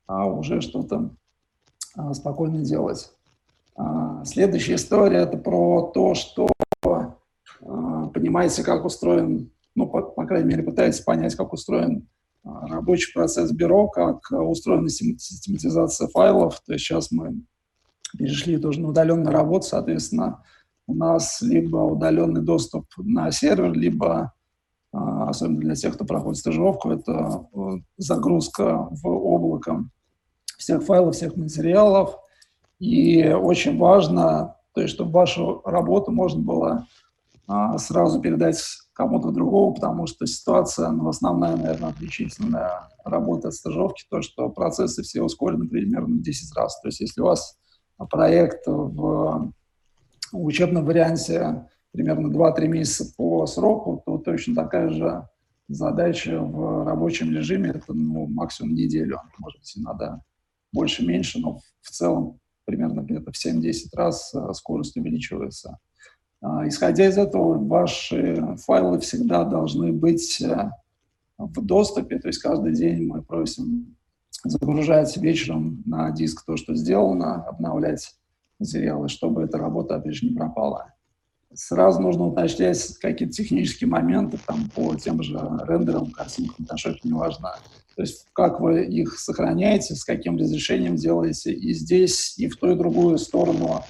а 0.07 0.25
уже 0.25 0.61
что-то 0.61 1.11
а, 1.95 2.13
спокойно 2.13 2.63
делать. 2.63 3.11
Следующая 4.25 4.73
история– 4.75 5.17
это 5.19 5.37
про 5.37 5.91
то, 5.93 6.15
что 6.15 6.49
понимаете, 7.61 8.63
как 8.63 8.85
устроен, 8.85 9.51
ну, 9.75 9.87
по, 9.87 10.01
по 10.01 10.25
крайней 10.25 10.47
мере, 10.47 10.63
пытаетесь 10.63 11.01
понять, 11.01 11.35
как 11.35 11.53
устроен 11.53 12.07
рабочий 12.43 13.13
процесс 13.13 13.51
бюро, 13.51 13.87
как 13.87 14.31
устроена 14.31 14.89
систематизация 14.89 16.07
файлов. 16.07 16.59
То 16.65 16.73
есть 16.73 16.85
сейчас 16.85 17.11
мы 17.11 17.43
перешли 18.17 18.57
тоже 18.57 18.81
на 18.81 18.89
удаленную 18.89 19.31
работу, 19.31 19.67
соответственно, 19.67 20.43
у 20.87 20.93
нас 20.93 21.41
либо 21.41 21.77
удаленный 21.77 22.41
доступ 22.41 22.85
на 22.97 23.31
сервер, 23.31 23.73
либо, 23.73 24.33
особенно 24.91 25.59
для 25.59 25.75
тех, 25.75 25.95
кто 25.95 26.05
проходит 26.05 26.39
стажировку, 26.39 26.91
это 26.91 27.47
э, 27.53 27.59
загрузка 27.97 28.87
в 28.91 29.07
облако 29.07 29.85
всех 30.57 30.83
файлов, 30.83 31.15
всех 31.15 31.35
материалов. 31.35 32.17
И 32.79 33.27
очень 33.27 33.77
важно, 33.77 34.55
то 34.73 34.81
есть, 34.81 34.93
чтобы 34.93 35.11
вашу 35.11 35.61
работу 35.65 36.11
можно 36.11 36.41
было 36.41 36.87
а, 37.47 37.77
сразу 37.77 38.21
передать 38.21 38.61
кому-то 38.93 39.31
другому, 39.31 39.73
потому 39.73 40.05
что 40.05 40.25
ситуация, 40.25 40.89
ну, 40.89 41.07
основная, 41.07 41.55
наверное, 41.55 41.89
отличительная 41.89 42.89
работа 43.05 43.47
от 43.47 43.53
стажировки, 43.53 44.05
то, 44.09 44.21
что 44.21 44.49
процессы 44.49 45.01
все 45.01 45.21
ускорены 45.21 45.67
примерно 45.67 46.15
в 46.15 46.21
10 46.21 46.55
раз. 46.55 46.79
То 46.81 46.87
есть, 46.87 46.99
если 46.99 47.21
у 47.21 47.25
вас 47.25 47.57
проект 48.05 48.67
в 48.67 49.51
учебном 50.31 50.85
варианте 50.85 51.67
примерно 51.91 52.27
2-3 52.27 52.67
месяца 52.67 53.13
по 53.15 53.45
сроку, 53.47 54.03
то 54.05 54.17
точно 54.17 54.55
такая 54.55 54.89
же 54.89 55.27
задача 55.67 56.39
в 56.39 56.85
рабочем 56.85 57.33
режиме, 57.33 57.71
это 57.71 57.93
ну, 57.93 58.27
максимум 58.27 58.75
неделю, 58.75 59.19
может 59.39 59.59
быть, 59.59 59.77
иногда 59.77 60.21
больше-меньше, 60.71 61.39
но 61.39 61.59
в 61.81 61.89
целом 61.89 62.39
примерно 62.65 63.01
где-то 63.01 63.31
в 63.31 63.35
7-10 63.35 63.73
раз 63.93 64.33
э, 64.33 64.53
скорость 64.53 64.97
увеличивается. 64.97 65.79
А, 66.41 66.67
исходя 66.67 67.07
из 67.07 67.17
этого, 67.17 67.57
ваши 67.57 68.57
файлы 68.65 68.99
всегда 68.99 69.43
должны 69.43 69.91
быть 69.91 70.41
э, 70.41 70.69
в 71.37 71.65
доступе, 71.65 72.19
то 72.19 72.27
есть 72.27 72.39
каждый 72.39 72.73
день 72.73 73.07
мы 73.07 73.23
просим 73.23 73.96
загружать 74.43 75.15
вечером 75.17 75.83
на 75.85 76.11
диск 76.11 76.45
то, 76.45 76.57
что 76.57 76.75
сделано, 76.75 77.43
обновлять 77.43 78.15
материалы, 78.59 79.09
чтобы 79.09 79.43
эта 79.43 79.57
работа, 79.57 79.95
опять 79.95 80.15
же, 80.15 80.27
не 80.27 80.35
пропала. 80.35 80.93
Сразу 81.53 82.01
нужно 82.01 82.25
уточнять 82.25 82.97
какие-то 82.99 83.33
технические 83.33 83.89
моменты 83.89 84.37
там, 84.45 84.69
по 84.75 84.95
тем 84.95 85.23
же 85.23 85.37
рендерам, 85.67 86.11
картинкам, 86.11 86.65
Photoshop, 86.65 86.97
неважно. 87.03 87.55
То 87.95 88.01
есть 88.01 88.27
как 88.33 88.59
вы 88.59 88.85
их 88.85 89.17
сохраняете, 89.17 89.95
с 89.95 90.03
каким 90.03 90.37
разрешением 90.37 90.97
делаете. 90.97 91.51
И 91.51 91.73
здесь, 91.73 92.37
и 92.37 92.47
в 92.47 92.57
ту, 92.57 92.71
и 92.71 92.75
другую 92.75 93.17
сторону 93.17 93.83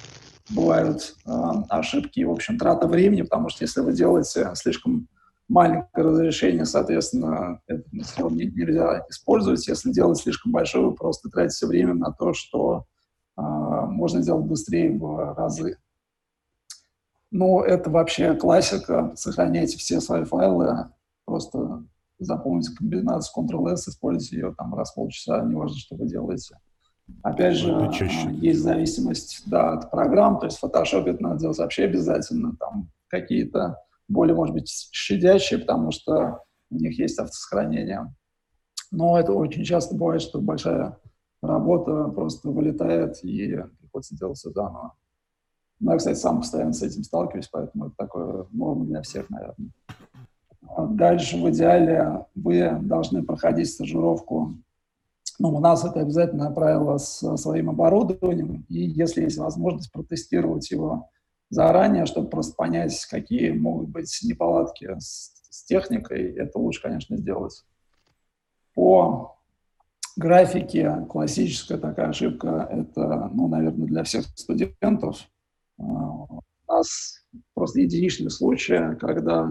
бывают 0.48 1.14
э, 1.26 1.30
ошибки, 1.68 2.24
в 2.24 2.30
общем, 2.30 2.58
трата 2.58 2.86
времени, 2.86 3.22
потому 3.22 3.50
что 3.50 3.64
если 3.64 3.80
вы 3.80 3.92
делаете 3.92 4.50
слишком 4.54 5.08
маленькое 5.48 6.06
разрешение, 6.06 6.64
соответственно, 6.66 7.60
не, 7.68 8.44
нельзя 8.46 9.04
использовать. 9.08 9.66
Если 9.66 9.90
делать 9.90 10.18
слишком 10.18 10.52
большое, 10.52 10.86
вы 10.86 10.94
просто 10.94 11.30
тратите 11.30 11.66
время 11.66 11.94
на 11.94 12.12
то, 12.12 12.34
что 12.34 12.84
э, 13.36 13.40
можно 13.40 14.22
сделать 14.22 14.44
быстрее 14.44 14.96
в 14.96 15.34
разы. 15.34 15.78
Но 17.30 17.62
это 17.62 17.90
вообще 17.90 18.34
классика. 18.34 19.12
Сохраняйте 19.16 19.78
все 19.78 20.00
свои 20.00 20.24
файлы, 20.24 20.90
просто 21.24 21.84
запомните 22.18 22.74
комбинацию 22.74 23.44
Ctrl-S, 23.44 23.88
используйте 23.88 24.36
ее 24.36 24.54
там 24.56 24.74
раз 24.74 24.92
в 24.92 24.94
полчаса, 24.96 25.42
неважно, 25.42 25.76
что 25.76 25.96
вы 25.96 26.06
делаете. 26.06 26.58
Опять 27.22 27.56
же, 27.56 27.74
а, 27.74 27.90
есть 28.32 28.60
зависимость 28.60 29.42
да, 29.46 29.72
от 29.72 29.90
программ, 29.90 30.38
то 30.38 30.46
есть 30.46 30.58
в 30.58 30.64
Photoshop 30.64 31.08
это 31.08 31.22
надо 31.22 31.40
делать 31.40 31.58
вообще 31.58 31.84
обязательно, 31.84 32.54
там 32.56 32.90
какие-то 33.08 33.78
более, 34.08 34.34
может 34.34 34.54
быть, 34.54 34.88
щадящие, 34.90 35.60
потому 35.60 35.90
что 35.90 36.42
у 36.70 36.74
них 36.74 36.98
есть 36.98 37.18
автосохранение. 37.18 38.14
Но 38.90 39.18
это 39.18 39.32
очень 39.32 39.64
часто 39.64 39.94
бывает, 39.94 40.22
что 40.22 40.40
большая 40.40 40.98
работа 41.42 42.04
просто 42.08 42.50
вылетает 42.50 43.22
и 43.22 43.62
приходится 43.80 44.16
делать 44.16 44.38
все 44.38 44.50
заново. 44.50 44.94
Ну, 45.80 45.92
я, 45.92 45.98
кстати, 45.98 46.18
сам 46.18 46.40
постоянно 46.40 46.72
с 46.72 46.82
этим 46.82 47.04
сталкиваюсь, 47.04 47.48
поэтому 47.48 47.86
это 47.86 47.94
такое 47.96 48.46
норма 48.50 48.86
для 48.86 49.02
всех, 49.02 49.30
наверное. 49.30 49.70
Дальше 50.90 51.36
в 51.36 51.48
идеале 51.50 52.26
вы 52.34 52.78
должны 52.82 53.22
проходить 53.22 53.70
стажировку. 53.70 54.54
Ну, 55.38 55.54
у 55.54 55.60
нас 55.60 55.84
это 55.84 56.00
обязательное 56.00 56.50
правило 56.50 56.98
с 56.98 57.36
своим 57.36 57.70
оборудованием, 57.70 58.66
и 58.68 58.80
если 58.80 59.22
есть 59.22 59.38
возможность 59.38 59.92
протестировать 59.92 60.68
его 60.70 61.10
заранее, 61.50 62.06
чтобы 62.06 62.28
просто 62.28 62.54
понять, 62.54 63.04
какие 63.06 63.50
могут 63.50 63.88
быть 63.88 64.18
неполадки 64.22 64.96
с, 64.98 65.32
с 65.50 65.64
техникой. 65.64 66.34
Это 66.34 66.58
лучше, 66.58 66.82
конечно, 66.82 67.16
сделать. 67.16 67.64
По 68.74 69.38
графике 70.16 71.06
классическая 71.08 71.78
такая 71.78 72.08
ошибка, 72.08 72.68
это, 72.70 73.30
ну, 73.32 73.48
наверное, 73.48 73.86
для 73.86 74.04
всех 74.04 74.26
студентов. 74.36 75.28
А, 75.78 75.82
у 75.84 76.42
нас 76.66 77.24
просто 77.54 77.80
единичные 77.80 78.30
случаи, 78.30 78.96
когда 78.96 79.48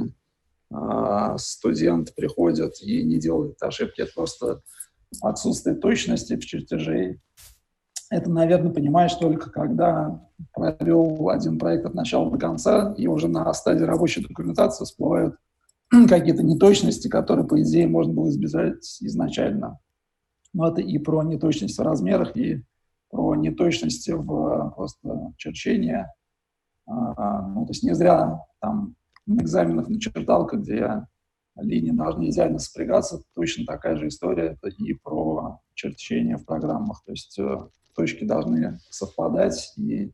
э, 0.69 1.35
студент 1.37 2.13
приходит 2.15 2.81
и 2.81 3.03
не 3.03 3.17
делает 3.17 3.61
ошибки, 3.61 4.01
это 4.01 4.11
просто 4.13 4.61
отсутствие 5.21 5.75
точности 5.75 6.35
в 6.35 6.45
чертежей. 6.45 7.21
Это, 8.09 8.29
наверное, 8.29 8.71
понимаешь 8.71 9.13
только, 9.15 9.49
когда 9.49 10.21
провел 10.53 11.29
один 11.29 11.59
проект 11.59 11.85
от 11.85 11.93
начала 11.93 12.31
до 12.31 12.37
конца, 12.37 12.93
и 12.97 13.07
уже 13.07 13.27
на 13.27 13.53
стадии 13.53 13.83
рабочей 13.83 14.21
документации 14.21 14.85
всплывают 14.85 15.35
какие-то 15.89 16.43
неточности, 16.43 17.09
которые, 17.09 17.45
по 17.45 17.61
идее, 17.61 17.87
можно 17.87 18.13
было 18.13 18.29
избежать 18.29 19.01
изначально. 19.01 19.79
Но 20.53 20.69
это 20.69 20.81
и 20.81 20.97
про 20.99 21.23
неточность 21.23 21.77
в 21.77 21.81
размерах, 21.81 22.35
и 22.37 22.63
про 23.09 23.35
неточности 23.35 24.11
в 24.11 24.73
просто 24.75 25.33
черчении. 25.37 26.05
А, 26.85 27.41
ну, 27.47 27.65
то 27.65 27.71
есть 27.71 27.83
не 27.83 27.93
зря 27.93 28.41
там 28.61 28.95
на 29.25 29.41
экзаменах 29.41 29.89
на 29.89 29.99
черталках, 29.99 30.61
где 30.61 31.05
линии 31.57 31.91
должны 31.91 32.29
идеально 32.29 32.59
сопрягаться, 32.59 33.21
точно 33.35 33.65
такая 33.65 33.97
же 33.97 34.07
история, 34.07 34.57
это 34.61 34.69
и 34.69 34.93
про 34.93 35.59
черчение 35.73 36.37
в 36.37 36.45
программах. 36.45 37.03
То 37.03 37.11
есть 37.11 37.37
э, 37.39 37.67
точки 37.97 38.23
должны 38.23 38.79
совпадать, 38.89 39.73
и 39.75 40.13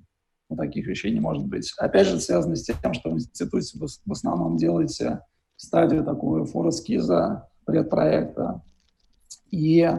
ну, 0.49 0.55
таких 0.55 0.88
вещей 0.88 1.11
не 1.11 1.19
может 1.19 1.45
быть. 1.45 1.71
Опять 1.77 2.07
же, 2.07 2.19
связано 2.19 2.55
с 2.55 2.63
тем, 2.63 2.93
что 2.93 3.09
в 3.09 3.13
институте 3.13 3.77
вы 3.77 3.88
в 4.05 4.11
основном 4.11 4.57
делаете 4.57 5.19
стадию 5.55 6.03
такого 6.03 6.45
форескиза, 6.45 7.47
предпроекта, 7.65 8.61
и 9.51 9.81
э, 9.81 9.97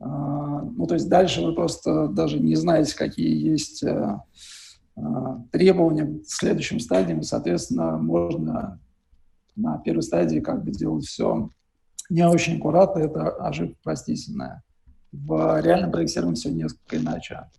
ну, 0.00 0.86
то 0.86 0.94
есть 0.94 1.08
дальше 1.08 1.42
вы 1.42 1.54
просто 1.54 2.08
даже 2.08 2.40
не 2.40 2.56
знаете, 2.56 2.96
какие 2.96 3.50
есть 3.50 3.82
э, 3.82 4.18
э, 4.96 5.00
требования 5.52 6.18
к 6.18 6.26
следующим 6.26 6.80
стадиям, 6.80 7.22
соответственно, 7.22 7.96
можно 7.96 8.80
на 9.56 9.78
первой 9.78 10.02
стадии 10.02 10.40
как 10.40 10.64
бы 10.64 10.72
делать 10.72 11.06
все 11.06 11.50
не 12.10 12.26
очень 12.26 12.58
аккуратно, 12.58 13.00
это 13.00 13.30
ошибка 13.30 13.78
простительная. 13.82 14.62
В 15.12 15.60
реальном 15.60 15.90
проектировании 15.90 16.36
все 16.36 16.50
несколько 16.50 16.96
иначе. 16.96 17.50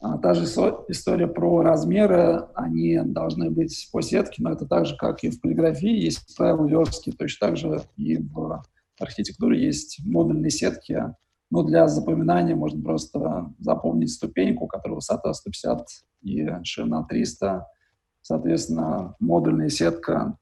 А, 0.00 0.18
та 0.18 0.34
же 0.34 0.44
история 0.44 1.26
про 1.26 1.62
размеры, 1.62 2.46
они 2.54 3.00
должны 3.02 3.50
быть 3.50 3.88
по 3.90 4.02
сетке, 4.02 4.42
но 4.42 4.52
это 4.52 4.66
так 4.66 4.84
же, 4.86 4.96
как 4.96 5.24
и 5.24 5.30
в 5.30 5.40
полиграфии, 5.40 6.04
есть 6.04 6.36
правила 6.36 6.66
верстки, 6.66 7.10
точно 7.10 7.48
так 7.48 7.56
же 7.56 7.80
и 7.96 8.18
в 8.18 8.62
архитектуре 9.00 9.64
есть 9.64 10.00
модульные 10.04 10.50
сетки. 10.50 11.14
Но 11.50 11.62
для 11.62 11.88
запоминания 11.88 12.54
можно 12.54 12.82
просто 12.82 13.52
запомнить 13.58 14.12
ступеньку, 14.12 14.66
которая 14.66 14.96
высота 14.96 15.32
150 15.32 15.86
и 16.22 16.48
ширина 16.64 17.04
300. 17.04 17.66
Соответственно, 18.22 19.14
модульная 19.20 19.68
сетка 19.68 20.36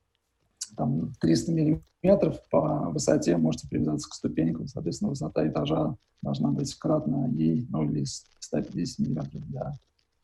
там 0.77 1.13
300 1.21 1.53
миллиметров 1.53 2.37
по 2.51 2.91
высоте 2.91 3.37
можете 3.37 3.69
привязаться 3.69 4.09
к 4.09 4.15
ступенькам, 4.15 4.69
соответственно, 4.69 5.11
высота 5.11 5.47
этажа 5.47 5.97
должна 6.23 6.51
быть 6.51 6.75
кратна 6.75 7.29
ей 7.29 7.67
0 7.69 7.99
из 7.99 8.25
150 8.41 8.99
миллиметров 8.99 9.49
для 9.49 9.73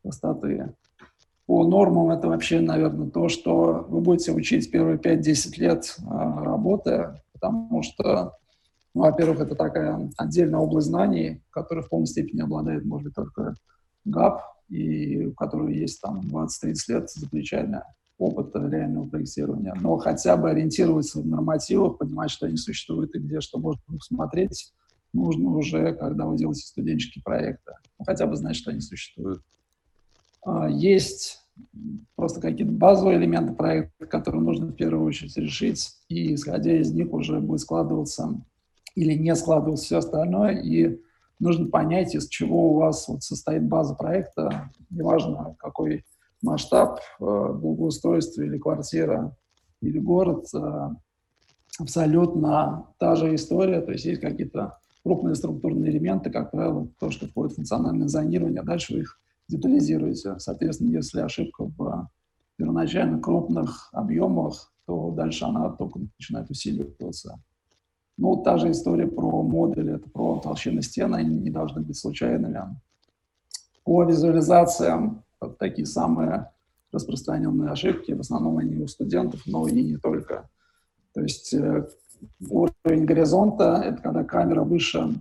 высоты. 0.03 0.75
По 1.47 1.67
нормам 1.67 2.11
это 2.11 2.29
вообще, 2.29 2.61
наверное, 2.61 3.09
то, 3.09 3.29
что 3.29 3.87
вы 3.89 4.01
будете 4.01 4.33
учить 4.33 4.71
первые 4.71 4.99
5-10 4.99 5.59
лет 5.59 5.97
а, 6.07 6.45
работы, 6.45 7.15
потому 7.33 7.83
что, 7.83 8.37
ну, 8.95 9.03
во-первых, 9.03 9.41
это 9.41 9.55
такая 9.55 10.11
отдельная 10.19 10.61
область 10.61 10.89
знаний, 10.89 11.41
которая 11.51 11.85
в 11.85 11.89
полной 11.89 12.07
степени 12.07 12.43
обладает, 12.43 12.85
может 12.85 13.07
быть, 13.07 13.15
только 13.15 13.55
ГАП, 14.05 14.43
и 14.69 15.27
у 15.27 15.33
которой 15.33 15.75
есть 15.75 16.03
там 16.03 16.21
20-30 16.21 16.75
лет 16.89 17.11
за 17.11 17.27
опыта 18.19 18.67
реального 18.67 19.09
проектирования, 19.09 19.75
но 19.81 19.97
хотя 19.97 20.37
бы 20.37 20.51
ориентироваться 20.51 21.21
в 21.21 21.27
нормативах, 21.27 21.99
понимать, 21.99 22.31
что 22.31 22.47
они 22.47 22.57
существуют 22.57 23.15
и 23.15 23.21
где 23.21 23.41
что 23.41 23.59
можно 23.59 23.81
посмотреть, 23.87 24.73
нужно 25.13 25.51
уже, 25.51 25.95
когда 25.95 26.27
вы 26.27 26.37
делаете 26.37 26.67
студенческие 26.67 27.23
проекты. 27.23 27.73
Ну, 27.99 28.05
хотя 28.05 28.27
бы 28.27 28.37
знать, 28.37 28.57
что 28.57 28.71
они 28.71 28.81
существуют. 28.81 29.43
А, 30.45 30.69
есть 30.69 31.45
просто 32.17 32.41
какие-то 32.41 32.73
базовые 32.73 33.19
элементы 33.19 33.55
проекта, 33.55 34.07
которые 34.07 34.43
нужно 34.43 34.67
в 34.67 34.75
первую 34.75 35.07
очередь 35.07 35.37
решить, 35.37 35.97
и 36.09 36.35
исходя 36.35 36.77
из 36.77 36.93
них 36.93 37.13
уже 37.13 37.41
будет 37.41 37.61
складываться 37.61 38.41
или 38.95 39.15
не 39.15 39.35
складываться 39.37 39.85
все 39.85 39.99
остальное, 39.99 40.61
и 40.61 41.01
нужно 41.39 41.69
понять, 41.69 42.15
из 42.15 42.29
чего 42.29 42.73
у 42.73 42.75
вас 42.75 43.07
вот 43.07 43.23
состоит 43.23 43.65
база 43.65 43.95
проекта, 43.95 44.73
неважно, 44.91 45.55
какой 45.59 46.05
масштаб 46.43 47.01
э, 47.21 47.25
благоустройства 47.25 48.43
или 48.43 48.59
квартира, 48.59 49.37
или 49.81 49.99
город, 49.99 50.47
э, 50.55 50.89
абсолютно 51.79 52.87
та 52.99 53.17
же 53.17 53.35
история, 53.35 53.81
то 53.81 53.93
есть 53.93 54.05
есть 54.05 54.21
какие-то 54.21 54.79
крупные 55.03 55.35
структурные 55.35 55.91
элементы, 55.91 56.31
как 56.31 56.51
правило, 56.51 56.89
то, 56.99 57.11
что 57.11 57.27
входит 57.27 57.53
в 57.53 57.57
функциональное 57.57 58.09
зонирование, 58.09 58.61
а 58.61 58.65
дальше 58.65 58.95
вы 58.95 59.01
их 59.01 59.21
детализируете. 59.49 60.39
Соответственно, 60.39 60.91
если 60.91 61.21
ошибка 61.21 61.65
в 61.77 62.09
первоначально 62.57 63.21
крупных 63.21 63.89
объемах, 63.93 64.73
то 64.87 65.11
дальше 65.13 65.45
она 65.45 65.71
только 65.71 66.01
начинает 66.19 66.51
усиливаться. 66.51 67.41
Ну, 68.17 68.43
та 68.43 68.59
же 68.59 68.71
история 68.73 69.07
про 69.07 69.43
модули, 69.43 69.95
это 69.95 70.11
про 70.11 70.41
толщины 70.41 70.83
стен, 70.83 71.15
они 71.15 71.37
не 71.37 71.51
должны 71.51 71.83
быть 71.83 71.97
случайными. 71.97 72.61
По 73.85 74.03
визуализациям 74.05 75.23
такие 75.59 75.87
самые 75.87 76.51
распространенные 76.93 77.71
ошибки. 77.71 78.13
В 78.13 78.21
основном 78.21 78.59
они 78.59 78.77
у 78.77 78.87
студентов, 78.87 79.43
но 79.47 79.67
и 79.69 79.83
не 79.83 79.97
только. 79.97 80.49
То 81.15 81.23
есть 81.23 81.53
э, 81.53 81.89
уровень 82.49 83.05
горизонта– 83.05 83.83
это 83.85 84.03
когда 84.03 84.25
камера 84.25 84.65
выше, 84.65 85.21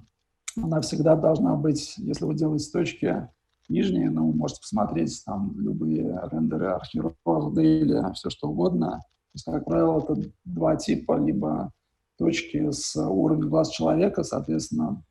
она 0.56 0.82
всегда 0.82 1.16
должна 1.16 1.56
быть, 1.56 1.96
если 1.98 2.26
вы 2.26 2.34
делаете 2.34 2.72
точки 2.72 3.30
нижние, 3.70 4.10
ну, 4.10 4.32
можете 4.32 4.62
посмотреть 4.62 5.22
там 5.26 5.54
любые 5.60 6.20
рендеры 6.32 6.68
архироза 6.68 7.62
или 7.62 8.14
все 8.14 8.30
что 8.30 8.50
угодно. 8.50 8.92
То 8.92 9.34
есть, 9.34 9.46
как 9.46 9.66
правило, 9.66 10.00
это 10.00 10.32
два 10.46 10.76
типа, 10.78 11.20
либо 11.20 11.72
точки 12.18 12.72
с 12.72 12.96
уровнем 12.96 13.50
глаз 13.50 13.70
человека, 13.70 14.24
соответственно, 14.24 15.04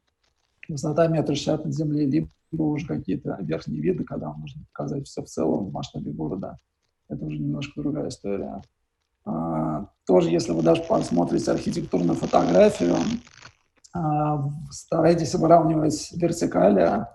высота 0.68 1.06
метра 1.06 1.34
шестьдесят 1.34 1.64
над 1.64 1.74
землей, 1.74 2.06
либо 2.06 2.28
уже 2.64 2.86
какие-то 2.86 3.38
верхние 3.40 3.80
виды, 3.80 4.04
когда 4.04 4.32
можно 4.32 4.62
показать 4.72 5.06
все 5.06 5.22
в 5.22 5.26
целом 5.26 5.66
в 5.66 5.72
масштабе 5.72 6.12
города. 6.12 6.56
Это 7.08 7.24
уже 7.24 7.38
немножко 7.38 7.80
другая 7.80 8.08
история. 8.08 8.62
А, 9.24 9.88
тоже, 10.06 10.30
если 10.30 10.52
вы 10.52 10.62
даже 10.62 10.82
посмотрите 10.82 11.50
архитектурную 11.50 12.16
фотографию, 12.16 12.96
а, 13.92 14.50
старайтесь 14.70 15.34
выравнивать 15.34 16.12
вертикали, 16.12 17.06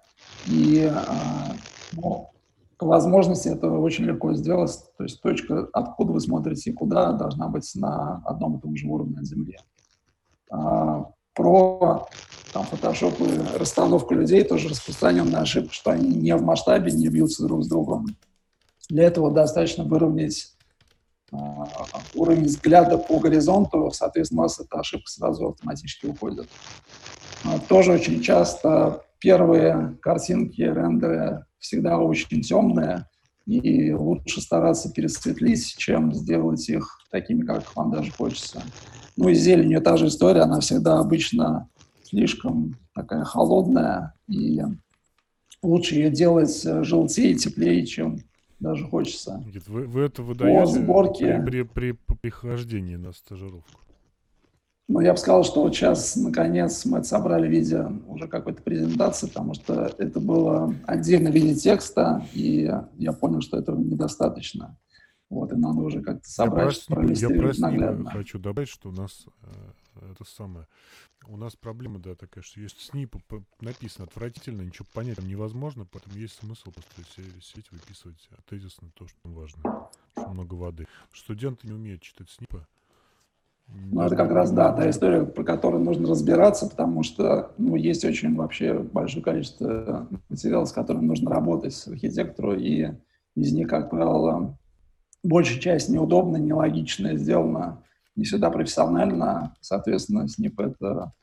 и 0.47 0.91
а, 0.93 1.53
ну, 1.93 2.31
по 2.77 2.87
возможности 2.87 3.47
это 3.47 3.69
очень 3.69 4.05
легко 4.05 4.33
сделать. 4.33 4.71
То 4.97 5.03
есть 5.03 5.21
точка, 5.21 5.67
откуда 5.71 6.13
вы 6.13 6.19
смотрите 6.19 6.71
и 6.71 6.73
куда, 6.73 7.13
должна 7.13 7.47
быть 7.47 7.69
на 7.75 8.21
одном 8.25 8.57
и 8.57 8.61
том 8.61 8.75
же 8.75 8.87
уровне 8.87 9.19
от 9.19 9.25
Земли. 9.25 9.57
Про 11.33 12.07
там, 12.53 12.65
фотошоп 12.65 13.19
и 13.21 13.57
расстановку 13.57 14.13
людей 14.13 14.43
тоже 14.43 14.69
распространенная 14.69 15.41
ошибка, 15.41 15.73
что 15.73 15.91
они 15.91 16.09
не 16.09 16.35
в 16.35 16.41
масштабе, 16.41 16.91
не 16.91 17.07
бьются 17.07 17.43
друг 17.43 17.63
с 17.63 17.67
другом. 17.67 18.07
Для 18.89 19.03
этого 19.03 19.31
достаточно 19.31 19.85
выровнять 19.85 20.53
э, 21.31 21.37
уровень 22.13 22.43
взгляда 22.43 22.97
по 22.97 23.19
горизонту, 23.19 23.89
соответственно, 23.91 24.41
у 24.41 24.43
вас 24.43 24.59
эта 24.59 24.79
ошибка 24.79 25.09
сразу 25.09 25.47
автоматически 25.47 26.07
уходит. 26.07 26.49
А, 27.45 27.57
тоже 27.59 27.93
очень 27.93 28.21
часто 28.21 29.05
первые 29.19 29.97
картинки, 30.01 30.61
рендеры 30.61 31.45
всегда 31.59 31.99
очень 31.99 32.41
темные, 32.41 33.07
и 33.45 33.93
лучше 33.93 34.41
стараться 34.41 34.91
пересветлить, 34.91 35.75
чем 35.77 36.13
сделать 36.13 36.67
их 36.69 36.99
такими, 37.11 37.45
как 37.45 37.75
вам 37.75 37.91
даже 37.91 38.11
хочется. 38.11 38.61
Ну 39.17 39.29
и 39.29 39.33
зеленью 39.33 39.81
та 39.81 39.97
же 39.97 40.07
история, 40.07 40.41
она 40.41 40.59
всегда 40.59 40.99
обычно 40.99 41.69
слишком 42.03 42.75
такая 42.93 43.23
холодная, 43.23 44.13
и 44.27 44.61
лучше 45.61 45.95
ее 45.95 46.09
делать 46.09 46.65
э, 46.65 46.83
желтее, 46.83 47.35
теплее, 47.35 47.85
чем 47.85 48.19
даже 48.59 48.85
хочется. 48.85 49.43
Вы, 49.67 49.85
вы 49.87 50.01
это 50.01 50.21
выдаете 50.23 50.59
По 50.59 50.65
сборке... 50.67 51.41
при, 51.45 51.63
при, 51.63 51.91
при 51.91 52.15
прихождении 52.21 52.95
на 52.95 53.11
стажировку? 53.11 53.81
Ну, 54.87 54.99
я 54.99 55.13
бы 55.13 55.17
сказал, 55.17 55.45
что 55.45 55.63
вот 55.63 55.73
сейчас, 55.73 56.17
наконец, 56.17 56.83
мы 56.85 57.01
собрали 57.03 57.47
в 57.47 57.51
виде 57.51 57.87
уже 58.07 58.27
какой-то 58.27 58.61
презентации, 58.61 59.27
потому 59.27 59.53
что 59.53 59.89
это 59.97 60.19
было 60.19 60.75
отдельно 60.85 61.31
в 61.31 61.33
виде 61.33 61.55
текста, 61.55 62.25
и 62.33 62.69
я 62.97 63.13
понял, 63.13 63.39
что 63.39 63.57
этого 63.57 63.79
недостаточно. 63.79 64.77
Вот, 65.31 65.49
и 65.53 65.55
надо 65.55 65.79
уже 65.79 66.01
как-то 66.01 66.27
Я 66.27 66.33
собрать, 66.33 66.85
я 66.89 66.95
про 66.95 66.95
проиллюстрировать 66.95 67.55
снипы 67.55 67.71
наглядно. 67.71 68.11
хочу 68.11 68.37
добавить, 68.37 68.67
что 68.67 68.89
у 68.89 68.91
нас 68.91 69.25
э, 69.43 70.11
это 70.11 70.25
самое. 70.25 70.67
У 71.25 71.37
нас 71.37 71.55
проблема, 71.55 71.99
да, 71.99 72.15
такая, 72.15 72.43
что 72.43 72.59
есть 72.59 72.81
снипы 72.81 73.19
п- 73.29 73.41
написано 73.61 74.05
отвратительно, 74.05 74.61
ничего 74.61 74.85
понять 74.93 75.15
там 75.15 75.29
невозможно, 75.29 75.87
поэтому 75.89 76.17
есть 76.17 76.33
смысл 76.35 76.71
просто 76.71 76.91
се- 77.15 77.41
сеть 77.41 77.71
выписывать 77.71 78.17
тезисно 78.49 78.89
то, 78.93 79.07
что 79.07 79.17
важно, 79.29 79.87
что 80.11 80.27
много 80.27 80.55
воды. 80.55 80.85
Студенты 81.13 81.65
не 81.65 81.73
умеют 81.73 82.01
читать 82.01 82.29
снипы. 82.29 82.65
Ну, 83.69 84.01
это 84.01 84.17
как 84.17 84.31
раз, 84.31 84.51
да, 84.51 84.73
та 84.73 84.89
история, 84.89 85.23
про 85.25 85.45
которую 85.45 85.81
нужно 85.81 86.09
разбираться, 86.09 86.67
потому 86.67 87.03
что, 87.03 87.53
ну, 87.57 87.77
есть 87.77 88.03
очень 88.03 88.35
вообще 88.35 88.77
большое 88.79 89.23
количество 89.23 90.09
материалов, 90.27 90.67
с 90.67 90.73
которыми 90.73 91.05
нужно 91.05 91.29
работать 91.29 91.73
с 91.73 91.87
архитектору, 91.87 92.53
и 92.53 92.89
из 93.35 93.53
них, 93.53 93.69
как 93.69 93.89
правило, 93.89 94.57
большая 95.23 95.59
часть 95.59 95.89
неудобна, 95.89 96.37
нелогичная, 96.37 97.17
сделана 97.17 97.83
не 98.15 98.23
всегда 98.25 98.49
профессионально. 98.49 99.55
Соответственно, 99.61 100.27
СНИП— 100.27 100.59
это 100.61 101.13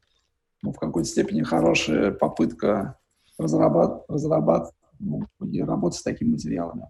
ну, 0.62 0.72
в 0.72 0.78
какой-то 0.78 1.08
степени 1.08 1.42
хорошая 1.42 2.10
попытка 2.10 2.98
разрабатывать, 3.38 4.04
разрабатывать 4.08 4.74
ну, 4.98 5.24
и 5.44 5.62
работать 5.62 6.00
с 6.00 6.02
такими 6.02 6.32
материалами. 6.32 6.88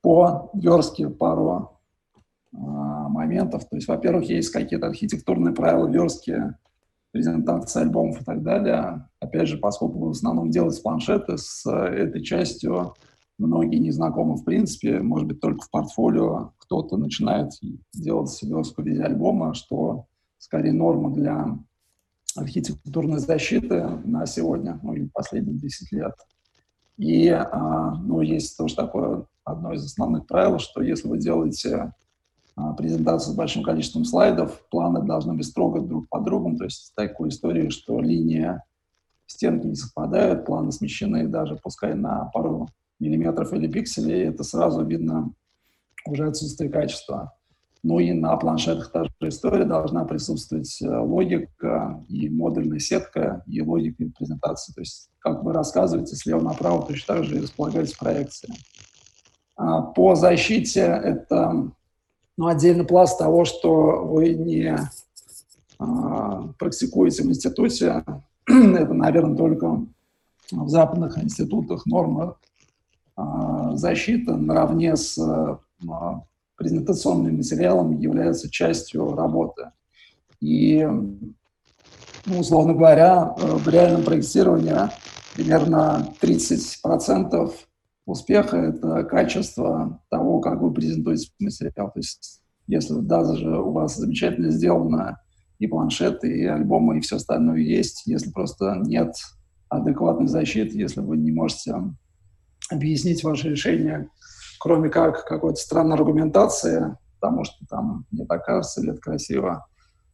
По 0.00 0.50
верстке 0.54 1.08
пару 1.08 1.80
а, 2.54 3.08
моментов. 3.08 3.68
То 3.68 3.76
есть, 3.76 3.88
во-первых, 3.88 4.28
есть 4.28 4.50
какие-то 4.50 4.86
архитектурные 4.86 5.54
правила 5.54 5.88
верстки, 5.88 6.54
презентации 7.10 7.80
альбомов 7.82 8.20
и 8.20 8.24
так 8.24 8.42
далее. 8.42 9.08
Опять 9.20 9.48
же, 9.48 9.58
поскольку 9.58 9.98
в 9.98 10.10
основном 10.10 10.50
делать 10.50 10.80
планшеты, 10.82 11.38
с 11.38 11.66
этой 11.66 12.22
частью 12.22 12.94
многие 13.38 13.78
не 13.78 13.90
знакомы 13.90 14.36
в 14.36 14.44
принципе. 14.44 15.00
Может 15.00 15.28
быть, 15.28 15.40
только 15.40 15.60
в 15.60 15.70
портфолио 15.70 16.52
кто-то 16.58 16.96
начинает 16.96 17.52
делать 17.92 18.42
верстку 18.42 18.82
в 18.82 18.86
виде 18.86 19.02
альбома, 19.02 19.54
что 19.54 20.06
скорее 20.38 20.72
норма 20.72 21.10
для 21.12 21.58
архитектурной 22.36 23.18
защиты 23.18 23.86
на 24.04 24.26
сегодня, 24.26 24.78
ну 24.82 24.94
или 24.94 25.08
последние 25.12 25.58
10 25.58 25.92
лет. 25.92 26.14
И 26.98 27.28
а, 27.28 27.94
ну, 27.94 28.20
есть 28.20 28.56
тоже 28.56 28.74
такое 28.74 29.26
одно 29.44 29.72
из 29.72 29.84
основных 29.84 30.26
правил, 30.26 30.58
что 30.58 30.82
если 30.82 31.08
вы 31.08 31.18
делаете 31.18 31.92
а, 32.56 32.72
презентацию 32.72 33.34
с 33.34 33.36
большим 33.36 33.62
количеством 33.62 34.04
слайдов, 34.04 34.62
планы 34.70 35.02
должны 35.02 35.34
быть 35.34 35.46
строго 35.46 35.80
друг 35.80 36.08
по 36.08 36.20
другу, 36.20 36.56
то 36.56 36.64
есть 36.64 36.92
такой 36.94 37.28
истории, 37.28 37.68
что 37.68 38.00
линия 38.00 38.64
стенки 39.26 39.66
не 39.66 39.74
совпадают, 39.74 40.46
планы 40.46 40.72
смещены 40.72 41.26
даже 41.28 41.56
пускай 41.62 41.94
на 41.94 42.26
пару 42.26 42.68
миллиметров 42.98 43.52
или 43.52 43.66
пикселей, 43.66 44.28
это 44.28 44.44
сразу 44.44 44.84
видно 44.84 45.32
уже 46.06 46.26
отсутствие 46.26 46.70
качества. 46.70 47.32
Ну 47.82 48.00
и 48.00 48.12
на 48.12 48.36
планшетах 48.36 48.90
та 48.90 49.04
же 49.04 49.10
история, 49.28 49.64
должна 49.64 50.04
присутствовать 50.04 50.80
э, 50.82 50.98
логика 50.98 52.04
и 52.08 52.28
модульная 52.28 52.80
сетка, 52.80 53.44
и 53.46 53.62
логика 53.62 54.04
презентации. 54.18 54.72
То 54.72 54.80
есть 54.80 55.10
как 55.20 55.44
вы 55.44 55.52
рассказываете 55.52 56.16
слева 56.16 56.40
направо, 56.40 56.86
точно 56.86 57.16
так 57.16 57.24
же 57.24 57.36
и 57.36 57.42
располагается 57.42 57.96
проекция. 57.98 58.54
А 59.56 59.82
по 59.82 60.14
защите 60.14 60.80
это 60.80 61.70
ну, 62.36 62.46
отдельный 62.46 62.84
пласт 62.84 63.18
того, 63.18 63.44
что 63.44 64.04
вы 64.04 64.34
не 64.34 64.76
а, 65.78 66.48
практикуете 66.58 67.22
в 67.22 67.26
институте. 67.26 68.04
это, 68.46 68.92
наверное, 68.92 69.36
только 69.36 69.86
в 70.50 70.68
западных 70.68 71.18
институтах 71.18 71.86
норма 71.86 72.36
а, 73.16 73.74
защиты 73.76 74.34
наравне 74.34 74.96
с 74.96 75.18
а, 75.18 75.58
презентационным 76.56 77.36
материалом 77.36 77.98
является 77.98 78.50
частью 78.50 79.14
работы. 79.14 79.72
И, 80.40 80.86
ну, 82.26 82.38
условно 82.38 82.74
говоря, 82.74 83.34
в 83.36 83.68
реальном 83.68 84.04
проектировании 84.04 84.90
примерно 85.34 86.14
30% 86.20 87.52
успеха– 88.06 88.56
это 88.58 89.04
качество 89.04 90.00
того, 90.08 90.40
как 90.40 90.60
вы 90.60 90.72
презентуете 90.72 91.30
материал. 91.40 91.90
То 91.90 91.98
есть 91.98 92.40
если 92.66 92.94
даже 93.00 93.48
у 93.60 93.72
вас 93.72 93.96
замечательно 93.96 94.50
сделано 94.50 95.20
и 95.58 95.66
планшеты, 95.66 96.28
и 96.28 96.44
альбомы, 96.44 96.98
и 96.98 97.00
все 97.00 97.16
остальное 97.16 97.58
есть, 97.58 98.02
если 98.06 98.30
просто 98.30 98.80
нет 98.84 99.14
адекватной 99.68 100.26
защиты, 100.26 100.76
если 100.76 101.00
вы 101.00 101.16
не 101.16 101.32
можете 101.32 101.74
объяснить 102.70 103.22
ваше 103.24 103.50
решение 103.50 104.08
кроме 104.58 104.88
как 104.88 105.24
какой-то 105.24 105.60
странной 105.60 105.96
аргументации, 105.96 106.96
потому 107.20 107.44
что 107.44 107.64
там 107.68 108.06
мне 108.10 108.26
так 108.26 108.44
кажется 108.44 108.80
или 108.80 108.92
это 108.92 109.00
красиво, 109.00 109.66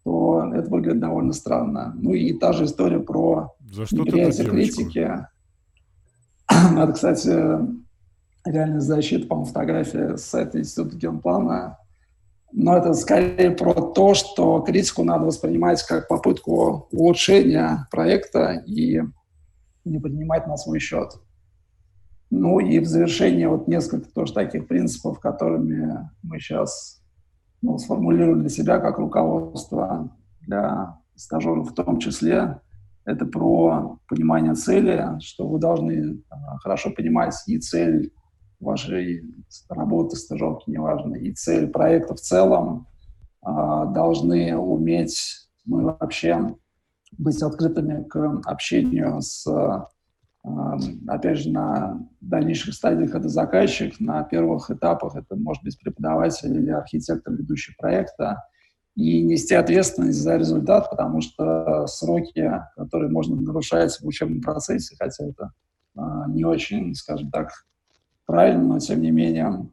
то 0.05 0.51
это 0.55 0.69
выглядит 0.69 1.01
довольно 1.01 1.33
странно. 1.33 1.95
Ну 1.97 2.13
и 2.13 2.33
та 2.33 2.53
же 2.53 2.65
история 2.65 3.01
про 3.01 3.55
За 3.61 3.87
что 3.87 3.97
неприятие 3.97 4.49
критики. 4.49 5.27
Это, 6.77 6.93
кстати, 6.93 7.31
реальная 8.45 8.81
защита, 8.81 9.27
по-моему, 9.27 9.47
фотография 9.47 10.17
с 10.17 10.25
сайта 10.25 10.59
Института 10.59 10.97
генплана. 10.97 11.79
Но 12.55 12.77
это 12.77 12.93
скорее 12.93 13.53
про 13.53 13.73
то, 13.73 14.13
что 14.13 14.61
критику 14.61 15.05
надо 15.05 15.25
воспринимать 15.25 15.83
как 15.85 16.07
попытку 16.07 16.87
улучшения 16.93 17.89
проекта 17.91 18.63
и 18.67 19.01
не 19.87 19.99
принимать 19.99 20.47
на 20.47 20.59
свой 20.59 20.79
счет. 20.79 21.15
Ну 22.35 22.61
и 22.61 22.79
в 22.79 22.87
завершение 22.87 23.47
вот 23.47 23.69
несколько 23.69 24.11
тоже 24.11 24.33
таких 24.33 24.67
принципов, 24.67 25.21
которыми 25.21 26.09
мы 26.23 26.41
сейчас 26.41 27.03
ну, 27.61 27.77
сформулируем 27.77 28.41
для 28.41 28.49
себя 28.49 28.79
как 28.79 28.99
руководство 28.99 30.17
для 30.41 30.99
стажеров 31.15 31.71
в 31.71 31.75
том 31.75 31.99
числе. 31.99 32.59
Это 33.05 33.27
про 33.27 33.99
понимание 34.09 34.55
цели, 34.55 35.19
что 35.21 35.47
вы 35.47 35.59
должны 35.59 36.23
а, 36.31 36.57
хорошо 36.61 36.91
понимать 36.91 37.35
и 37.47 37.59
цель 37.59 38.15
вашей 38.61 39.23
работы, 39.69 40.17
стажировки, 40.17 40.71
неважно, 40.71 41.17
и 41.17 41.35
цель 41.35 41.69
проекта 41.69 42.15
в 42.15 42.21
целом. 42.21 42.87
А, 43.43 43.85
должны 43.85 44.57
уметь 44.57 45.19
мы 45.67 45.83
вообще 45.83 46.57
быть 47.19 47.43
открытыми 47.43 48.05
к 48.05 48.41
общению 48.47 49.21
с 49.21 49.47
опять 50.43 51.39
же, 51.39 51.51
на 51.51 52.01
дальнейших 52.21 52.75
стадиях 52.75 53.15
это 53.15 53.29
заказчик, 53.29 54.01
на 54.01 54.23
первых 54.25 54.71
этапах 54.71 55.17
это 55.17 55.37
может 55.37 55.63
быть 55.63 55.79
преподаватель 55.79 56.57
или 56.57 56.71
архитектор, 56.71 57.33
ведущий 57.33 57.75
проекта, 57.79 58.45
и 58.95 59.23
нести 59.23 59.55
ответственность 59.55 60.19
за 60.19 60.37
результат, 60.37 60.91
потому 60.91 61.21
что 61.23 61.87
сроки, 61.87 62.61
которые 62.77 63.11
можно 63.11 63.37
нарушать 63.37 63.99
в 64.01 64.07
учебном 64.07 64.43
процессе, 64.43 64.97
хотя 64.99 65.27
это 65.29 65.53
а, 65.97 66.29
не 66.29 66.45
очень, 66.45 66.95
скажем 66.95 67.31
так, 67.31 67.51
правильно, 68.27 68.65
но 68.65 68.79
тем 68.79 69.01
не 69.01 69.11
менее 69.11 69.71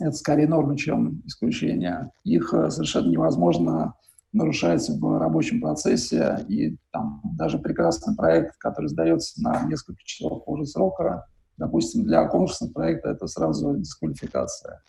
это 0.00 0.12
скорее 0.12 0.48
норма, 0.48 0.76
чем 0.76 1.22
исключение. 1.26 2.10
Их 2.24 2.54
э, 2.54 2.70
совершенно 2.70 3.08
невозможно 3.08 3.94
нарушается 4.32 4.92
в 4.98 5.18
рабочем 5.18 5.60
процессе, 5.60 6.44
и 6.48 6.76
там 6.90 7.22
даже 7.36 7.58
прекрасный 7.58 8.14
проект, 8.14 8.56
который 8.58 8.88
сдается 8.88 9.42
на 9.42 9.62
несколько 9.64 10.00
часов 10.04 10.44
позже 10.44 10.66
срока, 10.66 11.26
допустим, 11.56 12.04
для 12.04 12.26
конкурсного 12.26 12.72
проекта 12.72 13.10
это 13.10 13.26
сразу 13.26 13.76
дисквалификация. 13.76 14.82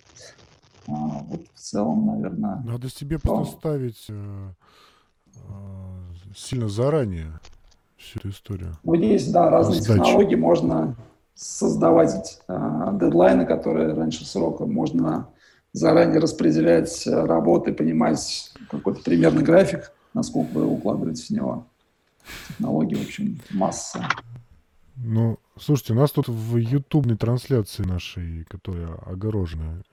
А, 0.87 0.91
вот 0.91 1.41
в 1.53 1.59
целом, 1.59 2.07
наверное... 2.07 2.61
Надо 2.65 2.89
себе 2.89 3.17
то... 3.17 3.27
просто 3.27 3.57
ставить 3.57 4.05
э, 4.09 4.49
э, 5.35 6.31
сильно 6.35 6.67
заранее 6.67 7.39
всю 7.97 8.19
эту 8.19 8.29
историю. 8.29 8.77
Вот 8.83 8.97
есть, 8.99 9.31
да, 9.31 9.49
разные 9.49 9.81
Сдачи. 9.81 9.99
технологии, 9.99 10.35
можно 10.35 10.95
создавать 11.33 12.41
э, 12.47 12.97
дедлайны, 12.99 13.45
которые 13.45 13.93
раньше 13.93 14.25
срока, 14.25 14.65
можно 14.65 15.29
заранее 15.73 16.19
распределять 16.19 17.05
работы, 17.05 17.73
понимать 17.73 18.51
какой-то 18.69 19.01
примерный 19.01 19.43
график, 19.43 19.91
насколько 20.13 20.53
вы 20.53 20.65
укладываетесь 20.65 21.27
в 21.27 21.31
него. 21.31 21.67
Технологии, 22.47 22.95
в 22.95 23.01
общем, 23.01 23.39
масса. 23.51 24.07
Ну, 24.95 25.39
слушайте, 25.57 25.93
у 25.93 25.95
нас 25.95 26.11
тут 26.11 26.27
в 26.27 26.57
ютубной 26.57 27.17
трансляции 27.17 27.83
нашей, 27.83 28.43
которая 28.45 28.93
огорожена, 29.05 29.83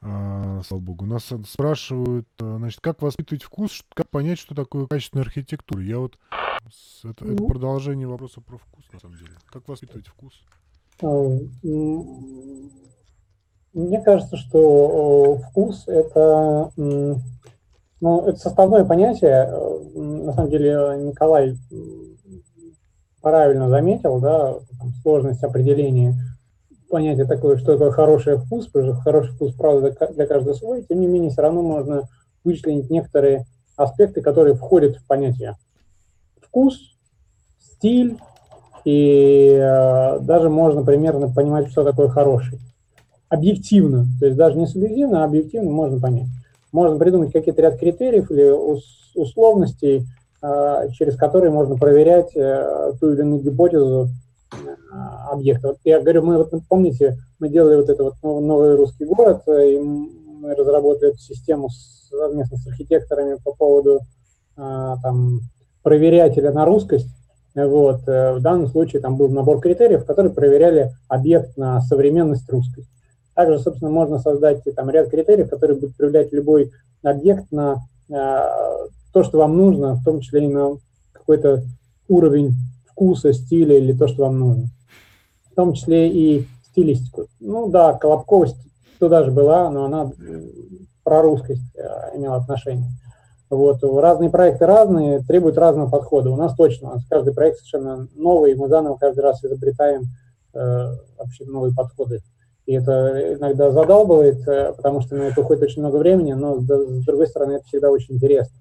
а, 0.00 0.62
слава 0.62 0.80
богу, 0.80 1.06
нас 1.06 1.32
спрашивают, 1.48 2.28
а, 2.40 2.58
значит, 2.58 2.80
как 2.80 3.02
воспитывать 3.02 3.42
вкус, 3.42 3.84
как 3.94 4.08
понять, 4.10 4.38
что 4.38 4.54
такое 4.54 4.86
качественная 4.86 5.24
архитектура. 5.24 5.82
Я 5.82 5.98
вот, 5.98 6.18
это, 7.02 7.24
это 7.24 7.44
продолжение 7.44 8.06
вопроса 8.06 8.40
про 8.40 8.58
вкус, 8.58 8.84
на 8.92 9.00
самом 9.00 9.16
деле. 9.16 9.32
Как 9.46 9.66
воспитывать 9.66 10.06
вкус? 10.06 10.40
Мне 13.74 14.00
кажется, 14.00 14.36
что 14.36 15.38
вкус 15.50 15.84
это, 15.88 16.70
ну, 16.76 18.20
это 18.26 18.36
составное 18.38 18.84
понятие. 18.84 19.50
На 19.94 20.32
самом 20.32 20.50
деле 20.50 20.96
Николай 20.98 21.56
правильно 23.20 23.68
заметил, 23.68 24.20
да, 24.20 24.54
сложность 25.02 25.42
определения. 25.42 26.14
понятие 26.88 27.26
такое, 27.26 27.56
что 27.56 27.72
такое 27.72 27.90
хороший 27.90 28.36
вкус, 28.36 28.66
потому 28.66 28.92
что 28.92 29.02
хороший 29.02 29.32
вкус, 29.32 29.52
правда, 29.54 29.90
для 30.12 30.26
каждого 30.26 30.54
свой, 30.54 30.82
тем 30.82 31.00
не 31.00 31.08
менее, 31.08 31.30
все 31.30 31.42
равно 31.42 31.62
можно 31.62 32.08
вычленить 32.44 32.90
некоторые 32.90 33.46
аспекты, 33.76 34.22
которые 34.22 34.54
входят 34.54 34.96
в 34.96 35.06
понятие 35.06 35.56
вкус, 36.54 36.78
стиль, 37.58 38.18
и 38.84 39.58
э, 39.60 40.20
даже 40.20 40.48
можно 40.48 40.84
примерно 40.84 41.28
понимать, 41.28 41.68
что 41.68 41.82
такое 41.82 42.08
хороший. 42.08 42.60
Объективно, 43.28 44.06
то 44.20 44.26
есть 44.26 44.36
даже 44.36 44.56
не 44.56 44.66
субъективно, 44.66 45.22
а 45.22 45.26
объективно 45.26 45.70
можно 45.70 45.98
понять. 45.98 46.28
Можно 46.72 46.98
придумать 46.98 47.32
какие-то 47.32 47.62
ряд 47.62 47.78
критериев 47.78 48.30
или 48.30 48.50
условностей, 49.14 50.06
э, 50.42 50.88
через 50.92 51.16
которые 51.16 51.50
можно 51.50 51.76
проверять 51.76 52.34
э, 52.36 52.92
ту 53.00 53.12
или 53.12 53.20
иную 53.20 53.42
гипотезу 53.42 54.08
э, 54.52 54.56
объекта. 55.30 55.68
Вот 55.68 55.78
я 55.84 56.00
говорю, 56.00 56.22
мы 56.22 56.36
вот 56.36 56.52
помните, 56.68 57.16
мы 57.38 57.48
делали 57.48 57.76
вот 57.76 57.88
это 57.88 58.04
вот 58.04 58.14
новый 58.22 58.76
русский 58.76 59.04
город, 59.04 59.42
э, 59.46 59.70
и 59.70 59.78
мы 59.78 60.54
разработали 60.54 61.10
эту 61.10 61.18
систему 61.18 61.68
совместно 61.70 62.58
с 62.58 62.66
архитекторами 62.66 63.38
по 63.42 63.52
поводу 63.52 64.00
э, 64.56 64.94
там 65.02 65.40
проверятеля 65.82 66.52
на 66.52 66.64
русскость. 66.64 67.08
Вот. 67.54 68.08
Э, 68.08 68.34
в 68.34 68.40
данном 68.40 68.66
случае 68.68 69.00
там 69.00 69.16
был 69.16 69.28
набор 69.28 69.60
критериев, 69.60 70.04
которые 70.04 70.32
проверяли 70.32 70.92
объект 71.08 71.56
на 71.56 71.80
современность 71.82 72.50
русской. 72.50 72.84
Также, 73.34 73.58
собственно, 73.58 73.90
можно 73.90 74.18
создать 74.18 74.62
там 74.76 74.90
ряд 74.90 75.10
критериев, 75.10 75.50
которые 75.50 75.78
будут 75.78 75.96
проявлять 75.96 76.32
любой 76.32 76.70
объект 77.02 77.50
на 77.50 77.84
э, 78.08 78.14
то, 79.12 79.22
что 79.22 79.38
вам 79.38 79.56
нужно, 79.56 79.94
в 79.94 80.04
том 80.04 80.20
числе 80.20 80.44
и 80.44 80.48
на 80.48 80.76
какой-то 81.12 81.62
уровень 82.08 82.54
вкуса, 82.86 83.32
стиля 83.32 83.76
или 83.76 83.92
то, 83.92 84.06
что 84.08 84.24
вам 84.24 84.38
нужно. 84.38 84.68
В 85.50 85.54
том 85.54 85.72
числе 85.72 86.08
и 86.10 86.46
стилистику. 86.64 87.26
Ну 87.40 87.68
да, 87.68 87.94
колобковость 87.94 88.56
туда 88.98 89.24
же 89.24 89.30
была, 89.30 89.70
но 89.70 89.84
она 89.84 90.12
про 91.02 91.22
русскость 91.22 91.62
э, 91.76 92.16
имела 92.16 92.36
отношение. 92.36 92.90
Вот. 93.50 93.82
Разные 93.82 94.30
проекты 94.30 94.66
разные, 94.66 95.20
требуют 95.20 95.58
разного 95.58 95.88
подхода. 95.88 96.30
У 96.30 96.36
нас 96.36 96.54
точно, 96.54 96.90
у 96.90 96.94
нас 96.94 97.04
каждый 97.08 97.34
проект 97.34 97.58
совершенно 97.58 98.08
новый, 98.14 98.52
и 98.52 98.54
мы 98.54 98.68
заново 98.68 98.96
каждый 98.96 99.20
раз 99.20 99.44
изобретаем 99.44 100.04
э, 100.54 100.88
вообще 101.18 101.44
новые 101.44 101.74
подходы. 101.74 102.20
И 102.66 102.74
это 102.74 103.34
иногда 103.34 103.70
задалбывает, 103.70 104.44
потому 104.76 105.00
что 105.02 105.16
на 105.16 105.24
это 105.24 105.40
уходит 105.40 105.62
очень 105.62 105.82
много 105.82 105.96
времени, 105.96 106.32
но 106.32 106.60
с 106.60 107.04
другой 107.04 107.26
стороны 107.26 107.54
это 107.54 107.64
всегда 107.66 107.90
очень 107.90 108.14
интересно. 108.14 108.54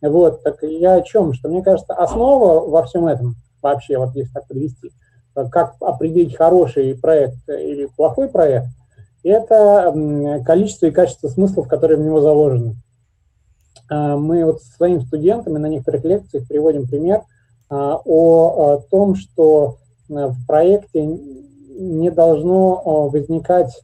Вот, 0.00 0.42
так 0.42 0.62
я 0.62 0.94
о 0.94 1.02
чем? 1.02 1.34
Что 1.34 1.50
мне 1.50 1.62
кажется, 1.62 1.92
основа 1.92 2.66
во 2.66 2.84
всем 2.84 3.06
этом, 3.06 3.34
вообще, 3.60 3.98
вот 3.98 4.14
если 4.14 4.32
так 4.32 4.48
подвести, 4.48 4.92
как 5.34 5.74
определить 5.80 6.36
хороший 6.36 6.98
проект 6.98 7.36
или 7.48 7.86
плохой 7.96 8.28
проект, 8.28 8.68
это 9.22 10.42
количество 10.44 10.86
и 10.86 10.90
качество 10.90 11.28
смыслов, 11.28 11.68
которые 11.68 11.98
в 11.98 12.02
него 12.02 12.20
заложены. 12.20 12.76
А, 13.90 14.16
мы 14.16 14.44
вот 14.44 14.62
со 14.62 14.72
своими 14.72 15.00
студентами 15.00 15.58
на 15.58 15.66
некоторых 15.66 16.04
лекциях 16.04 16.48
приводим 16.48 16.86
пример 16.86 17.22
а, 17.68 17.96
о 18.04 18.78
том, 18.90 19.14
что 19.16 19.76
э, 20.08 20.26
в 20.26 20.46
проекте 20.46 21.18
не 21.80 22.10
должно 22.10 23.08
возникать 23.08 23.82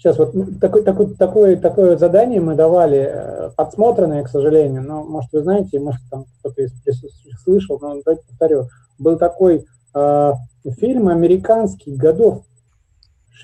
Сейчас 0.00 0.16
вот 0.16 0.32
такое, 0.62 0.82
такое, 0.82 1.08
такое, 1.08 1.56
такое 1.56 1.96
задание 1.98 2.40
мы 2.40 2.54
давали, 2.54 3.06
э, 3.12 3.50
подсмотренное, 3.54 4.24
к 4.24 4.30
сожалению, 4.30 4.82
но, 4.82 5.04
может, 5.04 5.30
вы 5.30 5.42
знаете, 5.42 5.78
может, 5.78 6.00
там 6.10 6.24
кто-то 6.38 6.62
из 6.62 6.72
присутствующих 6.72 7.38
слышал, 7.38 7.78
но 7.82 8.00
давайте 8.02 8.26
повторю. 8.26 8.68
Был 8.98 9.18
такой 9.18 9.66
э, 9.94 10.32
фильм 10.78 11.08
американский 11.08 11.94
годов 11.96 12.44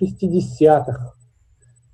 60-х, 0.01 1.13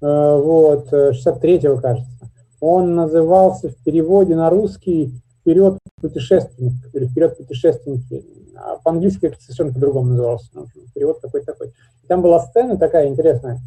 э, 0.01 0.41
вот, 0.41 0.93
63-го, 0.93 1.80
кажется. 1.80 2.30
Он 2.61 2.95
назывался 2.95 3.68
в 3.68 3.76
переводе 3.83 4.37
на 4.37 4.49
русский 4.49 5.12
«Вперед 5.41 5.76
путешественник» 6.01 6.74
или 6.93 7.07
«Вперед 7.07 7.37
путешественники». 7.37 8.24
По-английски 8.85 9.27
это 9.27 9.41
совершенно 9.41 9.73
по-другому 9.73 10.11
назывался. 10.11 10.49
Ну, 10.55 10.67
перевод 10.95 11.21
такой-такой. 11.21 11.73
И 12.03 12.07
там 12.07 12.23
была 12.23 12.41
сцена 12.41 12.77
такая 12.77 13.09
интересная. 13.09 13.61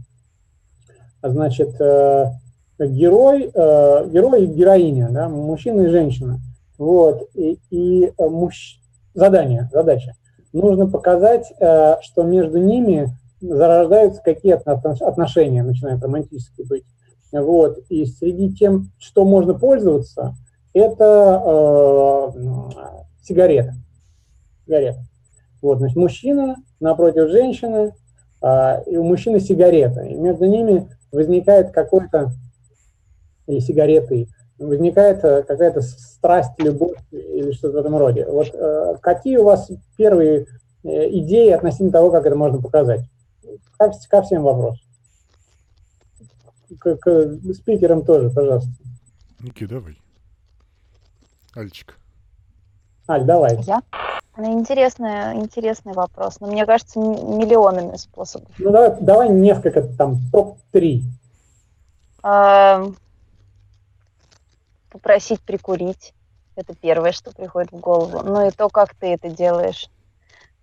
Значит, 1.23 1.79
э, 1.79 2.31
герой, 2.79 3.51
э, 3.53 4.09
герой 4.09 4.43
и 4.43 4.47
героиня, 4.47 5.09
да, 5.09 5.29
мужчина 5.29 5.81
и 5.81 5.87
женщина. 5.87 6.39
Вот. 6.77 7.29
И, 7.33 7.59
и 7.69 8.05
э, 8.05 8.11
муж... 8.27 8.79
задание, 9.13 9.69
задача. 9.71 10.13
Нужно 10.53 10.87
показать, 10.87 11.51
что 11.57 12.23
между 12.23 12.59
ними 12.59 13.09
зарождаются 13.41 14.21
какие-то 14.21 14.71
отношения, 14.71 15.63
начинают 15.63 16.01
романтические 16.01 16.65
быть. 16.65 16.85
Вот. 17.33 17.79
И 17.89 18.05
среди 18.05 18.53
тем, 18.53 18.91
что 18.97 19.25
можно 19.25 19.53
пользоваться, 19.53 20.35
это 20.73 21.41
э, 21.45 22.31
сигарета. 23.23 23.73
Сигарета. 24.65 24.99
Вот, 25.61 25.79
значит, 25.79 25.97
мужчина 25.97 26.57
напротив 26.79 27.29
женщины, 27.29 27.93
э, 28.41 28.83
и 28.85 28.97
у 28.97 29.03
мужчины 29.03 29.39
сигарета. 29.39 30.01
И 30.01 30.15
между 30.15 30.45
ними 30.45 30.89
возникает 31.11 31.71
какой-то, 31.71 32.31
или 33.47 33.59
сигареты, 33.59 34.27
возникает 34.59 35.23
э, 35.23 35.43
какая-то 35.43 35.81
страсть, 35.81 36.51
любовь 36.59 36.97
или 37.11 37.51
что-то 37.51 37.77
в 37.77 37.79
этом 37.79 37.97
роде. 37.97 38.25
Вот 38.25 38.53
э, 38.53 38.95
какие 39.01 39.37
у 39.37 39.43
вас 39.43 39.69
первые 39.97 40.47
э, 40.83 41.09
идеи 41.19 41.51
относительно 41.51 41.91
того, 41.91 42.11
как 42.11 42.25
это 42.25 42.35
можно 42.35 42.61
показать? 42.61 43.01
Ко, 43.77 43.91
ко 44.09 44.21
всем 44.21 44.43
вопрос. 44.43 44.79
К, 46.79 46.95
к 46.95 47.39
спикерам 47.53 48.05
тоже, 48.05 48.29
пожалуйста. 48.29 48.69
Ники, 49.39 49.65
давай. 49.65 49.97
Альчик. 51.55 51.97
Аль, 53.07 53.23
давай. 53.23 53.59
Я? 53.63 53.81
Интересный, 54.43 55.35
интересный 55.35 55.93
вопрос. 55.93 56.39
Но 56.41 56.47
мне 56.47 56.65
кажется, 56.65 56.99
миллионами 56.99 57.95
способов. 57.95 58.49
Ну, 58.57 58.71
давай, 58.71 58.97
давай 58.99 59.29
несколько, 59.29 59.81
там, 59.81 60.17
топ-3. 60.31 61.01
Попросить 64.89 65.41
прикурить. 65.41 66.13
Это 66.55 66.73
первое, 66.73 67.11
что 67.11 67.31
приходит 67.31 67.71
в 67.71 67.79
голову. 67.79 68.21
Ну 68.23 68.47
и 68.47 68.51
то, 68.51 68.69
как 68.69 68.95
ты 68.95 69.07
это 69.13 69.29
делаешь. 69.29 69.89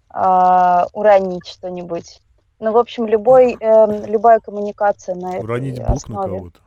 А, 0.08 0.86
уронить 0.92 1.46
что-нибудь. 1.46 2.20
Ну, 2.58 2.72
в 2.72 2.76
общем, 2.76 3.06
любой, 3.06 3.56
э, 3.58 4.06
любая 4.06 4.38
коммуникация 4.40 5.14
на 5.14 5.38
Уронить 5.38 5.74
этой 5.78 5.86
бук 5.86 5.96
основе. 5.96 6.30
на 6.30 6.38
кого-то. 6.38 6.60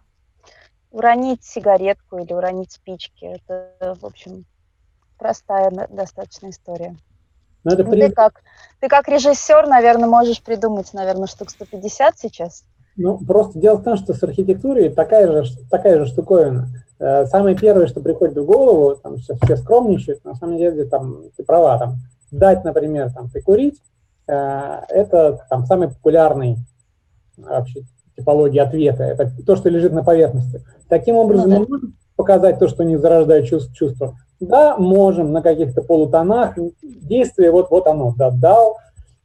Уронить 0.91 1.43
сигаретку 1.43 2.17
или 2.17 2.33
уронить 2.33 2.71
спички. 2.71 3.25
Это, 3.25 3.95
в 3.99 4.05
общем, 4.05 4.45
простая 5.17 5.71
достаточно 5.89 6.49
история. 6.49 6.95
Но 7.63 7.75
ну, 7.75 7.83
ну, 7.83 7.91
ты, 7.91 8.11
как, 8.11 8.43
ты 8.79 8.87
как 8.87 9.07
режиссер, 9.07 9.67
наверное, 9.67 10.07
можешь 10.07 10.41
придумать, 10.41 10.93
наверное, 10.93 11.27
штук 11.27 11.49
150 11.49 12.19
сейчас. 12.19 12.63
Ну, 12.95 13.17
просто 13.17 13.59
дело 13.59 13.77
в 13.77 13.83
том, 13.83 13.97
что 13.97 14.13
с 14.13 14.23
архитектурой 14.23 14.89
такая 14.89 15.43
же, 15.43 15.51
такая 15.69 15.99
же 15.99 16.05
штуковина. 16.05 16.69
Э, 16.99 17.25
самое 17.25 17.57
первое, 17.57 17.87
что 17.87 18.01
приходит 18.01 18.37
в 18.37 18.45
голову, 18.45 18.95
там 18.95 19.17
сейчас 19.17 19.37
все 19.41 19.57
скромничают, 19.57 20.23
на 20.23 20.35
самом 20.35 20.57
деле, 20.57 20.85
там, 20.85 21.23
ты 21.35 21.43
права, 21.43 21.77
там, 21.77 21.95
дать, 22.31 22.63
например, 22.63 23.11
там, 23.11 23.29
прикурить, 23.29 23.81
э, 24.27 24.81
это 24.89 25.45
там 25.49 25.65
самый 25.65 25.89
популярный 25.89 26.57
вообще 27.35 27.81
типология 28.15 28.63
ответа, 28.63 29.03
это 29.03 29.29
то, 29.45 29.55
что 29.55 29.69
лежит 29.69 29.91
на 29.91 30.03
поверхности. 30.03 30.63
Таким 30.87 31.15
образом, 31.15 31.49
ну, 31.49 31.55
да. 31.55 31.59
мы 31.61 31.67
можем 31.67 31.93
показать 32.15 32.59
то, 32.59 32.67
что 32.67 32.83
не 32.83 32.97
зарождает 32.97 33.45
чувство, 33.45 34.15
да, 34.39 34.77
можем 34.77 35.31
на 35.31 35.41
каких-то 35.41 35.81
полутонах. 35.81 36.57
Действие 36.81 37.51
вот, 37.51 37.69
вот 37.69 37.87
оно, 37.87 38.13
да, 38.17 38.31
дал. 38.31 38.77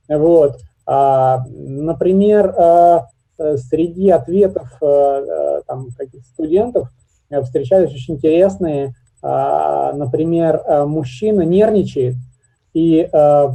Вот. 0.09 0.57
А, 0.86 1.45
например, 1.49 2.55
а, 2.57 3.07
среди 3.38 4.11
ответов 4.11 4.68
а, 4.82 5.61
там, 5.66 5.88
студентов 6.32 6.88
встречались 7.45 7.93
очень 7.93 8.14
интересные. 8.14 8.95
А, 9.22 9.93
например, 9.93 10.62
мужчина 10.86 11.43
нервничает, 11.43 12.16
и 12.72 13.09
а, 13.12 13.53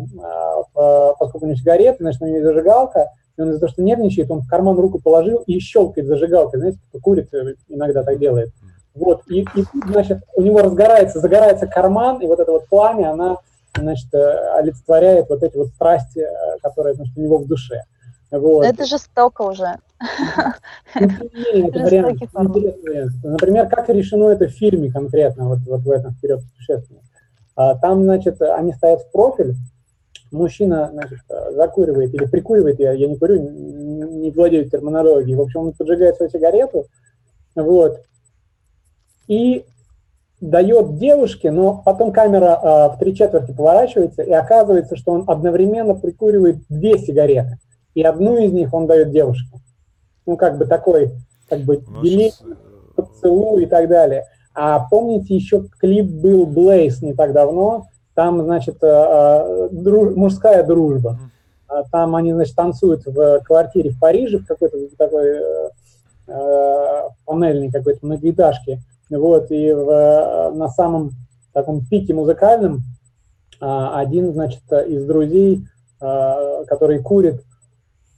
поскольку 0.74 1.46
у 1.46 1.50
него 1.50 1.58
сигареты, 1.58 1.98
значит, 2.00 2.22
у 2.22 2.28
него 2.28 2.44
зажигалка, 2.44 3.12
и 3.38 3.42
он 3.42 3.50
из-за 3.50 3.60
того, 3.60 3.72
что 3.72 3.82
нервничает, 3.82 4.32
он 4.32 4.42
в 4.42 4.48
карман 4.48 4.78
руку 4.78 5.00
положил 5.02 5.40
и 5.46 5.60
щелкает 5.60 6.08
зажигалкой. 6.08 6.60
Знаете, 6.60 6.80
кто 6.90 7.00
курит, 7.00 7.30
иногда 7.68 8.04
так 8.04 8.20
делает. 8.20 8.52
Вот, 8.96 9.24
и, 9.28 9.42
и 9.42 9.66
значит, 9.88 10.20
у 10.36 10.42
него 10.42 10.62
разгорается, 10.62 11.20
загорается 11.20 11.68
карман, 11.68 12.22
и 12.22 12.28
вот 12.28 12.40
это 12.40 12.54
вот 12.54 12.68
пламя, 12.68 13.12
она, 13.12 13.38
значит, 13.78 14.08
э, 14.14 14.58
олицетворяет 14.58 15.30
вот 15.30 15.44
эти 15.44 15.58
вот 15.58 15.68
страсти, 15.68 16.20
э, 16.20 16.60
которые, 16.64 16.96
значит, 16.96 17.18
у 17.18 17.22
него 17.22 17.38
в 17.40 17.46
душе. 17.46 17.84
Вот. 18.32 18.66
Это 18.66 18.86
жестоко 18.86 19.42
уже. 19.42 19.76
Например, 23.24 23.68
как 23.68 23.90
решено 23.90 24.30
это 24.30 24.48
в 24.48 24.52
фильме 24.52 24.90
конкретно, 24.90 25.50
вот, 25.50 25.60
вот 25.68 25.82
в 25.82 25.92
этом 25.92 26.14
«Вперед 26.14 26.40
путешествие». 26.42 27.02
А, 27.58 27.76
там, 27.76 28.04
значит, 28.04 28.42
они 28.42 28.72
стоят 28.74 29.02
в 29.02 29.12
профиль, 29.12 29.56
мужчина 30.32 30.90
значит, 30.94 31.20
закуривает 31.52 32.14
или 32.14 32.26
прикуривает, 32.26 32.80
я, 32.80 32.94
я 32.94 33.08
не 33.08 33.18
курю, 33.18 33.42
не 33.42 34.32
владею 34.32 34.70
терминологией, 34.70 35.36
в 35.36 35.42
общем, 35.42 35.60
он 35.62 35.74
поджигает 35.74 36.16
свою 36.16 36.32
сигарету, 36.32 36.86
вот, 37.56 38.00
и 39.28 39.66
дает 40.42 40.98
девушке, 40.98 41.52
но 41.52 41.82
потом 41.84 42.12
камера 42.12 42.60
э, 42.62 42.96
в 42.96 43.00
три 43.00 43.16
четверти 43.16 43.54
поворачивается, 43.54 44.22
и 44.22 44.32
оказывается, 44.32 44.96
что 44.96 45.14
он 45.14 45.24
одновременно 45.28 45.96
прикуривает 45.96 46.58
две 46.70 46.98
сигареты, 46.98 47.58
и 47.94 48.04
одну 48.04 48.38
из 48.38 48.52
них 48.52 48.74
он 48.74 48.88
дает 48.88 49.12
девушке. 49.12 49.58
Ну, 50.26 50.38
как 50.38 50.58
бы 50.58 50.66
такой, 50.66 51.12
как 51.48 51.62
бы, 51.62 51.78
деление, 52.04 52.34
поцелуй 52.96 53.64
и 53.64 53.66
так 53.66 53.88
далее. 53.88 54.26
А 54.54 54.88
помните, 54.90 55.36
еще 55.36 55.66
клип 55.80 56.06
был 56.06 56.48
Blaze 56.48 56.98
не 57.02 57.14
так 57.14 57.34
давно, 57.34 57.88
там, 58.14 58.42
значит, 58.42 58.78
э, 58.82 58.88
э, 58.88 59.70
друж, 59.72 60.16
мужская 60.16 60.64
дружба. 60.64 61.20
А 61.68 61.84
там 61.92 62.16
они, 62.16 62.32
значит, 62.34 62.56
танцуют 62.56 63.06
в 63.06 63.42
квартире 63.42 63.90
в 63.90 64.00
Париже, 64.00 64.40
в 64.40 64.48
какой-то 64.48 64.78
такой 64.98 65.28
э, 65.28 65.70
э, 66.28 67.02
панельной 67.26 67.72
какой-то 67.72 68.06
многоэтажке. 68.06 68.80
Вот, 69.10 69.52
и 69.52 69.72
в, 69.72 70.52
на 70.56 70.68
самом 70.70 71.12
таком 71.54 71.86
пике 71.86 72.14
музыкальном 72.14 72.82
один, 73.60 74.34
значит, 74.34 74.64
из 74.88 75.06
друзей, 75.06 75.66
который 76.00 77.00
курит, 77.02 77.42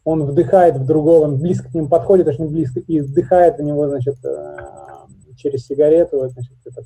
он 0.03 0.23
вдыхает 0.23 0.77
в 0.77 0.85
другого, 0.85 1.25
он 1.25 1.38
близко 1.38 1.69
к 1.69 1.73
нему 1.75 1.88
подходит, 1.88 2.27
очень 2.27 2.47
близко, 2.47 2.79
и 2.79 3.01
вдыхает 3.01 3.57
в 3.57 3.61
него, 3.61 3.88
значит, 3.88 4.15
через 5.38 5.67
сигарету, 5.67 6.17
вот, 6.17 6.31
значит, 6.31 6.55
этот 6.65 6.85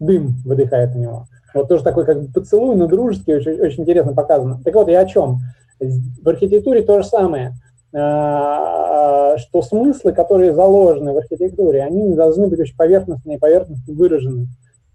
дым 0.00 0.34
выдыхает 0.44 0.90
в 0.90 0.98
него. 0.98 1.26
Вот 1.54 1.68
тоже 1.68 1.82
такой 1.84 2.04
как 2.04 2.20
бы 2.20 2.32
поцелуй, 2.32 2.76
но 2.76 2.86
дружеский, 2.86 3.34
очень, 3.34 3.60
очень 3.60 3.82
интересно 3.82 4.14
показано. 4.14 4.60
Так 4.64 4.74
вот, 4.74 4.88
я 4.88 5.00
о 5.00 5.06
чем? 5.06 5.38
В 5.80 6.28
архитектуре 6.28 6.82
то 6.82 7.00
же 7.02 7.08
самое, 7.08 7.48
а, 7.48 7.52
что 7.94 9.62
смыслы, 9.62 10.12
которые 10.12 10.54
заложены 10.54 11.12
в 11.12 11.18
архитектуре, 11.18 11.82
они 11.82 12.02
не 12.02 12.14
должны 12.14 12.46
быть 12.46 12.58
очень 12.58 12.76
поверхностные 12.76 13.36
и 13.36 13.40
поверхностно 13.40 13.94
выражены. 13.94 14.46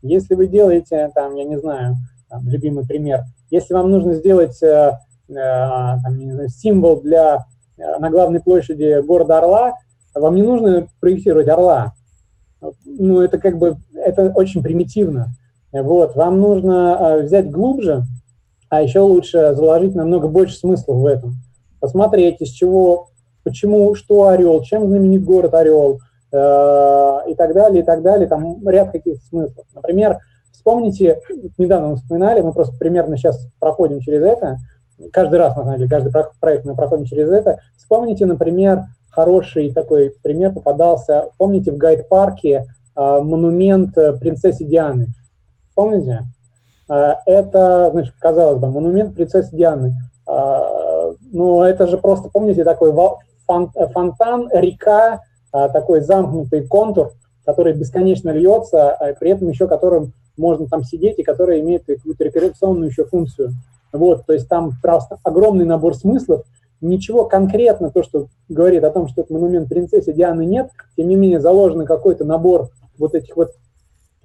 Если 0.02 0.34
вы 0.34 0.48
делаете, 0.48 1.12
там, 1.14 1.36
я 1.36 1.44
не 1.44 1.58
знаю, 1.60 1.96
там, 2.30 2.48
любимый 2.48 2.86
пример, 2.86 3.24
если 3.50 3.74
вам 3.74 3.92
нужно 3.92 4.14
сделать 4.16 4.62
э, 4.62 4.94
э, 5.30 5.34
там, 5.34 6.18
не 6.18 6.32
знаю, 6.32 6.50
символ 6.50 7.02
для, 7.02 7.46
э, 7.78 7.98
на 8.00 8.10
главной 8.10 8.42
площади 8.42 9.02
города 9.06 9.38
Орла, 9.38 9.74
вам 10.14 10.36
не 10.36 10.44
нужно 10.44 10.88
проектировать 11.00 11.48
Орла. 11.48 11.94
Ну, 12.86 13.22
это 13.22 13.38
как 13.38 13.58
бы, 13.58 13.78
это 13.94 14.32
очень 14.36 14.64
примитивно. 14.64 15.28
Вот, 15.72 16.16
вам 16.16 16.40
нужно 16.40 16.98
э, 17.00 17.22
взять 17.24 17.52
глубже, 17.52 18.04
а 18.70 18.82
еще 18.82 19.00
лучше 19.00 19.54
заложить 19.56 19.96
намного 19.96 20.28
больше 20.28 20.58
смысла 20.58 20.94
в 20.94 21.06
этом. 21.06 21.36
Посмотреть, 21.80 22.42
из 22.42 22.50
чего, 22.50 23.08
почему, 23.44 23.94
что 23.96 24.28
Орел, 24.28 24.62
чем 24.62 24.88
знаменит 24.88 25.24
город 25.24 25.54
Орел, 25.54 26.00
э, 26.32 27.20
и 27.28 27.36
так 27.36 27.54
далее, 27.54 27.82
и 27.82 27.86
так 27.86 28.02
далее. 28.02 28.28
Там 28.28 28.68
ряд 28.68 28.92
каких-то 28.92 29.26
смыслов. 29.26 29.66
Например, 29.74 30.20
вспомните, 30.52 31.22
недавно 31.58 31.90
мы 31.90 31.96
вспоминали, 31.98 32.42
мы 32.42 32.54
просто 32.54 32.76
примерно 32.78 33.18
сейчас 33.18 33.48
проходим 33.60 34.00
через 34.02 34.22
это, 34.22 34.58
каждый 35.12 35.40
раз, 35.40 35.56
на 35.56 35.64
самом 35.64 35.78
деле, 35.78 35.90
каждый 35.90 36.12
проект 36.40 36.66
мы 36.66 36.76
проходим 36.76 37.06
через 37.06 37.30
это. 37.30 37.60
Вспомните, 37.78 38.26
например, 38.26 38.84
хороший 39.10 39.72
такой 39.72 40.14
пример 40.24 40.54
попадался, 40.54 41.30
помните, 41.38 41.72
в 41.72 41.78
гайд-парке 41.78 42.66
э, 42.96 43.20
монумент 43.22 43.98
э, 43.98 44.14
принцессе 44.14 44.66
Дианы. 44.66 45.08
Помните? 45.76 46.24
Это, 46.90 47.90
значит, 47.92 48.14
казалось 48.18 48.60
бы, 48.60 48.72
монумент 48.72 49.14
принцессы 49.14 49.54
Дианы. 49.54 49.94
Э, 51.38 51.40
ну, 51.40 51.62
это 51.62 51.88
же 51.88 51.98
просто, 51.98 52.30
помните, 52.30 52.64
такой 52.64 52.94
фонтан, 53.46 54.50
река, 54.52 55.22
э, 55.54 55.70
такой 55.70 56.02
замкнутый 56.02 56.68
контур, 56.68 57.12
который 57.46 57.74
бесконечно 57.74 58.32
льется, 58.32 58.92
а 58.92 59.14
при 59.14 59.32
этом 59.32 59.50
еще 59.50 59.68
которым 59.68 60.14
можно 60.36 60.68
там 60.68 60.84
сидеть 60.84 61.20
и 61.20 61.24
который 61.24 61.62
имеет 61.62 61.86
какую-то 61.86 62.24
рекреационную 62.24 62.90
еще 62.90 63.06
функцию. 63.06 63.52
Вот, 63.94 64.26
то 64.26 64.34
есть 64.34 64.50
там 64.50 64.74
просто 64.82 65.18
огромный 65.24 65.66
набор 65.66 65.96
смыслов, 65.96 66.44
ничего 66.82 67.26
конкретно, 67.26 67.90
то, 67.90 68.04
что 68.04 68.28
говорит 68.50 68.84
о 68.84 68.92
том, 68.92 69.08
что 69.08 69.22
это 69.22 69.34
монумент 69.34 69.70
принцессе 69.70 70.14
Дианы 70.14 70.46
нет, 70.46 70.70
тем 70.96 71.08
не 71.08 71.16
менее 71.16 71.40
заложен 71.40 71.86
какой-то 71.86 72.26
набор 72.26 72.70
вот 73.00 73.16
этих 73.16 73.36
вот 73.38 73.52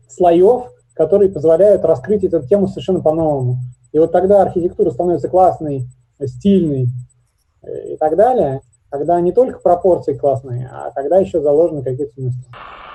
слоев, 0.09 0.65
которые 0.95 1.31
позволяют 1.31 1.85
раскрыть 1.85 2.25
эту 2.25 2.47
тему 2.47 2.69
совершенно 2.69 3.01
по-новому. 3.01 3.59
И 3.93 3.99
вот 3.99 4.13
тогда 4.13 4.43
архитектура 4.43 4.91
становится 4.91 5.29
классной, 5.29 5.87
стильной 6.27 6.89
э, 7.63 7.95
и 7.95 7.97
так 7.97 8.17
далее, 8.17 8.61
когда 8.91 9.21
не 9.21 9.33
только 9.33 9.59
пропорции 9.59 10.15
классные, 10.15 10.69
а 10.73 10.91
когда 10.91 11.19
еще 11.19 11.41
заложены 11.41 11.83
какие-то 11.83 12.13
смыслы. 12.15 12.45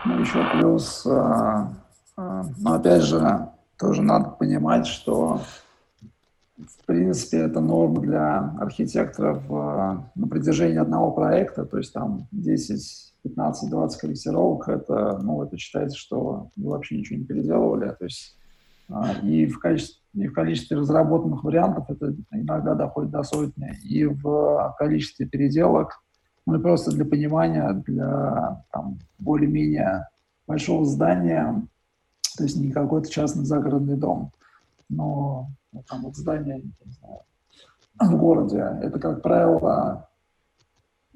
Ну, 0.05 0.19
еще 0.19 0.43
плюс, 0.53 1.05
а, 1.05 1.73
а, 2.15 2.43
ну, 2.57 2.73
опять 2.73 3.01
же, 3.01 3.49
тоже 3.77 4.01
надо 4.01 4.29
понимать, 4.31 4.87
что 4.87 5.41
в 6.57 6.85
принципе, 6.87 7.39
это 7.39 7.59
норма 7.59 8.01
для 8.01 8.55
архитекторов 8.59 9.47
на 9.47 10.27
протяжении 10.27 10.79
одного 10.79 11.11
проекта, 11.11 11.65
то 11.65 11.77
есть 11.77 11.93
там 11.93 12.27
10 12.31 13.07
15-20 13.27 13.89
корректировок, 13.99 14.69
это, 14.69 15.19
ну, 15.21 15.43
это 15.43 15.57
считается, 15.57 15.97
что 15.97 16.49
вы 16.55 16.71
вообще 16.71 16.97
ничего 16.97 17.19
не 17.19 17.25
переделывали. 17.25 17.89
То 17.89 18.05
есть 18.05 18.36
и 19.23 19.45
в, 19.47 19.59
качестве, 19.59 20.01
и 20.13 20.27
в 20.27 20.33
количестве 20.33 20.77
разработанных 20.77 21.43
вариантов 21.43 21.89
это 21.89 22.15
иногда 22.31 22.73
доходит 22.73 23.11
до 23.11 23.23
сотни, 23.23 23.77
и 23.83 24.05
в 24.05 24.75
количестве 24.77 25.25
переделок, 25.25 26.01
ну 26.45 26.59
просто 26.59 26.91
для 26.91 27.05
понимания, 27.05 27.73
для 27.85 28.63
там, 28.71 28.99
более-менее 29.19 30.07
большого 30.47 30.85
здания, 30.85 31.67
то 32.37 32.43
есть 32.43 32.57
не 32.57 32.71
какой-то 32.71 33.09
частный 33.09 33.43
загородный 33.43 33.97
дом, 33.97 34.31
но 34.89 35.49
ну, 35.73 35.83
там 35.87 36.03
вот 36.03 36.15
здание, 36.15 36.61
не 36.61 36.91
знаю, 36.91 37.19
в 37.99 38.17
городе, 38.17 38.79
это, 38.81 38.99
как 38.99 39.21
правило, 39.21 40.07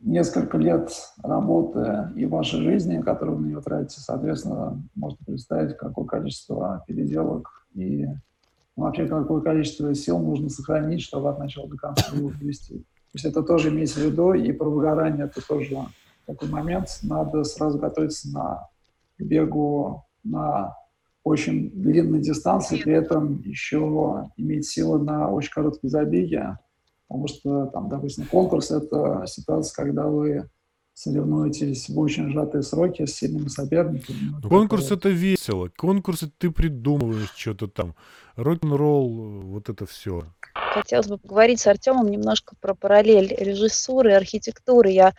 несколько 0.02 0.58
лет 0.58 0.92
работы 1.24 2.10
и 2.16 2.26
вашей 2.26 2.62
жизни, 2.62 3.02
которую 3.02 3.38
вы 3.38 3.44
на 3.44 3.48
нее 3.48 3.62
тратите, 3.62 4.02
соответственно, 4.02 4.82
можно 4.96 5.20
представить, 5.26 5.78
какое 5.78 6.06
количество 6.06 6.84
переделок 6.88 7.61
и 7.74 8.06
вообще 8.76 9.08
какое 9.08 9.42
количество 9.42 9.94
сил 9.96 10.20
нужно 10.20 10.50
сохранить, 10.50 11.02
чтобы 11.02 11.30
от 11.30 11.40
начала 11.40 11.68
до 11.68 11.78
конца 11.78 12.16
его 12.16 12.32
довести. 12.32 12.80
То 12.80 13.16
есть 13.16 13.26
это 13.26 13.44
тоже 13.44 13.70
имеется 13.70 14.00
в 14.00 14.04
виду, 14.04 14.34
и 14.34 14.52
про 14.52 14.70
выгорание 14.70 15.26
это 15.26 15.46
тоже 15.46 15.78
такой 16.26 16.50
момент. 16.50 16.88
Надо 17.04 17.44
сразу 17.44 17.78
готовиться 17.78 18.30
на 18.32 18.70
бегу 19.20 20.06
на 20.24 20.76
очень 21.24 21.70
длинной 21.72 22.22
дистанции, 22.22 22.82
при 22.82 22.94
этом 22.94 23.42
еще 23.42 24.30
иметь 24.38 24.68
силы 24.68 25.04
на 25.04 25.30
очень 25.30 25.52
короткие 25.52 25.90
забеги, 25.90 26.58
Потому 27.12 27.28
что, 27.28 27.66
там, 27.66 27.90
допустим, 27.90 28.26
конкурс– 28.26 28.72
это 28.72 29.26
ситуация, 29.28 29.76
когда 29.76 30.08
вы 30.08 30.50
соревнуетесь 31.02 31.90
в 31.90 32.00
очень 32.00 32.32
сжатые 32.32 32.62
сроки 32.62 33.06
с 33.06 33.16
сильными 33.16 33.48
соперниками. 33.48 34.36
Ну, 34.42 34.50
конкурс 34.50 34.86
это... 34.86 34.96
это 34.96 35.10
весело. 35.10 35.70
Конкурсы 35.76 36.32
ты 36.38 36.52
придумываешь 36.52 37.34
что-то 37.36 37.68
там. 37.68 37.96
Рок-н-ролл, 38.36 39.42
вот 39.42 39.70
это 39.70 39.86
все. 39.86 40.24
Хотелось 40.54 41.08
бы 41.08 41.18
поговорить 41.18 41.60
с 41.60 41.68
Артемом 41.68 42.10
немножко 42.10 42.56
про 42.62 42.76
параллель 42.76 43.36
режиссуры 43.38 44.12
и 44.12 44.16
архитектуры. 44.16 44.92
Я 44.92 45.14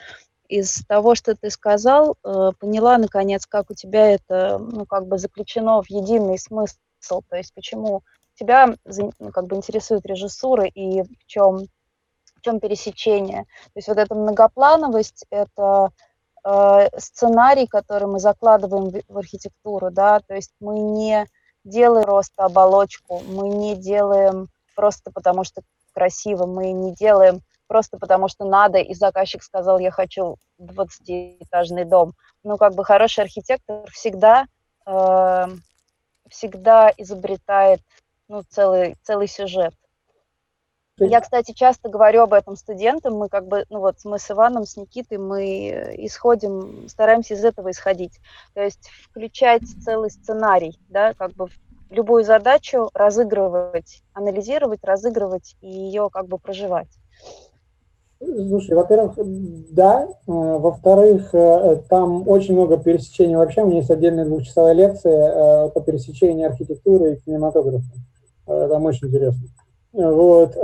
из 0.48 0.84
того, 0.86 1.14
что 1.14 1.34
ты 1.34 1.50
сказал, 1.50 2.16
э, 2.22 2.50
поняла 2.58 2.98
наконец, 2.98 3.46
как 3.46 3.70
у 3.70 3.74
тебя 3.74 4.10
это 4.12 4.58
ну, 4.58 4.86
как 4.86 5.06
бы 5.08 5.18
заключено 5.18 5.82
в 5.82 5.90
единый 5.90 6.38
смысл. 6.38 7.22
То 7.28 7.36
есть 7.36 7.52
почему 7.54 8.02
тебя 8.38 8.76
ну, 8.84 9.12
как 9.32 9.46
бы 9.46 9.56
интересует 9.56 10.06
режиссура 10.06 10.66
и 10.66 11.02
в 11.02 11.26
чем 11.26 11.66
чем 12.42 12.60
пересечение. 12.60 13.44
То 13.44 13.76
есть 13.76 13.88
вот 13.88 13.98
эта 13.98 14.14
многоплановость– 14.14 15.24
это 15.30 15.90
э, 16.44 16.88
сценарий, 16.98 17.66
который 17.66 18.08
мы 18.08 18.18
закладываем 18.18 18.90
в, 18.90 19.02
в 19.08 19.18
архитектуру, 19.18 19.90
да, 19.90 20.20
то 20.20 20.34
есть 20.34 20.52
мы 20.60 20.78
не 20.78 21.26
делаем 21.64 22.04
просто 22.04 22.44
оболочку, 22.44 23.20
мы 23.26 23.48
не 23.48 23.76
делаем 23.76 24.48
просто 24.74 25.10
потому, 25.12 25.44
что 25.44 25.62
красиво, 25.92 26.46
мы 26.46 26.72
не 26.72 26.94
делаем 26.94 27.40
просто 27.66 27.98
потому, 27.98 28.28
что 28.28 28.44
надо, 28.44 28.78
и 28.78 28.94
заказчик 28.94 29.42
сказал, 29.42 29.78
я 29.78 29.90
хочу 29.90 30.36
20-этажный 30.60 31.84
дом. 31.84 32.12
Ну, 32.44 32.56
как 32.56 32.74
бы 32.74 32.84
хороший 32.84 33.20
архитектор 33.24 33.90
всегда, 33.90 34.46
э, 34.84 35.46
всегда 36.28 36.92
изобретает 36.98 37.80
ну, 38.28 38.42
целый, 38.48 38.96
целый 39.02 39.28
сюжет. 39.28 39.74
Я, 40.98 41.20
кстати, 41.20 41.52
часто 41.52 41.88
говорю 41.88 42.22
об 42.22 42.34
этом 42.34 42.54
студентам. 42.54 43.14
Мы 43.14 43.28
как 43.28 43.46
бы, 43.46 43.64
ну 43.70 43.80
вот 43.80 43.96
мы 44.04 44.18
с 44.18 44.30
Иваном, 44.30 44.66
с 44.66 44.76
Никитой, 44.76 45.18
мы 45.18 45.94
исходим, 45.98 46.88
стараемся 46.88 47.34
из 47.34 47.44
этого 47.44 47.70
исходить. 47.70 48.20
То 48.54 48.62
есть 48.62 48.90
включать 49.10 49.62
целый 49.84 50.10
сценарий, 50.10 50.78
да, 50.88 51.14
как 51.14 51.32
бы 51.32 51.48
любую 51.90 52.24
задачу 52.24 52.90
разыгрывать, 52.94 54.02
анализировать, 54.12 54.84
разыгрывать 54.84 55.56
и 55.60 55.68
ее 55.68 56.10
как 56.10 56.28
бы 56.28 56.38
проживать. 56.38 56.88
Слушай, 58.20 58.76
во-первых, 58.76 59.14
да. 59.72 60.06
Э, 60.06 60.08
во-вторых, 60.26 61.34
э, 61.34 61.82
там 61.88 62.28
очень 62.28 62.54
много 62.54 62.76
пересечений. 62.76 63.34
Вообще 63.34 63.62
у 63.62 63.66
меня 63.66 63.78
есть 63.78 63.90
отдельная 63.90 64.24
двухчасовая 64.26 64.74
лекция 64.74 65.68
по 65.68 65.80
пересечению 65.80 66.50
архитектуры 66.50 67.14
и 67.14 67.16
кинематографа. 67.16 67.90
Там 68.46 68.84
очень 68.84 69.08
интересно. 69.08 69.48
Вот. 69.92 70.56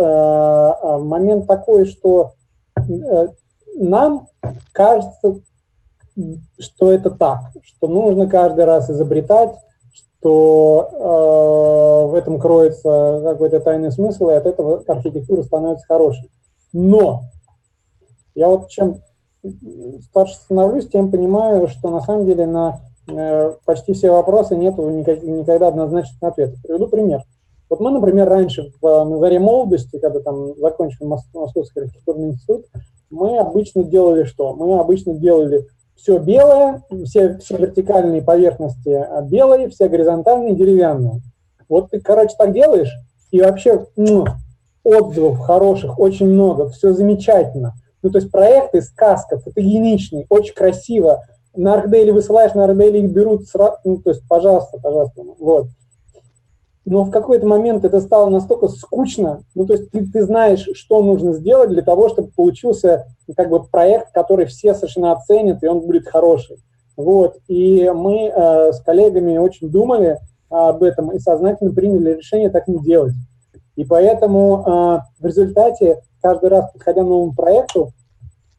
Момент 1.05 1.47
такой, 1.47 1.87
что 1.87 2.33
нам 3.77 4.27
кажется, 4.73 5.41
что 6.59 6.93
это 6.93 7.11
так, 7.11 7.53
что 7.63 7.89
нужно 7.89 8.29
каждый 8.29 8.65
раз 8.65 8.91
изобретать, 8.91 9.55
что 9.93 10.89
э, 10.91 12.11
в 12.11 12.15
этом 12.15 12.41
кроется 12.41 13.21
какой-то 13.23 13.61
тайный 13.61 13.93
смысл, 13.93 14.31
и 14.31 14.35
от 14.35 14.47
этого 14.47 14.83
архитектура 14.87 15.43
становится 15.43 15.87
хорошей. 15.87 16.31
Но 16.73 17.23
я 18.35 18.49
вот 18.49 18.69
чем 18.69 19.01
старше 20.03 20.35
становлюсь, 20.35 20.89
тем 20.89 21.11
понимаю, 21.11 21.69
что 21.69 21.91
на 21.91 22.01
самом 22.01 22.27
деле 22.27 22.47
на 22.47 22.81
э, 23.09 23.55
почти 23.65 23.93
все 23.93 24.11
вопросы 24.11 24.57
нет 24.57 24.77
никогда 24.77 25.69
однозначных 25.69 26.21
ответов. 26.23 26.61
Приведу 26.63 26.89
пример. 26.89 27.23
Вот 27.71 27.81
мы, 27.81 27.91
например, 27.91 28.29
раньше 28.29 28.73
в, 28.81 29.05
на 29.05 29.19
заре 29.19 29.39
молодости, 29.39 29.99
когда 29.99 30.21
там 30.21 30.57
закончили 30.59 31.05
Московский 31.05 31.81
архитектурный 31.81 32.31
институт, 32.31 32.67
мы 33.11 33.39
обычно 33.39 33.85
делали 33.85 34.25
что? 34.25 34.55
Мы 34.55 34.79
обычно 34.79 35.15
делали 35.15 35.67
все 35.97 36.19
белое, 36.19 36.83
все, 37.05 37.39
все 37.39 37.57
вертикальные 37.57 38.23
поверхности 38.23 38.89
а, 38.89 39.21
белые, 39.23 39.69
все 39.69 39.89
горизонтальные 39.89 40.55
деревянные. 40.55 41.21
Вот 41.69 41.91
ты, 41.91 42.01
короче, 42.01 42.35
так 42.39 42.53
делаешь, 42.53 42.93
и 43.31 43.41
вообще 43.41 43.87
ну, 43.97 44.25
отзывов 44.85 45.39
хороших 45.41 45.99
очень 45.99 46.29
много, 46.29 46.69
все 46.71 46.93
замечательно. 46.93 47.75
Ну, 48.03 48.11
то 48.11 48.19
есть 48.19 48.31
проекты, 48.31 48.81
сказка, 48.81 49.39
фотогеничный, 49.39 50.27
очень 50.31 50.55
красиво. 50.55 51.25
На 51.55 51.75
Аркдейле 51.75 52.13
высылаешь, 52.13 52.55
на 52.55 52.65
Аркдейле 52.65 53.01
их 53.01 53.11
берут 53.11 53.49
сразу, 53.49 53.77
ну, 53.85 53.99
то 53.99 54.11
есть, 54.11 54.23
пожалуйста, 54.29 54.79
пожалуйста, 54.81 55.23
вот 55.39 55.67
но 56.91 57.05
в 57.05 57.11
какой-то 57.11 57.47
момент 57.47 57.85
это 57.85 58.01
стало 58.01 58.31
настолько 58.31 58.69
скучно, 58.69 59.43
ну, 59.55 59.67
то 59.67 59.75
есть 59.75 59.91
ты, 59.91 60.07
ты 60.07 60.23
знаешь, 60.23 60.67
что 60.73 61.03
нужно 61.03 61.35
сделать 61.35 61.69
для 61.69 61.83
того, 61.83 62.09
чтобы 62.09 62.31
получился 62.35 63.05
как 63.37 63.51
бы 63.51 63.63
проект, 63.63 64.13
который 64.13 64.47
все 64.47 64.75
совершенно 64.75 65.13
оценят, 65.13 65.63
и 65.63 65.67
он 65.67 65.81
будет 65.81 66.09
хороший. 66.09 66.57
Вот, 66.97 67.37
и 67.47 67.93
мы 67.95 68.33
э, 68.35 68.73
с 68.73 68.81
коллегами 68.81 69.37
очень 69.37 69.71
думали 69.71 70.19
об 70.49 70.83
этом 70.83 71.11
и 71.13 71.19
сознательно 71.19 71.73
приняли 71.73 72.15
решение 72.15 72.51
так 72.51 72.67
не 72.69 72.79
делать. 72.79 73.15
И 73.77 73.85
поэтому 73.85 74.65
э, 74.67 74.99
в 75.21 75.27
результате, 75.27 76.01
каждый 76.23 76.49
раз, 76.49 76.73
подходя 76.73 77.03
к 77.03 77.07
новому 77.07 77.35
проекту, 77.35 77.93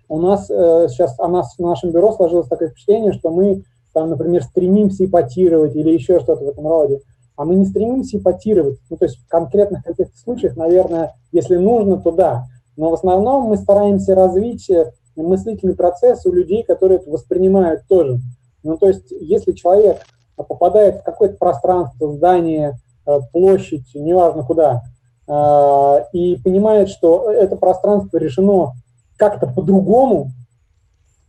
у 0.08 0.20
нас 0.20 0.50
э, 0.50 0.88
сейчас, 0.90 1.16
у 1.20 1.28
нас 1.28 1.56
в 1.58 1.62
нашем 1.62 1.92
бюро 1.92 2.14
сложилось 2.14 2.48
такое 2.48 2.70
впечатление, 2.70 3.12
что 3.12 3.32
мы 3.32 3.64
там, 3.92 4.10
например, 4.12 4.44
стремимся 4.44 5.06
ипотировать 5.06 5.76
или 5.76 5.90
еще 5.90 6.20
что-то 6.20 6.46
в 6.46 6.50
этом 6.50 6.68
роде 6.68 7.02
а 7.40 7.46
мы 7.46 7.56
не 7.56 7.66
стремимся 7.66 8.18
ипотировать. 8.18 8.80
Ну, 8.90 8.98
то 8.98 9.06
есть 9.06 9.20
в 9.20 9.28
конкретных 9.30 9.86
каких-то 9.86 10.18
случаях, 10.18 10.58
наверное, 10.58 11.16
если 11.32 11.56
нужно, 11.56 11.96
то 11.96 12.12
да. 12.12 12.44
Но 12.76 12.90
в 12.90 12.96
основном 12.96 13.44
мы 13.46 13.56
стараемся 13.56 14.14
развить 14.14 14.70
э, 14.70 14.92
мыслительный 15.16 15.74
процесс 15.74 16.26
у 16.26 16.34
людей, 16.34 16.64
которые 16.64 17.00
это 17.00 17.10
воспринимают 17.10 17.88
тоже. 17.88 18.20
Ну, 18.62 18.78
то 18.78 18.90
есть 18.90 19.12
если 19.12 19.54
человек 19.54 20.02
попадает 20.36 20.98
в 20.98 21.04
какое-то 21.04 21.38
пространство, 21.38 22.12
здание, 22.12 22.78
э, 23.08 23.20
площадь, 23.32 23.88
неважно 23.96 24.44
куда, 24.44 24.82
э, 25.26 26.06
и 26.12 26.36
понимает, 26.44 26.90
что 26.90 27.32
это 27.32 27.56
пространство 27.56 28.18
решено 28.18 28.74
как-то 29.16 29.48
по-другому, 29.48 30.32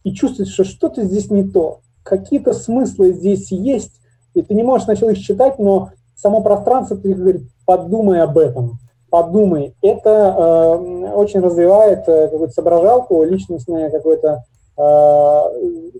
и 0.02 0.12
чувствует, 0.12 0.48
что 0.48 0.64
что-то 0.64 1.04
здесь 1.04 1.30
не 1.30 1.44
то, 1.44 1.82
какие-то 2.02 2.52
смыслы 2.52 3.12
здесь 3.12 3.52
есть, 3.52 3.92
и 4.34 4.42
ты 4.42 4.54
не 4.54 4.64
можешь 4.64 4.86
сначала 4.86 5.10
их 5.10 5.18
считать, 5.18 5.60
но 5.60 5.90
само 6.20 6.42
пространство, 6.42 6.96
ты 6.96 7.14
говорит, 7.14 7.42
подумай 7.64 8.20
об 8.20 8.36
этом, 8.36 8.78
подумай. 9.08 9.74
Это 9.82 10.10
э, 10.10 11.12
очень 11.14 11.40
развивает 11.40 12.08
э, 12.08 12.28
какую-то 12.28 12.52
соображалку, 12.52 13.24
личностную 13.24 13.90
какую-то 13.90 14.44
э, 14.76 15.42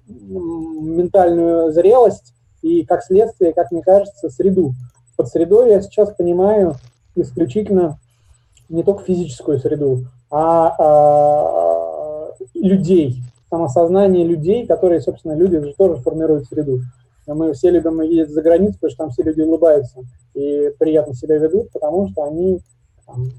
ментальную 0.09 1.73
зрелость 1.73 2.35
и, 2.63 2.85
как 2.85 3.03
следствие, 3.03 3.53
как 3.53 3.71
мне 3.71 3.83
кажется, 3.83 4.29
среду. 4.31 4.75
Под 5.17 5.29
средой 5.29 5.71
я 5.71 5.81
сейчас 5.81 6.11
понимаю 6.11 6.75
исключительно 7.15 7.99
не 8.69 8.83
только 8.83 9.05
физическую 9.05 9.59
среду, 9.59 10.05
а, 10.31 10.75
а 10.79 12.31
людей, 12.55 13.23
самосознание 13.51 14.25
людей, 14.25 14.67
которые, 14.67 15.01
собственно, 15.01 15.33
люди 15.33 15.59
же 15.59 15.75
тоже 15.77 15.97
формируют 15.97 16.47
среду. 16.47 16.81
Мы 17.35 17.53
все 17.53 17.71
любим 17.71 18.01
ездить 18.01 18.35
за 18.35 18.43
границу, 18.43 18.75
потому 18.75 18.91
что 18.91 19.05
там 19.05 19.11
все 19.11 19.23
люди 19.23 19.41
улыбаются 19.41 20.01
и 20.35 20.71
приятно 20.79 21.15
себя 21.15 21.39
ведут, 21.39 21.71
потому 21.73 22.09
что 22.09 22.25
они 22.25 22.61
там, 23.07 23.31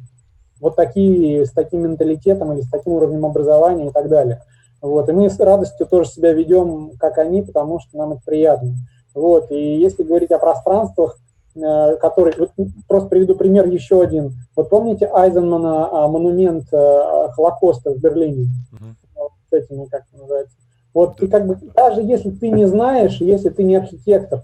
вот 0.59 0.75
такие, 0.75 1.45
с 1.45 1.51
таким 1.51 1.81
менталитетом 1.81 2.53
или 2.53 2.61
с 2.61 2.69
таким 2.69 2.93
уровнем 2.93 3.25
образования 3.25 3.87
и 3.87 3.91
так 3.91 4.09
далее. 4.09 4.41
Вот. 4.81 5.09
И 5.09 5.11
мы 5.11 5.29
с 5.29 5.39
радостью 5.39 5.85
тоже 5.87 6.09
себя 6.09 6.33
ведем, 6.33 6.91
как 6.99 7.17
они, 7.17 7.43
потому 7.43 7.79
что 7.79 7.97
нам 7.97 8.13
это 8.13 8.21
приятно. 8.25 8.73
Вот. 9.13 9.51
И 9.51 9.75
если 9.77 10.03
говорить 10.03 10.31
о 10.31 10.39
пространствах, 10.39 11.17
э, 11.55 11.97
которые... 11.97 12.35
Вот 12.37 12.51
просто 12.87 13.09
приведу 13.09 13.35
пример 13.35 13.67
еще 13.67 14.01
один. 14.01 14.33
Вот 14.55 14.69
помните 14.69 15.09
Айзенмана 15.11 15.89
а, 15.91 16.07
монумент 16.07 16.65
э, 16.71 17.27
Холокоста 17.35 17.91
в 17.91 17.99
Берлине? 17.99 18.47
Uh-huh. 18.73 18.93
Вот 19.15 19.31
с 19.49 19.53
этими, 19.53 19.85
как 19.85 20.03
называется? 20.13 20.55
Вот 20.93 21.17
ты 21.17 21.27
как 21.27 21.47
бы, 21.47 21.57
даже 21.75 22.01
если 22.01 22.31
ты 22.31 22.49
не 22.49 22.67
знаешь, 22.67 23.21
если 23.21 23.49
ты 23.49 23.63
не 23.63 23.75
архитектор, 23.75 24.43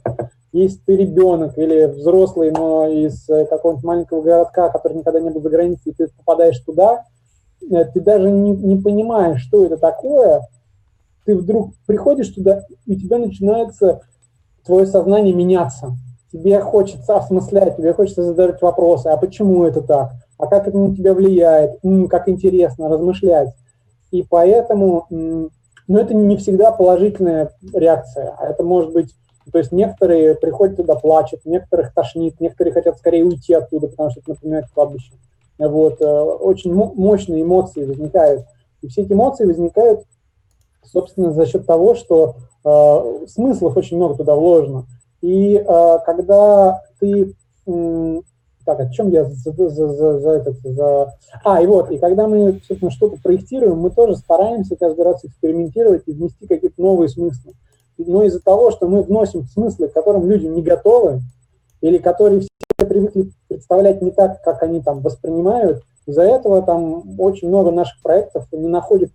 если 0.53 0.79
ты 0.85 0.95
ребенок 0.95 1.57
или 1.57 1.85
взрослый, 1.85 2.51
но 2.51 2.87
из 2.87 3.29
э, 3.29 3.45
какого-нибудь 3.45 3.83
маленького 3.83 4.21
городка, 4.21 4.69
который 4.69 4.97
никогда 4.97 5.19
не 5.19 5.29
был 5.29 5.41
за 5.41 5.49
границей, 5.49 5.91
и 5.91 5.93
ты 5.93 6.07
попадаешь 6.17 6.59
туда, 6.59 7.03
э, 7.69 7.85
ты 7.85 7.99
даже 7.99 8.31
не, 8.31 8.51
не 8.51 8.77
понимаешь, 8.77 9.41
что 9.41 9.65
это 9.65 9.77
такое, 9.77 10.47
ты 11.25 11.35
вдруг 11.35 11.73
приходишь 11.85 12.29
туда, 12.29 12.63
и 12.85 12.95
у 12.95 12.99
тебя 12.99 13.17
начинается 13.17 14.01
твое 14.65 14.85
сознание 14.85 15.33
меняться. 15.33 15.97
Тебе 16.31 16.61
хочется 16.61 17.17
осмыслять, 17.17 17.75
тебе 17.75 17.93
хочется 17.93 18.23
задавать 18.23 18.61
вопросы, 18.61 19.07
а 19.07 19.17
почему 19.17 19.65
это 19.65 19.81
так, 19.81 20.11
а 20.37 20.47
как 20.47 20.67
это 20.67 20.77
на 20.77 20.95
тебя 20.95 21.13
влияет, 21.13 21.79
м, 21.83 22.07
как 22.07 22.29
интересно 22.29 22.87
размышлять. 22.87 23.49
И 24.11 24.23
поэтому 24.23 25.49
но 25.87 25.99
это 25.99 26.13
не 26.13 26.37
всегда 26.37 26.71
положительная 26.71 27.51
реакция, 27.73 28.35
а 28.37 28.47
это 28.47 28.63
может 28.63 28.91
быть, 28.93 29.13
то 29.51 29.57
есть 29.57 29.71
некоторые 29.71 30.35
приходят 30.35 30.77
туда, 30.77 30.95
плачут, 30.95 31.45
некоторых 31.45 31.93
тошнит, 31.93 32.39
некоторые 32.39 32.73
хотят 32.73 32.97
скорее 32.97 33.23
уйти 33.23 33.53
оттуда, 33.53 33.87
потому 33.87 34.11
что 34.11 34.19
это 34.19 34.31
напоминает 34.31 34.65
кладбище. 34.73 35.13
Вот, 35.57 36.01
э, 36.01 36.05
очень 36.05 36.73
мощные 36.73 37.43
эмоции 37.43 37.85
возникают. 37.85 38.43
И 38.81 38.87
все 38.89 39.03
эти 39.03 39.13
эмоции 39.13 39.45
возникают, 39.45 40.03
собственно, 40.83 41.31
за 41.31 41.45
счет 41.45 41.65
того, 41.65 41.95
что 41.95 42.35
э, 42.63 43.25
смыслов 43.27 43.77
очень 43.77 43.97
много 43.97 44.15
туда 44.15 44.35
вложено. 44.35 44.85
И 45.21 45.55
э, 45.55 45.97
когда 46.05 46.83
ты 46.99 47.33
так, 48.67 48.81
о 48.81 48.89
чем 48.89 49.09
я 49.11 49.23
за, 49.23 49.53
за, 49.53 49.69
за, 49.69 50.19
за 50.19 50.29
этот, 50.29 50.57
за... 50.61 51.13
А, 51.45 51.61
и 51.61 51.65
вот, 51.65 51.89
и 51.89 51.97
когда 51.97 52.27
мы, 52.27 52.59
собственно, 52.67 52.91
что-то 52.91 53.17
проектируем, 53.23 53.79
мы 53.79 53.91
тоже 53.91 54.17
стараемся 54.17 54.75
каждый 54.75 55.05
раз 55.05 55.23
экспериментировать 55.23 56.03
и 56.05 56.11
внести 56.11 56.45
какие-то 56.45 56.81
новые 56.81 57.07
смыслы. 57.07 57.53
Но 57.97 58.23
из-за 58.23 58.41
того, 58.41 58.71
что 58.71 58.87
мы 58.87 59.03
вносим 59.03 59.45
смыслы, 59.45 59.87
к 59.87 59.93
которым 59.93 60.29
люди 60.29 60.45
не 60.47 60.61
готовы, 60.61 61.21
или 61.79 61.97
которые 61.97 62.41
все 62.41 62.85
привыкли 62.85 63.31
представлять 63.47 64.01
не 64.01 64.11
так, 64.11 64.43
как 64.43 64.61
они 64.61 64.81
там 64.81 64.99
воспринимают, 64.99 65.81
из-за 66.05 66.23
этого 66.23 66.61
там 66.61 67.17
очень 67.19 67.47
много 67.47 67.71
наших 67.71 68.01
проектов 68.01 68.47
не 68.51 68.67
находит 68.67 69.11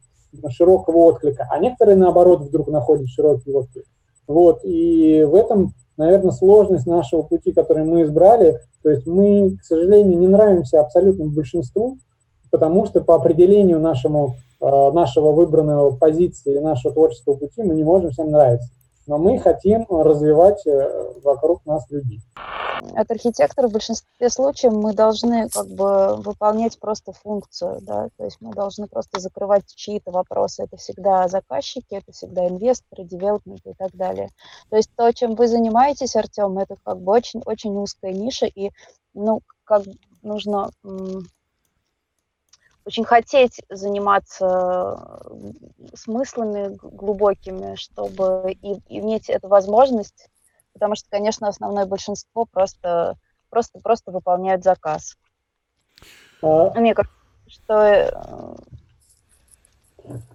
широкого 0.49 0.97
отклика, 0.97 1.47
а 1.51 1.59
некоторые, 1.59 1.97
наоборот, 1.97 2.41
вдруг 2.41 2.69
находят 2.69 3.09
широкий 3.09 3.53
отклик. 3.53 3.85
Вот, 4.27 4.61
и 4.65 5.25
в 5.25 5.35
этом 5.35 5.75
наверное, 5.97 6.33
сложность 6.33 6.87
нашего 6.87 7.23
пути, 7.23 7.53
который 7.53 7.85
мы 7.85 8.03
избрали. 8.03 8.59
То 8.83 8.91
есть 8.91 9.07
мы, 9.07 9.57
к 9.57 9.65
сожалению, 9.65 10.19
не 10.19 10.29
нравимся 10.29 10.81
абсолютному 10.81 11.31
большинству, 11.31 11.99
потому 12.51 12.87
что 12.87 13.01
по 13.01 13.15
определению 13.15 13.81
нашему, 13.81 14.37
э, 14.61 14.91
нашего 14.93 15.33
выбранного 15.33 15.97
позиции, 15.97 16.59
нашего 16.59 16.93
творческого 16.93 17.35
пути 17.35 17.63
мы 17.63 17.75
не 17.75 17.85
можем 17.85 18.11
всем 18.11 18.31
нравиться. 18.31 18.69
Но 19.07 19.19
мы 19.19 19.39
хотим 19.39 19.87
развивать 19.89 20.67
э, 20.67 21.13
вокруг 21.23 21.65
нас 21.67 21.91
людей. 21.91 22.21
от 22.97 23.11
архитектора 23.11 23.69
в 23.69 23.73
большинстве 23.73 24.31
случаев 24.31 24.73
мы 24.73 24.93
должны 24.93 25.49
как 25.49 25.67
бы 25.69 26.17
выполнять 26.17 26.79
просто 26.79 27.13
функцию, 27.13 27.79
да, 27.83 28.09
то 28.17 28.25
есть 28.25 28.39
мы 28.41 28.53
должны 28.53 28.87
просто 28.87 29.21
закрывать 29.21 29.65
чьи-то 29.75 30.11
вопросы. 30.11 30.65
Это 30.65 30.77
всегда 30.77 31.29
заказчики, 31.29 31.95
это 31.95 32.13
всегда 32.13 32.49
инвесторы, 32.49 33.05
девелопменты 33.05 33.71
и 33.71 33.75
так 33.75 33.93
далее. 33.95 34.31
То 34.71 34.77
есть 34.77 34.91
то, 34.97 35.11
чем 35.13 35.35
вы 35.35 35.49
занимаетесь, 35.49 36.17
Артем, 36.17 36.59
это 36.59 36.77
как 36.85 37.01
бы 37.01 37.13
очень, 37.13 37.43
очень 37.45 37.77
узкая 37.77 38.13
ниша, 38.13 38.47
и, 38.47 38.71
ну, 39.15 39.41
как 39.65 39.83
нужно 40.23 40.71
очень 42.85 43.05
хотеть 43.05 43.63
заниматься 43.69 45.23
смыслами 45.95 46.77
глубокими, 46.77 47.77
чтобы 47.77 48.57
и, 48.61 48.75
и 48.89 49.01
иметь 49.01 49.29
эту 49.31 49.49
возможность, 49.49 50.29
потому 50.73 50.95
что, 50.97 51.09
конечно, 51.11 51.49
основное 51.49 51.87
большинство 51.87 52.45
просто, 52.45 53.17
просто, 53.51 53.79
просто 53.81 54.11
выполняют 54.11 54.65
заказ. 54.65 55.17
А... 56.43 56.71
Мне 56.79 56.95
кажется, 56.95 57.15
что... 57.47 57.75
Э, 57.75 58.57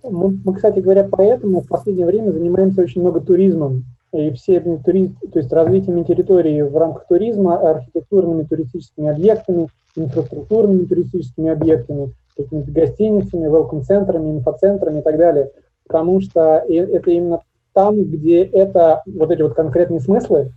мы, 0.04 0.40
мы, 0.46 0.54
кстати 0.56 0.80
говоря, 0.80 1.08
поэтому 1.10 1.62
в 1.62 1.68
последнее 1.68 2.06
время 2.06 2.32
занимаемся 2.32 2.82
очень 2.82 3.02
много 3.02 3.20
туризмом. 3.20 3.84
И 4.14 4.32
все 4.32 4.62
турист, 4.62 5.16
то 5.34 5.40
есть 5.40 5.52
развитием 5.52 6.06
территории 6.06 6.62
в 6.62 6.78
рамках 6.78 7.08
туризма, 7.08 7.60
архитектурными 7.60 8.44
туристическими 8.44 9.10
объектами, 9.10 9.68
инфраструктурными 9.98 10.86
туристическими 10.86 11.50
объектами, 11.50 12.14
какими-то 12.38 12.72
гостиницами, 12.72 13.46
велком-центрами, 13.46 14.32
инфоцентрами 14.32 15.00
и 15.00 15.04
так 15.04 15.18
далее. 15.18 15.52
Потому 15.88 16.22
что 16.22 16.64
это 16.68 17.12
именно 17.12 17.42
там, 17.74 18.04
где 18.04 18.44
это 18.44 19.04
вот 19.06 19.32
эти 19.32 19.42
вот 19.42 19.54
конкретные 19.54 20.00
смыслы, 20.00 20.52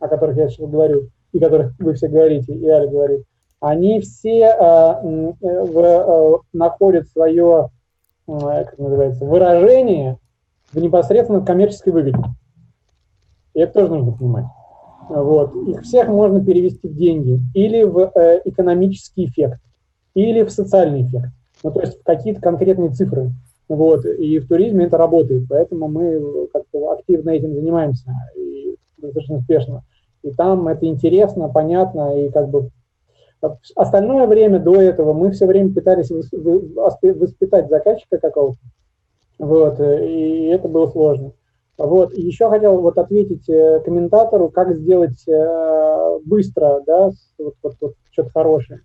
о 0.00 0.08
которых 0.08 0.36
я 0.36 0.48
сейчас 0.48 0.68
говорю, 0.68 1.08
и 1.32 1.38
которых 1.38 1.72
вы 1.78 1.94
все 1.94 2.08
говорите, 2.08 2.54
и 2.54 2.66
Аля 2.68 2.88
говорит, 2.88 3.24
они 3.60 4.00
все 4.00 4.44
э, 4.44 5.32
в, 5.40 5.78
э, 5.78 6.38
находят 6.52 7.08
свое, 7.08 7.70
э, 8.26 8.32
как 8.38 8.78
называется, 8.78 9.24
выражение 9.24 10.18
в 10.72 10.78
непосредственно 10.78 11.44
коммерческой 11.44 11.90
выгоде. 11.92 12.18
И 13.54 13.60
это 13.60 13.80
тоже 13.80 13.94
нужно 13.94 14.12
понимать. 14.12 14.46
Вот. 15.08 15.54
Их 15.66 15.82
всех 15.82 16.08
можно 16.08 16.44
перевести 16.44 16.88
в 16.88 16.94
деньги 16.94 17.40
или 17.54 17.84
в 17.84 18.10
э, 18.14 18.40
экономический 18.44 19.26
эффект 19.26 19.60
или 20.14 20.42
в 20.42 20.50
социальный 20.50 21.02
эффект. 21.02 21.28
Ну, 21.62 21.70
то 21.70 21.80
есть 21.80 22.02
какие-то 22.02 22.40
конкретные 22.40 22.90
цифры. 22.90 23.30
Вот. 23.68 24.04
И 24.04 24.38
в 24.38 24.48
туризме 24.48 24.86
это 24.86 24.98
работает, 24.98 25.44
поэтому 25.48 25.88
мы 25.88 26.48
как-то 26.52 26.92
активно 26.92 27.30
этим 27.30 27.54
занимаемся 27.54 28.10
и 28.36 28.76
достаточно 28.98 29.36
успешно. 29.36 29.84
И 30.22 30.30
там 30.30 30.68
это 30.68 30.86
интересно, 30.86 31.48
понятно, 31.48 32.18
и 32.18 32.30
как 32.30 32.48
бы 32.48 32.70
остальное 33.76 34.26
время 34.26 34.58
до 34.58 34.80
этого 34.80 35.12
мы 35.12 35.30
все 35.32 35.46
время 35.46 35.74
пытались 35.74 36.10
воспитать 36.10 37.68
заказчика 37.68 38.18
какого-то, 38.18 38.60
вот, 39.38 39.80
и 39.80 40.46
это 40.46 40.68
было 40.68 40.86
сложно. 40.86 41.32
Вот, 41.76 42.14
и 42.14 42.22
еще 42.22 42.48
хотел 42.48 42.80
вот 42.80 42.98
ответить 42.98 43.48
э, 43.48 43.80
комментатору, 43.84 44.48
как 44.48 44.76
сделать 44.78 45.26
э, 45.26 46.18
быстро, 46.24 46.82
да, 46.86 47.10
вот, 47.38 47.54
вот, 47.62 47.74
вот 47.80 47.94
что-то 48.12 48.30
хорошее. 48.30 48.80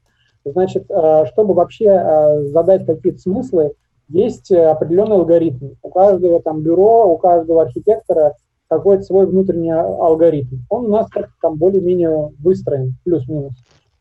Значит, 0.46 0.86
э, 0.90 1.26
чтобы 1.32 1.54
вообще 1.54 1.86
э, 1.86 2.44
задать 2.48 2.86
какие-то 2.86 3.20
смыслы, 3.20 3.74
есть 4.08 4.52
определенный 4.52 5.18
алгоритм. 5.18 5.74
У 5.84 5.90
каждого 5.90 6.42
там 6.42 6.62
бюро, 6.62 7.12
у 7.12 7.18
каждого 7.18 7.62
архитектора 7.62 8.34
какой-то 8.68 9.04
свой 9.04 9.28
внутренний 9.28 9.72
алгоритм. 9.72 10.58
Он 10.70 10.86
у 10.86 10.90
нас 10.90 11.10
как-то 11.10 11.34
там 11.42 11.58
более-менее 11.58 12.32
выстроен, 12.40 12.96
плюс-минус. 13.04 13.54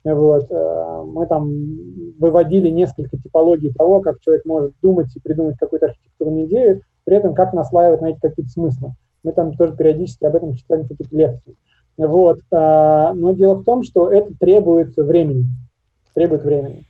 Вот. 0.05 0.47
Э, 0.51 1.03
мы 1.05 1.27
там 1.27 1.51
выводили 2.19 2.71
несколько 2.71 3.19
типологий 3.19 3.73
того, 3.75 4.01
как 4.01 4.21
человек 4.21 4.45
может 4.47 4.73
думать 4.81 5.15
и 5.15 5.21
придумать 5.21 5.59
какую-то 5.59 5.87
архитектурную 5.87 6.47
идею, 6.47 6.83
при 7.05 7.17
этом 7.17 7.35
как 7.35 7.53
наслаивать 7.53 8.01
на 8.01 8.11
эти 8.11 8.21
какие-то 8.21 8.51
смыслы. 8.51 8.93
Мы 9.25 9.33
там 9.33 9.55
тоже 9.55 9.77
периодически 9.77 10.25
об 10.25 10.37
этом 10.37 10.55
читаем 10.55 10.87
какие-то 10.87 11.15
лекции. 11.15 11.57
Вот. 11.97 12.39
Но 12.51 13.33
дело 13.33 13.55
в 13.55 13.65
том, 13.65 13.83
что 13.83 14.09
это 14.09 14.33
требует 14.39 14.97
времени 14.97 15.47
требует 16.19 16.43
времени. 16.43 16.85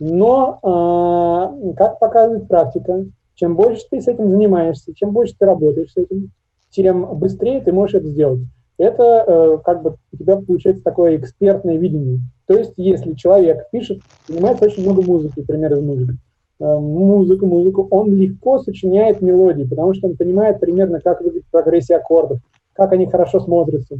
Но, 0.00 0.58
э, 0.62 1.74
как 1.76 2.00
показывает 2.00 2.48
практика, 2.48 3.04
чем 3.34 3.54
больше 3.54 3.82
ты 3.88 4.00
с 4.00 4.08
этим 4.08 4.28
занимаешься, 4.28 4.92
чем 4.94 5.12
больше 5.12 5.34
ты 5.38 5.46
работаешь 5.46 5.92
с 5.92 5.96
этим, 5.96 6.32
тем 6.70 7.06
быстрее 7.18 7.60
ты 7.60 7.72
можешь 7.72 7.94
это 7.94 8.08
сделать. 8.08 8.40
Это 8.78 9.24
э, 9.26 9.58
как 9.64 9.82
бы 9.82 9.96
у 10.12 10.16
тебя 10.16 10.36
получается 10.36 10.82
такое 10.82 11.16
экспертное 11.16 11.76
видение. 11.76 12.18
То 12.46 12.54
есть, 12.54 12.72
если 12.76 13.12
человек 13.12 13.70
пишет, 13.70 14.00
занимается 14.26 14.64
очень 14.64 14.82
много 14.82 15.02
музыки, 15.02 15.34
например, 15.36 15.74
из 15.74 15.82
музыки, 15.82 16.18
э, 16.58 16.78
музыку, 16.78 17.46
музыку, 17.46 17.86
он 17.90 18.12
легко 18.12 18.58
сочиняет 18.58 19.20
мелодии, 19.20 19.64
потому 19.64 19.94
что 19.94 20.08
он 20.08 20.16
понимает 20.16 20.58
примерно, 20.58 21.00
как 21.00 21.20
выглядит 21.20 21.46
прогрессия 21.52 21.98
аккордов, 21.98 22.40
как 22.72 22.92
они 22.92 23.06
хорошо 23.06 23.38
смотрятся, 23.38 23.98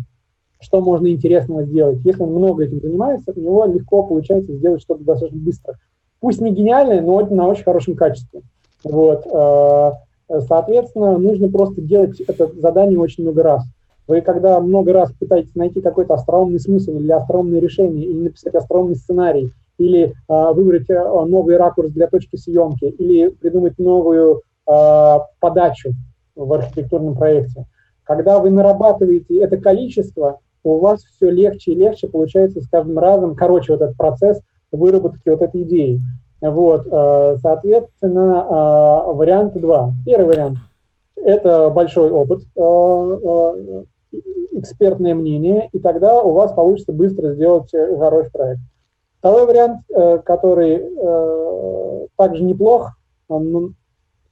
что 0.63 0.81
можно 0.81 1.09
интересного 1.09 1.65
сделать. 1.65 1.99
Если 2.05 2.23
он 2.23 2.31
много 2.31 2.65
этим 2.65 2.81
занимается, 2.81 3.33
у 3.35 3.41
него 3.41 3.65
легко 3.67 4.05
получается 4.05 4.55
сделать 4.55 4.81
что-то 4.81 5.05
достаточно 5.05 5.39
быстро. 5.39 5.75
Пусть 6.21 6.41
не 6.41 6.53
гениальное, 6.53 7.03
но 7.03 7.21
на 7.21 7.49
очень 7.49 7.65
хорошем 7.65 7.97
качестве. 7.97 8.43
Вот. 8.85 9.27
Э, 9.27 9.93
соответственно, 10.47 11.19
нужно 11.19 11.51
просто 11.51 11.81
делать 11.81 12.21
это 12.21 12.51
задание 12.61 12.99
очень 12.99 13.25
много 13.25 13.43
раз. 13.43 13.65
Вы 14.09 14.21
когда 14.21 14.61
много 14.61 14.93
раз 14.93 15.13
пытаетесь 15.13 15.55
найти 15.55 15.81
какой-то 15.81 16.15
остроумный 16.15 16.61
смысл 16.61 16.93
или 16.93 17.11
остроумное 17.11 17.61
решение, 17.61 18.05
или 18.05 18.25
написать 18.25 18.55
остроумный 18.55 18.97
сценарий, 18.97 19.53
или 19.79 20.15
э, 20.29 20.53
выбрать 20.53 20.91
э, 20.91 21.25
новый 21.25 21.57
ракурс 21.57 21.91
для 21.91 22.09
точки 22.09 22.37
съемки, 22.37 22.85
или 22.85 23.29
придумать 23.29 23.79
новую 23.79 24.43
э, 24.67 25.19
подачу 25.41 25.93
в 26.35 26.53
архитектурном 26.53 27.15
проекте, 27.15 27.67
когда 28.05 28.39
вы 28.39 28.51
нарабатываете 28.51 29.41
это 29.41 29.57
количество, 29.57 30.41
у 30.65 30.79
вас 30.79 31.03
все 31.05 31.31
легче 31.31 31.73
и 31.73 31.77
легче 31.77 32.09
получается 32.09 32.61
с 32.61 32.69
каждым 32.69 32.99
разом, 32.99 33.35
короче, 33.35 33.73
вот 33.73 33.83
этот 33.83 33.97
процесс 33.97 34.41
выработки 34.71 35.29
вот 35.29 35.43
этой 35.43 35.63
идеи. 35.63 36.01
Вот, 36.41 36.87
э, 36.91 37.37
соответственно, 37.41 38.47
э, 38.49 39.13
вариант 39.13 39.55
два. 39.61 39.93
Первый 40.05 40.27
вариант– 40.27 40.59
это 41.17 41.71
большой 41.71 42.11
опыт, 42.11 42.43
э, 42.57 43.85
экспертное 44.53 45.15
мнение, 45.15 45.69
и 45.73 45.79
тогда 45.79 46.21
у 46.23 46.33
вас 46.33 46.53
получится 46.53 46.93
быстро 46.93 47.35
сделать 47.35 47.71
хороший 47.71 48.31
проект. 48.31 48.61
Второй 49.19 49.47
вариант, 49.47 49.81
который 50.25 50.83
также 52.17 52.43
неплох, 52.43 52.91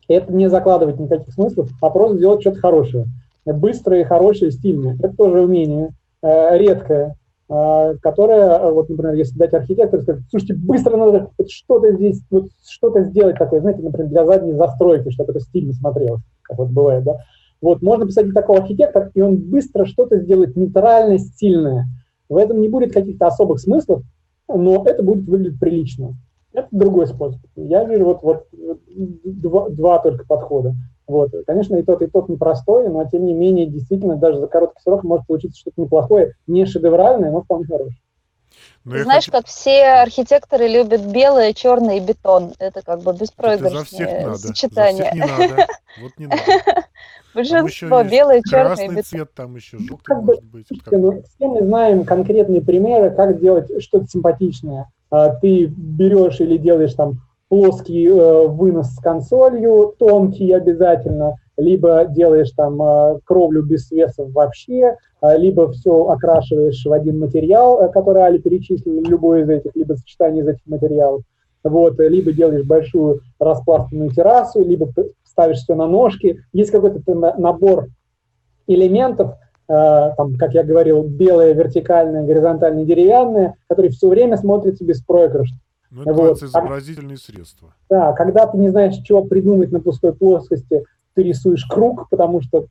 это 0.09 0.32
не 0.32 0.51
закладывать 0.51 0.98
никаких 0.98 1.32
смыслов, 1.32 1.70
а 1.81 1.90
просто 1.90 2.16
сделать 2.16 2.40
что-то 2.40 2.59
хорошее. 2.59 3.07
Быстрое, 3.47 4.05
хорошее, 4.05 4.51
стильное. 4.51 4.97
Это 5.01 5.16
тоже 5.16 5.40
умение. 5.40 5.90
Э, 6.23 6.59
редкая, 6.59 7.17
э, 7.49 7.95
которая, 8.03 8.59
э, 8.59 8.71
вот, 8.73 8.91
например, 8.91 9.15
если 9.15 9.39
дать 9.39 9.55
архитектору, 9.55 10.03
сказать, 10.03 10.23
слушайте, 10.29 10.55
быстро 10.55 10.99
надо 10.99 11.31
что-то 11.49 11.93
здесь, 11.93 12.21
вот 12.31 12.49
что-то 12.69 13.05
сделать 13.05 13.39
такое, 13.39 13.61
знаете, 13.61 13.81
например, 13.81 14.11
для 14.11 14.27
задней 14.27 14.53
застройки, 14.53 15.09
чтобы 15.11 15.33
это 15.33 15.41
стильно 15.41 15.73
смотрелось, 15.73 16.21
как 16.43 16.59
вот 16.59 16.69
бывает, 16.69 17.05
да. 17.05 17.21
Вот, 17.63 17.81
можно 17.81 18.05
посадить 18.05 18.35
такого 18.35 18.59
архитектора, 18.59 19.11
и 19.15 19.21
он 19.23 19.39
быстро 19.39 19.87
что-то 19.87 20.19
сделает 20.19 20.57
нейтральное, 20.57 21.19
стильное. 21.19 21.87
В 22.29 22.37
этом 22.37 22.61
не 22.61 22.69
будет 22.69 22.93
каких-то 22.93 23.27
особых 23.27 23.59
смыслов, 23.61 24.03
но 24.47 24.85
это 24.85 25.03
будет 25.03 25.27
выглядеть 25.27 25.59
прилично. 25.59 26.17
Это 26.53 26.69
другой 26.71 27.07
способ. 27.07 27.41
Я 27.57 27.85
вижу 27.85 28.05
вот, 28.05 28.23
вот 28.23 28.47
два, 29.25 29.71
два 29.71 29.99
только 30.01 30.27
подхода. 30.27 30.75
Вот. 31.11 31.32
Конечно, 31.45 31.74
и 31.74 31.82
тот, 31.82 32.03
и 32.03 32.07
тот 32.07 32.28
непростой, 32.28 32.89
но 32.89 33.05
тем 33.05 33.27
не 33.27 33.35
менее, 33.35 33.66
действительно, 33.66 34.15
даже 34.15 34.39
за 34.39 34.47
короткий 34.47 34.81
срок 34.81 35.03
может 35.03 35.27
получиться 35.27 35.59
что-то 35.59 35.81
неплохое, 35.81 36.37
не 36.47 36.65
шедевральное, 36.66 37.32
но 37.32 37.43
вполне 37.43 37.66
хорошее. 37.66 37.97
Но 38.85 38.95
ну, 38.95 39.03
Знаешь, 39.03 39.24
хочу... 39.24 39.32
как 39.32 39.47
все 39.47 39.87
архитекторы 40.03 40.69
любят 40.69 41.05
белое, 41.05 41.53
черное 41.53 41.97
и 41.97 42.01
бетон. 42.01 42.55
Это 42.61 42.82
как 42.82 43.01
бы 43.03 43.12
беспроигрышное 43.12 44.35
сочетание. 44.37 45.05
За 45.05 45.11
всех 45.11 45.15
не 45.15 45.20
надо. 45.20 45.66
Вот 46.01 46.12
не 46.16 46.27
надо. 46.27 46.43
Большинство 47.35 48.05
белое, 48.05 48.43
черное 48.49 48.85
и 48.85 48.89
бетон. 48.89 49.03
цвет 49.03 49.35
там 49.35 49.57
еще, 49.57 49.78
желтый 49.78 49.99
как 50.05 50.23
может 50.23 50.45
быть. 50.45 50.66
Ну, 50.93 51.23
все 51.23 51.47
мы 51.49 51.66
знаем 51.66 52.05
конкретные 52.05 52.61
примеры, 52.61 53.11
как 53.11 53.41
делать 53.41 53.82
что-то 53.82 54.07
симпатичное. 54.07 54.91
А, 55.11 55.31
ты 55.31 55.66
берешь 55.66 56.41
или 56.41 56.57
делаешь 56.57 56.95
там 56.95 57.20
плоский 57.51 58.06
э, 58.06 58.47
вынос 58.47 58.94
с 58.94 59.01
консолью, 59.01 59.93
тонкий 59.98 60.52
обязательно, 60.52 61.35
либо 61.56 62.05
делаешь 62.05 62.52
там 62.52 62.81
э, 62.81 63.18
кровлю 63.24 63.64
без 63.64 63.89
свесов 63.89 64.31
вообще, 64.32 64.97
э, 65.20 65.36
либо 65.36 65.70
все 65.72 66.06
окрашиваешь 66.06 66.86
в 66.86 66.93
один 66.93 67.18
материал, 67.18 67.82
э, 67.82 67.89
который 67.89 68.22
Али 68.22 68.39
перечислил, 68.39 69.02
любой 69.02 69.43
из 69.43 69.48
этих, 69.48 69.74
либо 69.74 69.94
сочетание 69.94 70.44
из 70.44 70.48
этих 70.48 70.64
материалов. 70.66 71.22
Вот, 71.64 71.98
э, 71.98 72.09
либо 72.09 72.32
делаешь 72.32 72.64
большую 72.64 73.20
распластанную 73.40 74.10
террасу, 74.10 74.64
либо 74.64 74.89
ставишь 75.24 75.59
все 75.59 75.74
на 75.74 75.89
ножки. 75.89 76.44
Есть 76.52 76.70
какой-то 76.70 77.02
набор 77.36 77.89
элементов, 78.68 79.35
там, 79.66 80.36
как 80.36 80.52
я 80.55 80.64
говорил, 80.64 81.05
белые, 81.05 81.55
вертикальные, 81.55 82.24
горизонтальные, 82.24 82.86
деревянные, 82.86 83.55
которые 83.68 83.90
все 83.90 84.09
время 84.09 84.36
смотрятся 84.36 84.85
беспроигрышно. 84.85 85.59
Ну, 85.91 86.03
это 86.03 86.12
вот. 86.12 86.43
изобразительные 86.43 87.19
средства. 87.19 87.75
Да, 87.89 88.12
когда 88.12 88.47
ты 88.47 88.59
не 88.59 88.69
знаешь, 88.69 88.97
чего 88.99 89.25
придумать 89.25 89.73
на 89.73 89.81
пустой 89.81 90.12
плоскости, 90.12 90.85
ты 91.15 91.23
рисуешь 91.23 91.65
круг, 91.65 92.09
потому 92.09 92.41
что 92.41 92.67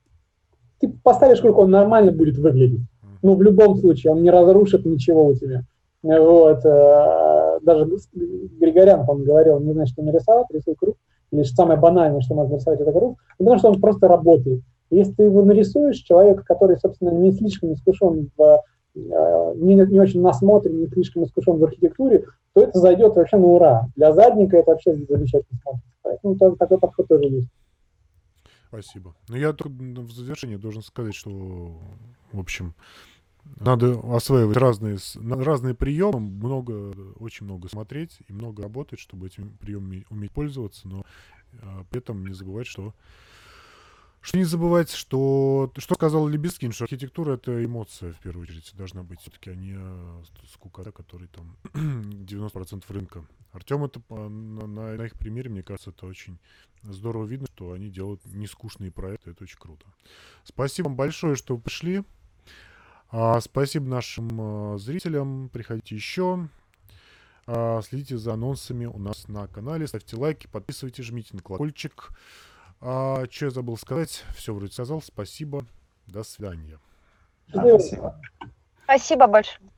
ты 0.80 0.90
поставишь 1.04 1.42
круг, 1.42 1.58
он 1.58 1.72
нормально 1.72 2.12
будет 2.12 2.38
выглядеть. 2.38 2.82
Ну, 3.22 3.36
в 3.36 3.42
любом 3.42 3.76
случае, 3.78 4.14
он 4.14 4.24
не 4.24 4.30
разрушит 4.30 4.86
ничего 4.86 5.26
у 5.26 5.36
тебя. 5.36 5.64
Вот. 6.02 6.64
Э, 6.64 7.60
даже 7.62 7.90
Григорян, 8.14 9.04
он 9.08 9.26
говорил, 9.26 9.60
не 9.60 9.74
знаю, 9.74 9.88
что 9.88 10.02
нарисовать, 10.02 10.48
рисуй 10.52 10.76
круг. 10.76 10.96
Или 11.32 11.44
самое 11.44 11.80
банальное, 11.80 12.22
что 12.22 12.36
можно 12.36 12.54
нарисовать, 12.54 12.80
это 12.80 12.92
круг. 12.94 13.20
Потому 13.38 13.60
что 13.60 13.70
он 13.70 13.82
просто 13.82 14.08
работает. 14.08 14.62
Если 14.90 15.14
ты 15.14 15.24
его 15.24 15.44
нарисуешь, 15.44 15.98
человек, 15.98 16.44
который, 16.46 16.78
собственно, 16.78 17.10
не 17.10 17.32
слишком 17.32 17.74
искушен 17.74 18.32
в 18.38 18.62
э, 18.96 19.54
не, 19.58 19.76
не 19.76 20.00
очень 20.00 20.22
насмотрен, 20.22 20.80
не 20.80 20.88
слишком 20.88 21.26
искушен 21.26 21.58
в 21.58 21.64
архитектуре, 21.64 22.26
то 22.60 22.66
это 22.66 22.80
зайдет 22.80 23.16
вообще 23.16 23.38
на 23.38 23.46
ура. 23.46 23.88
Для 23.96 24.14
задника 24.14 24.58
это 24.58 24.72
вообще 24.72 24.94
замечательно 24.94 25.60
смотрится. 25.62 25.90
Поэтому 26.02 26.36
тоже, 26.36 26.56
такой 26.58 26.80
подход 26.80 27.08
тоже 27.08 27.24
есть. 27.26 27.50
Спасибо. 28.68 29.16
Но 29.28 29.38
я 29.38 29.54
только 29.54 29.72
в 29.72 30.12
завершение 30.12 30.58
должен 30.58 30.84
сказать, 30.84 31.16
что, 31.16 31.80
в 32.32 32.40
общем, 32.40 32.76
надо 33.60 34.00
осваивать 34.14 34.58
разные, 34.58 34.98
разные 35.16 35.74
приемы, 35.74 36.20
много, 36.20 36.94
очень 37.20 37.46
много 37.46 37.68
смотреть 37.68 38.20
и 38.28 38.34
много 38.34 38.64
работать, 38.64 39.00
чтобы 39.00 39.28
этими 39.28 39.50
приемами 39.60 40.06
уметь 40.10 40.32
пользоваться, 40.32 40.88
но 40.88 41.04
э, 41.54 41.84
при 41.90 42.00
этом 42.00 42.28
не 42.28 42.34
забывать, 42.34 42.68
что 42.68 42.94
что 44.22 44.38
не 44.38 44.44
забывать, 44.44 44.92
что, 44.92 45.72
что 45.78 45.96
сказал 45.96 46.28
Лебескин, 46.28 46.72
что 46.72 46.84
архитектура— 46.84 47.34
это 47.36 47.64
эмоция, 47.64 48.14
в 48.14 48.20
первую 48.20 48.44
очередь, 48.44 48.72
должна 48.76 49.04
быть 49.04 49.22
все-таки, 49.22 49.52
не 49.52 49.76
э, 49.78 50.24
скукота, 50.52 50.92
который 50.92 51.28
там 51.28 51.56
90% 51.74 52.84
рынка. 52.90 53.26
Артем, 53.52 53.84
это 53.84 54.02
на, 54.10 54.68
на, 54.68 54.96
на 54.96 55.06
их 55.06 55.14
примере, 55.18 55.50
мне 55.50 55.64
кажется, 55.64 55.90
это 55.90 56.06
очень 56.06 56.38
здорово 56.84 57.26
видно, 57.26 57.48
что 57.48 57.72
они 57.72 57.90
делают 57.90 58.24
нескучные 58.26 58.92
проекты, 58.92 59.32
это 59.32 59.44
очень 59.44 59.58
круто. 59.58 59.86
Спасибо 60.44 60.88
вам 60.88 60.96
большое, 60.96 61.36
что 61.36 61.58
пришли. 61.58 62.04
А, 63.12 63.40
спасибо 63.42 63.88
нашим 63.88 64.30
а, 64.40 64.78
зрителям, 64.78 65.50
приходите 65.50 65.96
еще. 65.96 66.48
А, 67.48 67.82
следите 67.82 68.18
за 68.18 68.34
анонсами 68.34 68.86
у 68.86 69.00
нас 69.00 69.28
на 69.28 69.48
канале, 69.48 69.88
ставьте 69.88 70.16
лайки, 70.16 70.48
подписывайтесь, 70.48 71.06
жмите 71.06 71.30
на 71.36 71.42
колокольчик. 71.42 72.12
А, 72.82 73.26
что 73.30 73.46
я 73.46 73.52
забыл 73.52 73.78
сказать? 73.78 74.24
Все 74.36 74.54
вроде 74.54 74.72
сказал. 74.72 75.02
Спасибо. 75.02 75.66
До 76.08 76.24
свидания. 76.24 76.80
Спасибо. 77.50 78.20
Спасибо 78.86 79.28
большое. 79.28 79.70